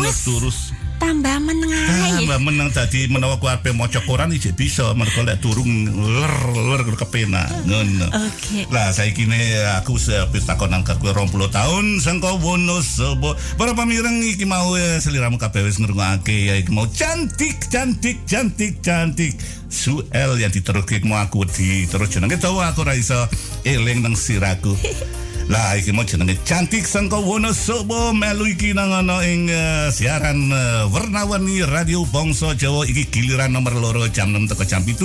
Wes. 0.00 0.24
terus. 0.24 0.58
Tambah 0.98 1.38
meneng 1.38 1.70
ae. 1.70 2.10
Tambah 2.18 2.38
menang 2.42 2.70
tadi 2.74 3.06
menawa 3.06 3.38
ku 3.38 3.46
arep 3.46 3.70
maca 3.70 4.02
Quran 4.02 4.34
iki 4.34 4.50
bisa 4.50 4.90
mergo 4.98 5.22
lek 5.22 5.38
durung 5.38 5.86
ler 5.94 6.34
ler 6.54 6.82
kepenak 6.98 7.46
ngono. 7.70 8.10
Oke. 8.26 8.66
Lah 8.74 8.90
saiki 8.90 9.30
ne 9.30 9.38
aku 9.78 9.94
wis 9.94 10.44
takon 10.44 10.74
nang 10.74 10.82
kowe 10.82 10.98
20 10.98 11.30
tahun 11.54 12.02
sangka 12.02 12.34
Wonosobo. 12.42 13.38
Para 13.54 13.78
pamireng 13.78 14.26
iki 14.26 14.42
mau 14.42 14.74
eh, 14.74 14.98
seliramu 14.98 15.38
kabeh 15.38 15.62
wis 15.62 15.78
ngrungokake 15.78 16.50
ya 16.50 16.54
iki 16.58 16.74
mau 16.74 16.90
cantik 16.90 17.70
cantik 17.70 18.26
cantik 18.26 18.82
cantik. 18.82 19.38
Suel 19.70 20.42
yang 20.42 20.50
diteruske 20.50 20.98
mau 21.06 21.22
aku 21.22 21.46
di 21.46 21.86
terus 21.86 22.10
jenenge 22.10 22.42
dawa 22.42 22.74
aku 22.74 22.82
ora 22.82 22.98
iso 22.98 23.30
eling 23.62 24.02
nang 24.02 24.18
siraku. 24.18 24.74
Lah 25.48 25.80
iki 25.80 25.96
mau 25.96 26.04
jenenge 26.04 26.36
cantik 26.44 26.84
sangka 26.84 27.16
Wonosobo 27.16 28.12
melu 28.12 28.52
iki 28.52 28.76
nang 28.76 28.92
ana 28.92 29.24
ing 29.24 29.48
eh, 29.48 29.88
siaran 29.88 30.52
eh, 30.52 30.84
warna-warni 30.92 31.64
radio 31.64 32.04
Bangsa 32.04 32.52
Jawa. 32.52 32.84
Iki 32.84 33.08
giliran 33.08 33.56
nomor 33.56 33.72
loro 33.80 34.04
jam 34.12 34.28
6 34.28 34.44
teko 34.44 34.68
jam 34.68 34.84
7 34.84 35.00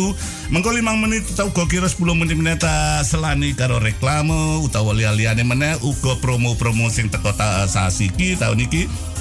mengko 0.52 0.76
5 0.76 0.84
menit 1.00 1.24
tau 1.32 1.48
uga 1.48 1.64
kira 1.72 1.88
10 1.88 2.20
menit 2.20 2.36
menit 2.36 2.60
ta 2.60 3.00
selani 3.08 3.56
karo 3.56 3.80
reklame 3.80 4.60
utawa 4.60 4.92
liya-liyane 4.92 5.48
meneh. 5.48 5.80
Uga 5.80 6.20
promo-promo 6.20 6.92
sing 6.92 7.08
teko 7.08 7.32
ta 7.32 7.64
sasiki 7.64 8.36
tahun 8.36 8.68
iki 8.68 9.13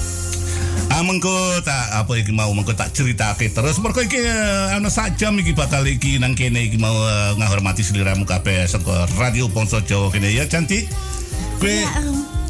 Ah 0.93 1.01
mengko 1.01 1.33
tak 1.65 1.89
apa 1.89 2.21
iki 2.21 2.29
mau 2.29 2.53
mengko 2.53 2.77
tak 2.77 2.93
ceritake 2.93 3.49
terus 3.49 3.81
mergo 3.81 4.05
iki 4.05 4.21
eh, 4.21 4.77
ana 4.77 4.93
sak 4.93 5.17
jam 5.17 5.33
iki 5.41 5.49
batal 5.49 5.81
iki 5.89 6.21
nang 6.21 6.37
kene 6.37 6.69
iki 6.69 6.77
mau 6.77 6.93
eh, 6.93 7.33
ngahormati 7.33 7.81
seliramu 7.81 8.29
kabeh 8.29 8.69
saka 8.69 9.09
radio 9.17 9.49
Bangsa 9.49 9.81
Jawa 9.81 10.13
kene 10.13 10.29
ya 10.29 10.45
cantik. 10.45 10.85
Kowe 11.57 11.73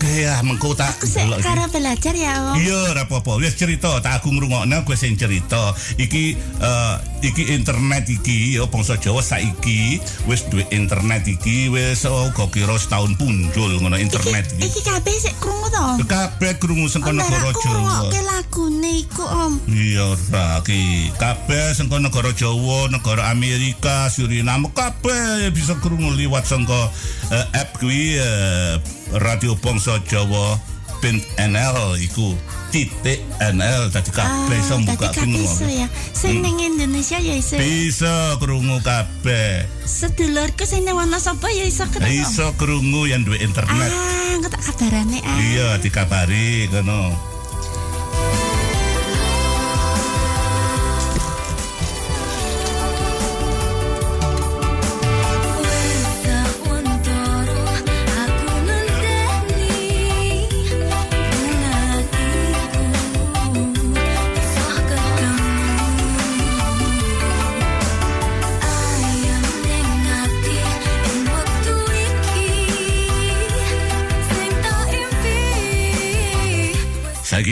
Ya, 0.04 0.12
Om. 0.12 0.12
Oke 0.12 0.20
ya, 0.20 0.36
mengko 0.44 0.70
tak 0.76 0.92
Aku 1.00 1.08
sih 1.08 1.24
delok 1.24 1.40
iki. 1.40 1.48
karo 1.48 1.64
belajar 1.72 2.14
ya 2.14 2.34
om. 2.52 2.56
Iya, 2.60 2.80
ora 2.92 3.04
apa-apa. 3.08 3.32
Wis 3.40 3.56
cerita, 3.56 4.04
tak 4.04 4.20
aku 4.20 4.36
ngrungokno 4.36 4.84
kowe 4.84 4.96
sing 5.00 5.16
cerita. 5.16 5.72
Iki 5.96 6.24
eh, 6.60 6.96
iki 7.24 7.56
internet 7.56 8.04
iki 8.12 8.60
ya 8.60 8.68
bangsa 8.68 9.00
Jawa 9.00 9.24
saiki 9.24 10.04
wis 10.28 10.44
duwe 10.52 10.68
internet 10.76 11.24
iki 11.24 11.72
wis 11.72 12.04
oh, 12.04 12.28
kok 12.36 12.52
kira 12.52 12.76
setahun 12.76 13.16
punjul 13.16 13.80
ngono 13.80 13.96
internet 13.96 14.52
iki. 14.60 14.68
Iki 14.68 14.82
kabeh 14.84 15.16
sik 15.16 15.36
krungu 15.40 15.72
to. 15.72 16.04
Kabeh 16.04 16.52
krungu 16.60 16.92
Om 16.92 17.16
negara 17.16 17.48
aku 17.48 17.64
Jawa. 17.64 17.72
ngrungokke 17.72 18.22
lagune 18.28 18.92
iku 19.08 19.24
om. 19.24 19.54
Iya, 19.72 20.08
ra 20.36 20.60
ki. 20.68 21.16
Kabeh 21.16 21.72
saka 21.72 21.96
negara 22.04 22.36
Jawa, 22.36 22.92
negara 22.92 23.32
Amerika, 23.32 24.12
Suriname 24.12 24.68
kabeh 24.76 25.48
bisa 25.56 25.80
krungu 25.80 26.12
liwat 26.12 26.44
saka 26.44 26.92
eh, 27.32 27.46
app 27.56 27.80
kuwi 27.80 28.20
eh, 28.20 28.76
Radio 29.22 29.54
Bangsa 29.60 30.02
Jawa 30.10 30.58
pin 31.04 31.20
NL 31.36 32.00
iku 32.00 32.32
titik 32.72 33.20
NL 33.38 33.92
tadi 33.92 34.10
kabeh 34.10 34.56
iso 34.56 34.80
tadi 34.80 34.88
buka 34.88 35.12
kabeh 35.12 35.20
krungu. 35.20 35.44
iso 35.44 35.68
ya. 35.68 35.88
Sing 36.16 36.40
ning 36.40 36.58
Indonesia 36.64 37.20
ya 37.20 37.36
iso. 37.36 37.60
Bisa 37.60 38.40
krungu 38.40 38.80
kabeh. 38.82 39.68
Sedulurku 39.84 40.64
sing 40.64 40.88
nang 40.88 40.96
Wonosobo 40.98 41.52
ya 41.52 41.68
iso 41.68 41.86
krungu. 41.92 42.08
Iso 42.08 42.56
krungu 42.56 43.04
yang 43.06 43.28
duwe 43.28 43.44
internet. 43.44 43.92
Ah, 43.92 44.34
engko 44.34 44.48
tak 44.48 44.64
kabarane 44.64 45.20
ah. 45.22 45.38
Iya, 45.38 45.68
dikabari 45.84 46.72
ngono. 46.72 47.33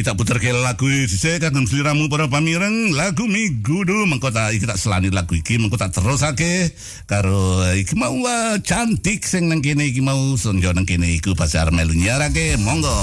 Kita 0.01 0.17
putar 0.17 0.41
ke 0.41 0.49
lagu 0.49 0.89
saya 1.05 1.37
kagum 1.37 1.69
seliramu 1.69 2.09
para 2.09 2.25
pamireng. 2.25 2.89
Lagu 2.97 3.29
migudu 3.29 4.09
mengko 4.09 4.33
tak 4.33 4.57
iki 4.57 4.65
tak 4.65 4.81
selani 4.81 5.13
lagu 5.13 5.37
iki. 5.37 5.61
Mengko 5.61 5.77
tak 5.77 5.93
terusake 5.93 6.73
karo 7.05 7.61
iki 7.77 7.93
mau 7.93 8.09
eh, 8.09 8.57
cantik 8.65 9.21
sing 9.21 9.45
nang 9.45 9.61
kene 9.61 9.93
iki 9.93 10.01
mau 10.01 10.33
sonjo 10.33 10.73
nang 10.73 10.89
kene 10.89 11.05
iku 11.05 11.37
pasar 11.37 11.69
melu 11.69 11.93
nyarake 11.93 12.57
monggo 12.57 12.97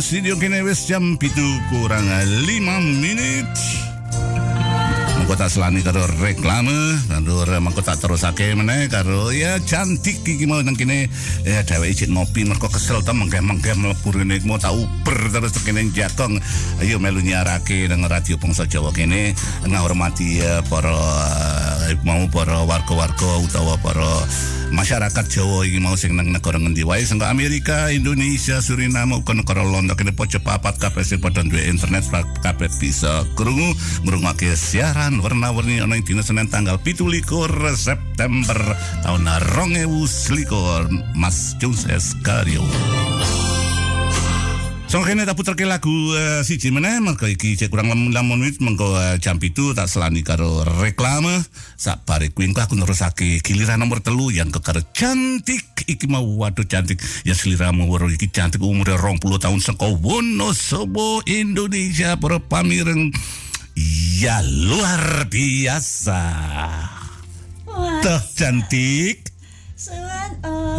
studio 0.00 0.38
kene 0.40 0.62
wis 0.64 0.88
jam 0.88 1.18
pitu 1.20 1.44
kurang 1.68 2.06
5 2.08 2.48
menit. 3.02 3.50
Mengko 5.18 5.34
tak 5.36 5.52
selani 5.52 5.84
karo 5.84 6.06
reklame, 6.22 6.96
karo 7.10 7.44
mengko 7.60 7.82
tak 7.84 8.00
terusake 8.00 8.54
meneh 8.56 8.88
karo 8.88 9.28
ya 9.34 9.60
cantik 9.60 10.24
iki 10.24 10.48
mau 10.48 10.62
nang 10.62 10.78
kene 10.78 11.10
ya 11.44 11.60
dheweke 11.66 11.92
ijin 11.92 12.16
ngopi 12.16 12.46
mergo 12.48 12.70
kesel 12.70 13.04
ta 13.04 13.12
menggeh-menggeh 13.12 13.76
mlebu 13.76 14.08
rene 14.14 14.40
mau 14.48 14.56
tak 14.56 14.72
uber 14.72 15.18
terus 15.28 15.58
kene 15.66 15.90
jakong. 15.92 16.40
Ayo 16.80 16.96
melu 16.96 17.20
nyiarake 17.20 17.90
nang 17.90 18.06
radio 18.06 18.38
Bangsa 18.38 18.64
Jawa 18.64 18.94
kene 18.94 19.36
ngahormati 19.66 20.40
eh, 20.40 20.62
para 20.70 20.96
eh, 21.90 21.98
mau 22.06 22.24
para 22.30 22.64
warga-warga 22.64 23.30
utawa 23.42 23.76
para 23.82 24.08
masyarakat 24.72 25.24
Jawa 25.28 25.68
iki 25.68 25.78
mau 25.78 25.94
sing 25.94 26.16
nang 26.16 26.32
negara 26.32 26.56
ngendi 26.56 26.82
wae? 26.82 27.04
Sing 27.04 27.20
Amerika, 27.20 27.92
Indonesia, 27.92 28.58
Suriname 28.58 29.20
uga 29.20 29.36
negara 29.36 29.62
Londo. 29.62 29.92
Kene 29.92 30.16
poco 30.16 30.40
papat 30.40 30.80
kabeh 30.80 31.04
sing 31.04 31.20
padha 31.20 31.44
duwe 31.44 31.68
internet 31.68 32.08
kabeh 32.40 32.72
bisa 32.80 33.28
krungu 33.36 33.76
ngrungokke 34.08 34.56
siaran 34.56 35.20
warna-warni 35.20 35.84
ana 35.84 36.00
ing 36.00 36.04
dina 36.04 36.24
Senin 36.24 36.48
tanggal 36.48 36.80
17 36.80 37.12
September 37.76 38.58
tahun 39.04 39.28
2021 39.28 41.16
Mas 41.16 41.54
Jones 41.60 41.84
Escario. 41.86 42.64
So 44.92 45.00
kene 45.00 45.24
tak 45.24 45.40
puterke 45.40 45.64
lagu 45.64 45.88
uh, 45.88 46.44
siji 46.44 46.68
meneh 46.68 47.00
mergo 47.00 47.24
iki 47.24 47.56
cek 47.56 47.72
kurang 47.72 47.88
lamun 48.12 48.12
menit 48.12 48.60
mengko 48.60 48.92
uh, 48.92 49.16
jam 49.16 49.40
itu 49.40 49.72
tak 49.72 49.88
selani 49.88 50.20
karo 50.20 50.68
reklame. 50.68 51.32
Sak 51.80 52.04
bare 52.04 52.28
kuwi 52.28 52.52
aku 52.52 52.76
nerusake 52.76 53.40
giliran 53.40 53.80
nomor 53.80 54.04
telu 54.04 54.28
yang 54.28 54.52
ke 54.52 54.60
karo 54.60 54.84
cantik. 54.92 55.64
Iki 55.88 56.12
mau 56.12 56.20
waduh 56.36 56.68
cantik. 56.68 57.00
Ya 57.24 57.32
seliramu 57.32 57.88
waro 57.88 58.12
iki 58.12 58.28
cantik 58.28 58.60
umur 58.60 58.84
20 58.84 59.16
tahun 59.40 59.64
saka 59.64 59.88
Wonosobo 59.96 61.24
Indonesia 61.24 62.12
para 62.20 62.36
pamireng. 62.36 63.16
Ya 64.20 64.44
luar 64.44 65.24
biasa. 65.32 66.20
Tuh 68.04 68.22
cantik. 68.36 69.31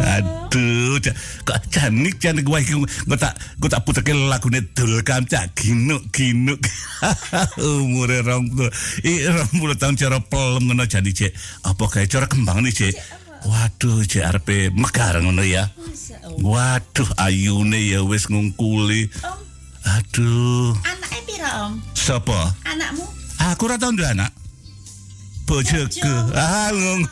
Aduh, 0.04 0.96
ca- 1.00 1.16
kok 1.44 1.58
cantik 1.68 2.16
cantik 2.16 2.46
wae 2.48 2.64
gue 2.64 2.86
tak 3.16 3.34
gue 3.58 3.68
tak 3.68 3.82
puterke 3.84 4.12
lagune 4.14 4.64
dul 4.72 5.02
kancak 5.02 5.52
ginuk 5.56 6.08
ginuk. 6.08 6.60
Umure 7.60 8.24
rong 8.24 8.48
puluh, 8.48 8.70
i 9.04 9.24
rong 9.26 9.52
puluh 9.60 9.76
tahun 9.76 9.96
cara 9.96 10.18
pelem 10.20 10.70
ngono 10.70 10.84
jadi 10.84 11.10
cek. 11.10 11.32
Apa 11.68 11.84
kayak 11.88 12.08
cara 12.08 12.26
kembang 12.26 12.64
nih 12.64 12.72
cek? 12.72 12.94
Waduh, 13.44 14.00
cek 14.02 14.24
arepe 14.24 14.72
megar 14.72 15.20
ngono 15.20 15.44
ya. 15.44 15.68
Waduh, 16.40 17.08
ayune 17.20 17.76
ya 17.84 18.00
wis 18.00 18.28
ngungkuli. 18.28 19.12
Aduh, 19.84 20.72
anaknya 20.80 21.20
pira 21.28 21.50
om? 21.68 21.76
sapa? 21.92 22.56
Anakmu? 22.64 23.04
Aku 23.52 23.68
ora 23.68 23.76
tau 23.76 23.92
duwe 23.92 24.08
anak. 24.08 24.32
Bojoku. 25.44 26.14
Ah, 26.32 26.72
ngong. 26.72 27.04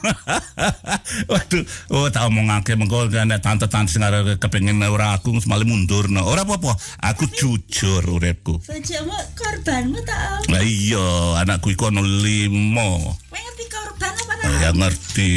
Waduh, 1.32 1.64
oh 1.92 2.08
tak 2.08 2.32
omongake 2.32 2.72
mengko 2.80 3.12
nek 3.12 3.44
tante-tante 3.44 3.92
sing 3.92 4.00
arep 4.00 4.40
kepengin 4.40 4.80
ora 4.88 5.12
aku 5.20 5.36
semale 5.36 5.68
mundur. 5.68 6.08
No. 6.08 6.24
Ora 6.24 6.48
apa-apa, 6.48 6.72
aku 7.04 7.28
jujur 7.28 8.00
uripku. 8.00 8.56
Bojomu 8.64 9.16
korbanmu 9.36 10.00
om? 10.00 10.42
Lah 10.48 10.64
iya, 10.64 11.44
anakku 11.44 11.76
iku 11.76 11.92
ana 11.92 12.00
limo. 12.00 13.20
Kowe 13.28 13.36
ngerti 13.36 13.64
korban 13.68 14.12
apa 14.16 14.32
Ya 14.64 14.70
ngerti. 14.72 15.32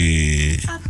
Apa? 0.64 0.86